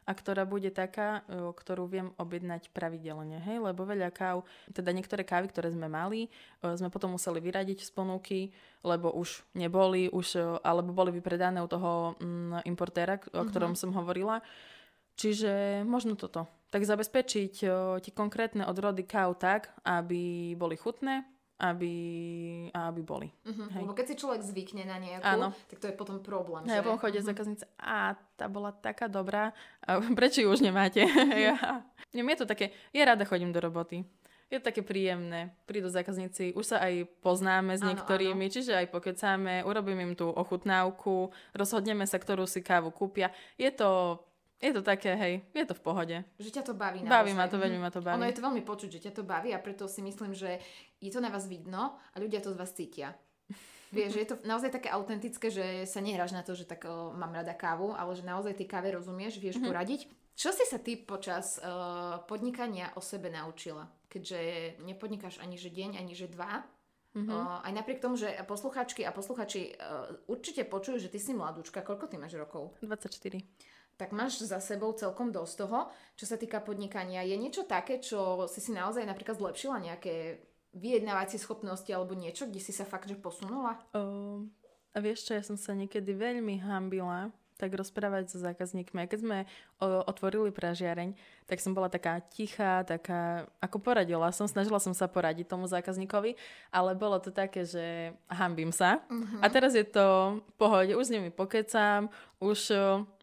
a 0.09 0.16
ktorá 0.16 0.48
bude 0.48 0.72
taká, 0.72 1.20
ktorú 1.29 1.85
viem 1.85 2.09
objednať 2.16 2.72
pravidelne. 2.72 3.44
Hej? 3.44 3.61
Lebo 3.61 3.85
veľa 3.85 4.09
káv, 4.09 4.48
teda 4.72 4.88
niektoré 4.96 5.20
kávy, 5.20 5.53
ktoré 5.53 5.68
sme 5.68 5.85
mali, 5.85 6.33
sme 6.64 6.88
potom 6.88 7.12
museli 7.12 7.44
vyradiť 7.44 7.85
z 7.85 7.90
ponuky, 7.92 8.40
lebo 8.81 9.12
už 9.12 9.44
neboli, 9.53 10.09
už, 10.09 10.61
alebo 10.64 10.96
boli 10.96 11.12
vypredané 11.12 11.61
u 11.61 11.68
toho 11.68 12.16
mm, 12.16 12.64
importéra, 12.64 13.20
o 13.37 13.44
ktorom 13.44 13.77
uh-huh. 13.77 13.83
som 13.85 13.92
hovorila. 13.92 14.40
Čiže 15.20 15.85
možno 15.85 16.16
toto. 16.16 16.48
Tak 16.72 16.88
zabezpečiť 16.88 17.53
tie 18.01 18.12
konkrétne 18.16 18.64
odrody 18.64 19.05
káv 19.05 19.37
tak, 19.37 19.77
aby 19.85 20.57
boli 20.57 20.81
chutné, 20.81 21.29
aby, 21.59 21.94
aby 22.71 23.01
boli. 23.03 23.29
Uh-huh, 23.42 23.83
Lebo 23.83 23.90
keď 23.90 24.14
si 24.14 24.21
človek 24.23 24.47
zvykne 24.47 24.87
na 24.87 25.03
nejakú, 25.03 25.27
Áno. 25.27 25.51
tak 25.66 25.83
to 25.83 25.90
je 25.90 25.94
potom 25.99 26.23
problém. 26.23 26.62
Ja 26.71 26.87
potom 26.87 27.03
chodia 27.03 27.18
uh-huh. 27.18 27.35
zákaznice, 27.35 27.66
a 27.75 28.14
tá 28.38 28.47
bola 28.47 28.71
taká 28.71 29.11
dobrá, 29.11 29.51
a 29.83 29.99
prečo 30.18 30.38
ju 30.38 30.55
už 30.55 30.62
nemáte? 30.62 31.03
ja. 31.35 31.83
je 32.14 32.38
to 32.38 32.47
také, 32.47 32.71
ja 32.94 33.11
rada 33.11 33.27
chodím 33.27 33.51
do 33.51 33.59
roboty. 33.59 34.07
Je 34.49 34.57
to 34.57 34.73
také 34.73 34.81
príjemné. 34.81 35.53
Prídu 35.68 35.92
zákazníci, 35.92 36.57
už 36.57 36.73
sa 36.73 36.77
aj 36.81 37.05
poznáme 37.21 37.77
s 37.77 37.85
niektorými, 37.85 38.49
áno, 38.49 38.49
áno. 38.49 38.55
čiže 38.57 38.73
aj 38.73 38.87
pokecáme, 38.88 39.61
urobím 39.68 40.01
im 40.09 40.14
tú 40.16 40.33
ochutnávku, 40.33 41.37
rozhodneme 41.53 42.09
sa, 42.09 42.16
ktorú 42.16 42.49
si 42.49 42.64
kávu 42.64 42.88
kúpia. 42.88 43.29
Je 43.61 43.68
to 43.68 44.23
Je 44.59 44.75
to 44.75 44.83
také, 44.83 45.14
hej, 45.14 45.35
je 45.55 45.64
to 45.71 45.75
v 45.79 45.83
pohode. 45.87 46.16
Že 46.35 46.51
ťa 46.51 46.62
to 46.66 46.75
baví 46.75 47.07
naozaj. 47.07 47.14
Baví 47.14 47.33
ma 47.38 47.47
to, 47.47 47.57
veľmi 47.62 47.79
ma 47.79 47.90
to 47.94 48.03
baví. 48.03 48.18
Ono 48.18 48.27
je 48.27 48.35
to 48.35 48.42
veľmi 48.42 48.62
počuť, 48.66 48.90
že 48.99 49.03
ťa 49.07 49.12
to 49.14 49.23
baví 49.23 49.55
a 49.55 49.62
preto 49.62 49.87
si 49.87 50.03
myslím, 50.03 50.35
že 50.35 50.59
je 50.99 51.11
to 51.14 51.23
na 51.23 51.31
vás 51.31 51.47
vidno 51.47 51.94
a 51.94 52.16
ľudia 52.18 52.42
to 52.42 52.51
z 52.51 52.59
vás 52.59 52.75
cítia. 52.75 53.14
Vieš, 53.94 54.18
že 54.18 54.21
je 54.27 54.29
to 54.35 54.37
naozaj 54.42 54.75
také 54.75 54.90
autentické, 54.90 55.47
že 55.47 55.87
sa 55.87 56.03
nehráš 56.03 56.35
na 56.35 56.42
to, 56.42 56.59
že 56.59 56.66
tak 56.66 56.90
uh, 56.90 57.14
mám 57.14 57.38
rada 57.38 57.55
kávu, 57.55 57.94
ale 57.94 58.18
že 58.18 58.27
naozaj 58.27 58.59
tej 58.59 58.66
káve 58.66 58.90
rozumieš, 58.90 59.38
vieš 59.38 59.57
mm-hmm. 59.57 59.71
poradiť. 59.71 60.01
Čo 60.35 60.51
si 60.53 60.66
sa 60.66 60.77
ty 60.83 60.99
počas 60.99 61.57
uh, 61.62 62.21
podnikania 62.27 62.92
o 62.99 63.01
sebe 63.01 63.31
naučila? 63.31 63.87
Keďže 64.11 64.38
nepodnikáš 64.85 65.38
ani 65.38 65.57
že 65.57 65.71
deň, 65.71 66.03
ani 66.03 66.12
že 66.18 66.29
dva. 66.29 66.66
Mm-hmm. 67.16 67.31
Uh, 67.33 67.64
aj 67.64 67.73
napriek 67.79 68.05
tomu, 68.05 68.21
že 68.21 68.29
posluchačky 68.44 69.09
a 69.09 69.14
posluchači 69.14 69.73
uh, 69.73 70.12
určite 70.29 70.68
počujú, 70.68 71.01
že 71.01 71.09
ty 71.09 71.16
si 71.16 71.33
mladúčka. 71.33 71.81
Koľko 71.81 72.11
ty 72.11 72.21
máš 72.21 72.37
rokov? 72.37 72.77
24 72.85 73.40
tak 73.98 74.14
máš 74.14 74.46
za 74.46 74.62
sebou 74.62 74.94
celkom 74.94 75.34
dosť 75.34 75.54
toho, 75.66 75.90
čo 76.14 76.24
sa 76.24 76.38
týka 76.38 76.62
podnikania. 76.62 77.26
Je 77.26 77.34
niečo 77.34 77.66
také, 77.66 77.98
čo 77.98 78.46
si 78.46 78.62
si 78.62 78.70
naozaj 78.70 79.02
napríklad 79.02 79.42
zlepšila 79.42 79.82
nejaké 79.82 80.38
vyjednávacie 80.78 81.42
schopnosti 81.42 81.90
alebo 81.90 82.14
niečo, 82.14 82.46
kde 82.46 82.62
si 82.62 82.70
sa 82.70 82.87
fakt 82.87 83.11
že 83.11 83.18
posunula? 83.18 83.74
Uh, 83.90 84.46
a 84.94 85.02
vieš 85.02 85.26
čo, 85.26 85.32
ja 85.34 85.42
som 85.42 85.58
sa 85.58 85.74
niekedy 85.74 86.14
veľmi 86.14 86.62
hambila 86.62 87.34
tak 87.59 87.75
rozprávať 87.75 88.31
so 88.31 88.38
zákazníkmi. 88.38 89.05
A 89.05 89.11
keď 89.11 89.18
sme 89.21 89.38
o, 89.83 90.07
otvorili 90.07 90.55
pražiareň, 90.55 91.18
tak 91.51 91.59
som 91.59 91.75
bola 91.75 91.90
taká 91.90 92.23
tichá, 92.31 92.87
taká, 92.87 93.51
ako 93.59 93.83
poradila 93.83 94.31
som, 94.31 94.47
snažila 94.47 94.79
som 94.79 94.94
sa 94.94 95.11
poradiť 95.11 95.51
tomu 95.51 95.66
zákazníkovi, 95.66 96.38
ale 96.71 96.90
bolo 96.94 97.18
to 97.18 97.35
také, 97.35 97.66
že 97.66 98.14
hambím 98.31 98.71
sa. 98.71 99.03
Uh-huh. 99.11 99.42
A 99.42 99.51
teraz 99.51 99.75
je 99.75 99.83
to 99.83 100.38
pohode, 100.55 100.94
už 100.94 101.11
s 101.11 101.12
nimi 101.12 101.35
pokecám, 101.35 102.07
už 102.38 102.71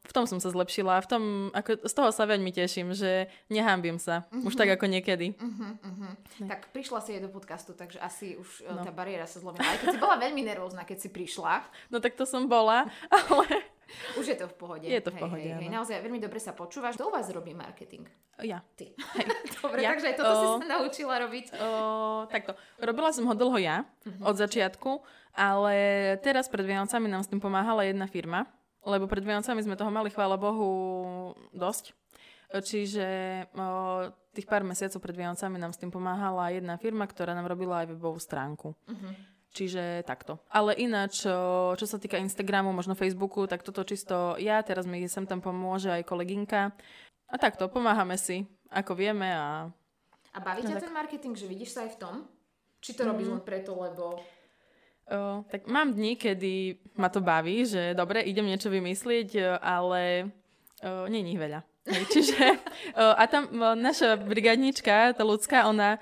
v 0.05 0.13
tom 0.13 0.29
som 0.29 0.37
sa 0.37 0.53
zlepšila, 0.53 1.01
v 1.01 1.07
tom, 1.09 1.23
ako, 1.53 1.81
z 1.85 1.93
toho 1.93 2.09
sa 2.13 2.29
veľmi 2.29 2.53
teším, 2.53 2.93
že 2.93 3.31
nehambím 3.49 3.97
sa, 3.97 4.27
uh-huh. 4.29 4.45
už 4.45 4.53
tak 4.57 4.73
ako 4.73 4.85
niekedy. 4.89 5.33
Uh-huh, 5.37 5.73
uh-huh. 5.79 6.13
Tak 6.49 6.69
prišla 6.73 6.99
si 7.01 7.17
aj 7.17 7.25
do 7.25 7.31
podcastu, 7.31 7.73
takže 7.73 7.97
asi 8.01 8.37
už 8.37 8.67
no. 8.67 8.83
tá 8.85 8.91
bariéra 8.93 9.25
sa 9.25 9.41
zlomila. 9.41 9.65
Aj 9.65 9.79
keď 9.81 9.97
si 9.97 9.99
bola 10.01 10.17
veľmi 10.17 10.41
nervózna, 10.45 10.85
keď 10.85 10.97
si 10.97 11.09
prišla. 11.09 11.65
No 11.89 11.97
tak 12.01 12.17
to 12.17 12.25
som 12.25 12.45
bola, 12.45 12.89
ale... 13.13 13.74
Už 14.19 14.25
je 14.31 14.37
to 14.37 14.47
v 14.47 14.55
pohode. 14.55 14.85
Je 14.87 15.01
to 15.01 15.11
v 15.11 15.17
pohode, 15.19 15.43
hej, 15.43 15.57
hej, 15.57 15.69
Naozaj 15.71 16.01
veľmi 16.01 16.19
dobre 16.19 16.39
sa 16.39 16.55
počúvaš. 16.55 16.95
Kto 16.95 17.09
u 17.09 17.13
vás 17.13 17.27
robí 17.31 17.51
marketing? 17.51 18.07
Ja. 18.43 18.59
Ty. 18.75 18.91
Hej. 19.15 19.25
Dobre, 19.63 19.79
ja, 19.79 19.95
takže 19.95 20.11
aj 20.11 20.15
toto 20.19 20.33
o, 20.35 20.39
si 20.39 20.47
sa 20.59 20.67
naučila 20.67 21.15
robiť. 21.23 21.45
O, 21.55 21.69
takto. 22.27 22.51
Robila 22.83 23.09
som 23.15 23.23
ho 23.31 23.33
dlho 23.35 23.55
ja, 23.63 23.87
uh-huh. 23.87 24.27
od 24.27 24.35
začiatku, 24.35 24.99
ale 25.31 25.75
teraz 26.19 26.51
pred 26.51 26.67
Vianocami 26.67 27.07
nám 27.07 27.23
s 27.23 27.31
tým 27.31 27.39
pomáhala 27.39 27.87
jedna 27.87 28.11
firma, 28.11 28.43
lebo 28.83 29.07
pred 29.07 29.23
Vianocami 29.23 29.63
sme 29.63 29.79
toho 29.79 29.87
mali, 29.87 30.11
chvála 30.11 30.35
Bohu, 30.35 31.31
dosť. 31.55 31.95
Čiže 32.51 33.07
o, 33.55 34.11
tých 34.35 34.47
pár 34.51 34.67
mesiacov 34.67 34.99
pred 34.99 35.15
Vianocami 35.15 35.55
nám 35.55 35.71
s 35.71 35.79
tým 35.79 35.91
pomáhala 35.91 36.51
jedna 36.51 36.75
firma, 36.75 37.07
ktorá 37.07 37.31
nám 37.31 37.47
robila 37.47 37.87
aj 37.87 37.95
webovú 37.95 38.19
stránku. 38.19 38.75
Uh-huh. 38.75 39.34
Čiže 39.55 40.03
takto. 40.03 40.35
Ale 40.51 40.75
ináč, 40.75 41.23
čo 41.79 41.85
sa 41.87 41.95
týka 41.95 42.19
Instagramu, 42.19 42.75
možno 42.75 42.91
Facebooku, 42.91 43.47
tak 43.47 43.63
toto 43.63 43.87
čisto 43.87 44.35
ja, 44.35 44.59
teraz 44.59 44.83
mi 44.83 44.99
sem 45.07 45.23
tam 45.23 45.39
pomôže 45.39 45.87
aj 45.87 46.03
kolegynka. 46.03 46.75
A 47.31 47.35
takto, 47.39 47.71
pomáhame 47.71 48.19
si, 48.19 48.43
ako 48.67 48.99
vieme 48.99 49.31
a... 49.31 49.71
A 50.35 50.39
baví 50.43 50.67
ťa 50.67 50.75
no, 50.75 50.83
ten 50.83 50.91
marketing, 50.91 51.39
že 51.39 51.47
vidíš 51.47 51.79
sa 51.79 51.87
aj 51.87 51.95
v 51.95 51.99
tom? 52.03 52.15
Či 52.83 52.99
to 52.99 53.07
mm. 53.07 53.09
robíš 53.15 53.27
len 53.31 53.43
preto, 53.47 53.71
lebo... 53.79 54.19
O, 55.07 55.47
tak 55.47 55.71
mám 55.71 55.95
dni, 55.95 56.19
kedy 56.19 56.81
ma 56.99 57.07
to 57.07 57.23
baví, 57.23 57.63
že 57.63 57.95
dobre, 57.95 58.27
idem 58.27 58.51
niečo 58.51 58.67
vymyslieť, 58.67 59.61
ale 59.63 60.35
o, 60.83 61.07
nie 61.07 61.23
je 61.23 61.39
veľa. 61.39 61.63
Čiže, 61.85 62.57
o, 62.97 63.05
a 63.21 63.23
tam 63.29 63.49
o, 63.53 63.77
naša 63.77 64.17
brigadnička, 64.17 65.13
tá 65.13 65.23
ľudská, 65.23 65.69
ona 65.69 66.01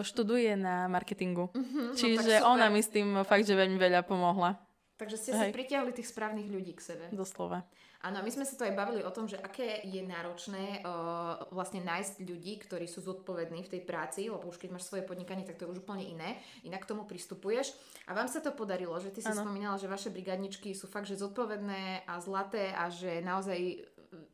študuje 0.00 0.56
na 0.56 0.88
marketingu. 0.88 1.52
Uh-huh, 1.52 1.92
Čiže 1.92 2.40
no 2.40 2.56
ona 2.56 2.72
mi 2.72 2.80
s 2.80 2.88
tým 2.88 3.20
fakt, 3.20 3.44
že 3.44 3.52
veľmi 3.52 3.76
veľa 3.76 4.00
pomohla. 4.00 4.56
Takže 4.98 5.16
ste 5.20 5.30
Hej. 5.30 5.52
si 5.52 5.54
pritiahli 5.54 5.92
tých 5.94 6.10
správnych 6.10 6.48
ľudí 6.50 6.72
k 6.74 6.82
sebe. 6.82 7.04
Doslova. 7.12 7.62
Áno, 7.98 8.22
my 8.22 8.30
sme 8.30 8.46
sa 8.46 8.54
tu 8.54 8.62
aj 8.62 8.78
bavili 8.78 9.02
o 9.02 9.10
tom, 9.10 9.26
že 9.26 9.42
aké 9.42 9.82
je 9.82 10.06
náročné 10.06 10.86
uh, 10.86 11.50
vlastne 11.50 11.82
nájsť 11.82 12.22
ľudí, 12.22 12.62
ktorí 12.62 12.86
sú 12.86 13.02
zodpovední 13.02 13.66
v 13.66 13.72
tej 13.74 13.82
práci, 13.82 14.30
lebo 14.30 14.46
už 14.46 14.54
keď 14.54 14.78
máš 14.78 14.86
svoje 14.86 15.02
podnikanie, 15.02 15.42
tak 15.42 15.58
to 15.58 15.66
je 15.66 15.72
už 15.74 15.82
úplne 15.82 16.06
iné. 16.06 16.38
Inak 16.62 16.86
k 16.86 16.94
tomu 16.94 17.10
pristupuješ. 17.10 17.74
A 18.06 18.14
vám 18.14 18.30
sa 18.30 18.38
to 18.38 18.54
podarilo, 18.54 18.94
že 19.02 19.10
ty 19.10 19.18
si 19.18 19.30
ano. 19.34 19.42
spomínala, 19.42 19.82
že 19.82 19.90
vaše 19.90 20.14
brigadničky 20.14 20.78
sú 20.78 20.86
fakt, 20.86 21.10
že 21.10 21.18
zodpovedné 21.18 22.06
a 22.06 22.22
zlaté 22.22 22.70
a 22.70 22.86
že 22.86 23.18
naozaj 23.18 23.82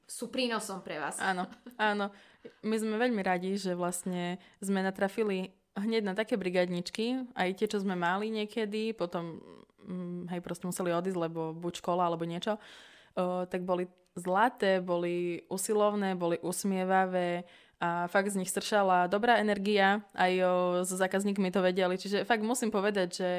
sú 0.04 0.28
prínosom 0.28 0.84
pre 0.84 1.00
vás. 1.00 1.16
Áno, 1.18 1.48
áno. 1.80 2.12
My 2.60 2.76
sme 2.76 3.00
veľmi 3.00 3.22
radi, 3.24 3.56
že 3.56 3.72
vlastne 3.72 4.37
sme 4.60 4.84
natrafili 4.84 5.56
hneď 5.74 6.02
na 6.06 6.14
také 6.14 6.38
brigadničky, 6.38 7.26
aj 7.34 7.58
tie, 7.58 7.66
čo 7.66 7.82
sme 7.82 7.98
mali 7.98 8.30
niekedy, 8.30 8.94
potom 8.94 9.42
hm, 9.82 10.30
hej, 10.30 10.40
proste 10.40 10.68
museli 10.68 10.94
odísť, 10.94 11.18
lebo 11.18 11.50
buď 11.50 11.82
škola, 11.82 12.06
alebo 12.06 12.22
niečo, 12.22 12.56
o, 13.18 13.44
tak 13.48 13.66
boli 13.66 13.90
zlaté, 14.14 14.78
boli 14.78 15.42
usilovné, 15.50 16.14
boli 16.14 16.38
usmievavé 16.38 17.42
a 17.82 18.06
fakt 18.06 18.30
z 18.30 18.38
nich 18.38 18.48
stršala 18.48 19.10
dobrá 19.10 19.42
energia, 19.42 20.06
aj 20.14 20.32
o, 20.40 20.50
so 20.87 20.94
zákazníkmi 20.94 21.50
to 21.50 21.58
vedeli, 21.58 21.98
čiže 21.98 22.22
fakt 22.22 22.46
musím 22.46 22.70
povedať, 22.70 23.08
že 23.10 23.30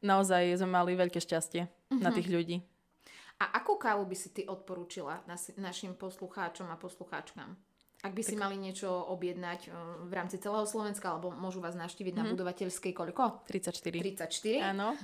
naozaj 0.00 0.56
sme 0.56 0.72
mali 0.72 0.96
veľké 0.96 1.20
šťastie 1.20 1.68
uh-huh. 1.68 2.00
na 2.00 2.08
mhm. 2.08 2.16
tých 2.16 2.28
ľudí. 2.32 2.56
A 3.42 3.58
akú 3.58 3.74
kávu 3.74 4.06
by 4.06 4.14
si 4.14 4.30
ty 4.30 4.46
odporúčila 4.46 5.26
našim 5.58 5.98
poslucháčom 5.98 6.70
a 6.70 6.78
poslucháčkam? 6.78 7.58
Ak 8.02 8.14
by 8.14 8.22
si 8.22 8.38
tak... 8.38 8.42
mali 8.46 8.54
niečo 8.54 8.86
objednať 8.86 9.60
eh, 9.66 9.74
v 10.06 10.12
rámci 10.14 10.38
celého 10.38 10.62
Slovenska, 10.62 11.10
alebo 11.10 11.34
môžu 11.34 11.58
vás 11.58 11.74
naštíviť 11.74 12.14
mm-hmm. 12.14 12.22
na 12.22 12.30
mhm. 12.30 12.32
budovateľskej 12.38 12.92
koľko? 12.94 13.42
34. 13.50 14.30
34? 14.30 14.70
Áno. 14.74 14.94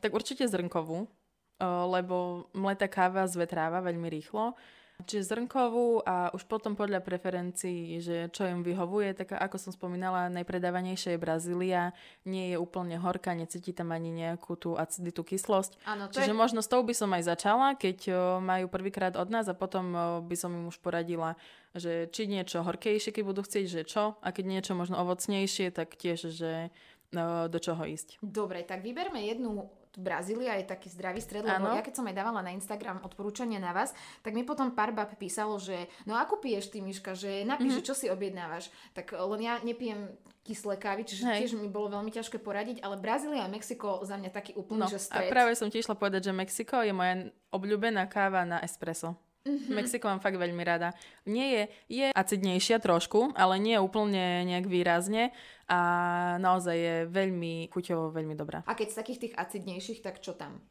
Tak 0.00 0.10
určite 0.16 0.48
zrnkovú, 0.48 1.04
eh, 1.04 1.64
lebo 1.68 2.48
mletá 2.56 2.88
káva 2.88 3.28
zvetráva 3.28 3.84
veľmi 3.84 4.08
rýchlo 4.08 4.56
Čiže 5.04 5.34
zrnkovú 5.34 6.02
a 6.06 6.30
už 6.32 6.46
potom 6.46 6.78
podľa 6.78 7.02
preferencií, 7.02 8.00
že 8.00 8.30
čo 8.30 8.46
im 8.46 8.62
vyhovuje, 8.62 9.12
tak 9.12 9.34
ako 9.34 9.56
som 9.58 9.72
spomínala, 9.74 10.32
najpredávanejšia 10.32 11.14
je 11.14 11.20
Brazília, 11.20 11.82
nie 12.22 12.54
je 12.54 12.56
úplne 12.56 12.96
horká, 12.96 13.34
necíti 13.34 13.74
tam 13.74 13.90
ani 13.90 14.14
nejakú 14.14 14.54
tú 14.56 14.78
aciditu, 14.78 15.26
kyslosť. 15.26 15.82
Áno, 15.84 16.08
Čiže 16.08 16.32
je... 16.32 16.38
možno 16.38 16.62
s 16.62 16.70
tou 16.70 16.80
by 16.80 16.94
som 16.94 17.10
aj 17.12 17.28
začala, 17.28 17.74
keď 17.74 18.14
majú 18.40 18.70
prvýkrát 18.70 19.18
od 19.18 19.28
nás 19.28 19.50
a 19.50 19.58
potom 19.58 19.92
by 20.24 20.36
som 20.38 20.54
im 20.54 20.70
už 20.70 20.78
poradila, 20.78 21.34
že 21.74 22.08
či 22.12 22.28
niečo 22.28 22.62
horkejšie, 22.62 23.10
keď 23.16 23.24
budú 23.24 23.40
chcieť, 23.42 23.66
že 23.66 23.82
čo, 23.88 24.16
a 24.20 24.28
keď 24.30 24.44
niečo 24.46 24.72
možno 24.72 25.00
ovocnejšie, 25.02 25.72
tak 25.72 25.98
tiež, 25.98 26.32
že 26.32 26.70
do 27.48 27.58
čoho 27.60 27.84
ísť. 27.84 28.24
Dobre, 28.24 28.64
tak 28.64 28.80
vyberme 28.80 29.20
jednu 29.20 29.68
Brazília 30.00 30.56
je 30.56 30.64
taký 30.64 30.88
zdravý 30.88 31.20
stred, 31.20 31.44
lebo 31.44 31.68
ano. 31.68 31.76
ja 31.76 31.84
keď 31.84 32.00
som 32.00 32.08
aj 32.08 32.16
dávala 32.16 32.40
na 32.40 32.52
Instagram 32.56 33.04
odporúčanie 33.04 33.60
na 33.60 33.76
vás, 33.76 33.92
tak 34.24 34.32
mi 34.32 34.40
potom 34.40 34.72
pár 34.72 34.96
bab 34.96 35.12
písalo, 35.20 35.60
že 35.60 35.90
no 36.08 36.16
ako 36.16 36.40
piješ 36.40 36.72
ty, 36.72 36.80
Miška, 36.80 37.12
že 37.12 37.44
napíš, 37.44 37.80
mm-hmm. 37.80 37.88
čo 37.88 37.94
si 37.96 38.06
objednávaš. 38.08 38.72
Tak 38.96 39.12
len 39.12 39.40
ja 39.44 39.60
nepijem 39.60 40.08
kyslé 40.42 40.74
kávy, 40.74 41.06
čiže 41.06 41.22
Hej. 41.28 41.38
tiež 41.44 41.52
mi 41.54 41.70
bolo 41.70 41.94
veľmi 41.94 42.10
ťažké 42.10 42.42
poradiť, 42.42 42.82
ale 42.82 42.98
Brazília 42.98 43.46
a 43.46 43.52
Mexiko 43.52 44.02
za 44.02 44.18
mňa 44.18 44.30
taký 44.34 44.58
úplný, 44.58 44.84
no, 44.84 44.90
že 44.90 44.98
stred. 44.98 45.30
A 45.30 45.32
práve 45.32 45.54
som 45.54 45.70
ti 45.70 45.78
išla 45.78 45.94
povedať, 45.94 46.30
že 46.30 46.32
Mexiko 46.34 46.82
je 46.82 46.90
moja 46.90 47.30
obľúbená 47.54 48.10
káva 48.10 48.42
na 48.42 48.58
espresso. 48.58 49.14
Mm-hmm. 49.42 49.74
Mexiko 49.74 50.06
mám 50.06 50.22
fakt 50.22 50.38
veľmi 50.38 50.62
rada. 50.62 50.94
Nie 51.26 51.46
je, 51.50 51.62
je 51.90 52.06
acidnejšia 52.14 52.78
trošku, 52.78 53.34
ale 53.34 53.58
nie 53.58 53.74
úplne 53.74 54.46
nejak 54.46 54.70
výrazne 54.70 55.34
a 55.66 55.80
naozaj 56.38 56.76
je 56.78 56.96
veľmi 57.10 57.66
chuťovo 57.74 58.14
veľmi 58.14 58.38
dobrá. 58.38 58.62
A 58.70 58.78
keď 58.78 58.94
z 58.94 58.98
takých 59.02 59.20
tých 59.26 59.34
acidnejších, 59.34 59.98
tak 59.98 60.22
čo 60.22 60.38
tam? 60.38 60.62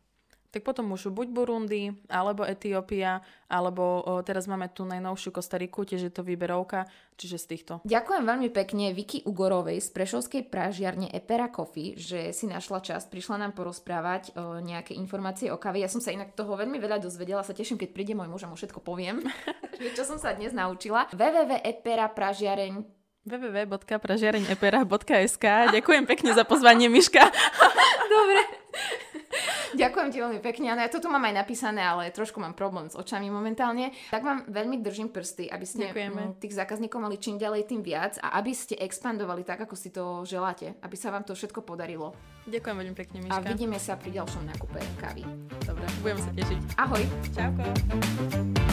Tak 0.52 0.68
potom 0.68 0.92
môžu 0.92 1.16
buď 1.16 1.32
Burundi, 1.32 1.96
alebo 2.12 2.44
Etiópia, 2.44 3.24
alebo 3.48 4.04
o, 4.04 4.20
teraz 4.20 4.52
máme 4.52 4.68
tu 4.76 4.84
najnovšiu 4.84 5.32
Kostariku, 5.32 5.88
tiež 5.88 6.04
je 6.08 6.12
to 6.12 6.28
výberovka, 6.28 6.92
čiže 7.16 7.40
z 7.40 7.46
týchto. 7.48 7.80
Ďakujem 7.88 8.24
veľmi 8.28 8.52
pekne 8.52 8.92
Viki 8.92 9.24
Ugorovej 9.24 9.80
z 9.80 9.88
Prešovskej 9.96 10.52
prážiarne 10.52 11.08
Epera 11.08 11.48
Coffee, 11.48 11.96
že 11.96 12.36
si 12.36 12.52
našla 12.52 12.84
čas, 12.84 13.08
prišla 13.08 13.48
nám 13.48 13.56
porozprávať 13.56 14.36
o 14.36 14.60
nejaké 14.60 14.92
informácie 15.00 15.48
o 15.50 15.58
kave. 15.58 15.80
Ja 15.80 15.88
som 15.88 16.04
sa 16.04 16.12
inak 16.12 16.36
toho 16.36 16.60
veľmi 16.60 16.76
veľa 16.78 17.00
dozvedela, 17.00 17.48
sa 17.48 17.56
teším, 17.56 17.80
keď 17.80 17.96
príde 17.96 18.12
môj 18.12 18.28
muž 18.28 18.44
a 18.44 18.52
mu 18.52 18.60
všetko 18.60 18.84
poviem, 18.84 19.24
čo 19.98 20.04
som 20.04 20.20
sa 20.20 20.36
dnes 20.36 20.52
naučila. 20.52 21.08
www.epera 21.16 22.12
pražiareň 22.12 23.00
www.pražiareňepera.sk 23.22 25.46
Ďakujem 25.70 26.10
pekne 26.10 26.34
za 26.34 26.42
pozvanie, 26.42 26.90
Miška. 26.90 27.22
Dobre. 28.14 28.40
Ďakujem 29.76 30.08
ti 30.12 30.18
veľmi 30.20 30.40
pekne. 30.44 30.76
Áno, 30.76 30.82
ja 30.84 30.92
to 30.92 31.00
tu 31.00 31.08
mám 31.08 31.24
aj 31.24 31.36
napísané, 31.44 31.82
ale 31.84 32.12
trošku 32.12 32.40
mám 32.40 32.54
problém 32.58 32.92
s 32.92 32.96
očami 32.96 33.32
momentálne. 33.32 33.96
Tak 34.12 34.22
vám 34.24 34.40
veľmi 34.48 34.84
držím 34.84 35.10
prsty, 35.10 35.48
aby 35.48 35.66
ste 35.66 35.92
Ďakujeme. 35.92 36.40
tých 36.40 36.54
zákazníkov 36.56 37.00
mali 37.00 37.18
čím 37.18 37.40
ďalej 37.40 37.68
tým 37.72 37.82
viac 37.82 38.20
a 38.20 38.36
aby 38.40 38.52
ste 38.52 38.76
expandovali 38.76 39.48
tak, 39.48 39.64
ako 39.64 39.76
si 39.76 39.90
to 39.94 40.28
želáte. 40.28 40.76
Aby 40.84 40.96
sa 41.00 41.12
vám 41.12 41.24
to 41.24 41.34
všetko 41.38 41.64
podarilo. 41.64 42.12
Ďakujem 42.50 42.76
veľmi 42.76 42.96
pekne, 42.98 43.18
Miška. 43.22 43.38
A 43.38 43.46
vidíme 43.46 43.78
sa 43.78 43.94
pri 43.96 44.18
ďalšom 44.18 44.44
nákupe 44.50 44.82
kávy. 44.98 45.24
Dobre, 45.62 45.86
budem 46.02 46.20
sa 46.20 46.32
tešiť. 46.34 46.60
Ahoj. 46.82 47.04
Čauko. 47.32 48.71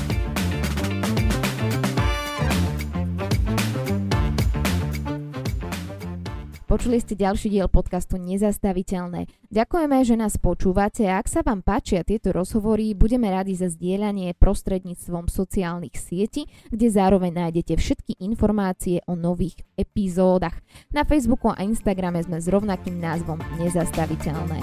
Počuli 6.68 7.00
ste 7.00 7.16
ďalší 7.16 7.48
diel 7.48 7.64
podcastu 7.72 8.20
Nezastaviteľné. 8.20 9.24
Ďakujeme, 9.48 10.04
že 10.04 10.20
nás 10.20 10.36
počúvate 10.36 11.08
a 11.08 11.16
ak 11.16 11.24
sa 11.24 11.40
vám 11.40 11.64
páčia 11.64 12.04
tieto 12.04 12.28
rozhovory, 12.28 12.92
budeme 12.92 13.32
radi 13.32 13.56
za 13.56 13.72
zdieľanie 13.72 14.36
prostredníctvom 14.36 15.32
sociálnych 15.32 15.96
sietí, 15.96 16.44
kde 16.68 16.92
zároveň 16.92 17.48
nájdete 17.48 17.72
všetky 17.72 18.20
informácie 18.20 19.00
o 19.08 19.16
nových 19.16 19.64
epizódach. 19.80 20.60
Na 20.92 21.08
Facebooku 21.08 21.48
a 21.48 21.64
Instagrame 21.64 22.20
sme 22.20 22.36
s 22.36 22.52
rovnakým 22.52 23.00
názvom 23.00 23.40
Nezastaviteľné. 23.56 24.60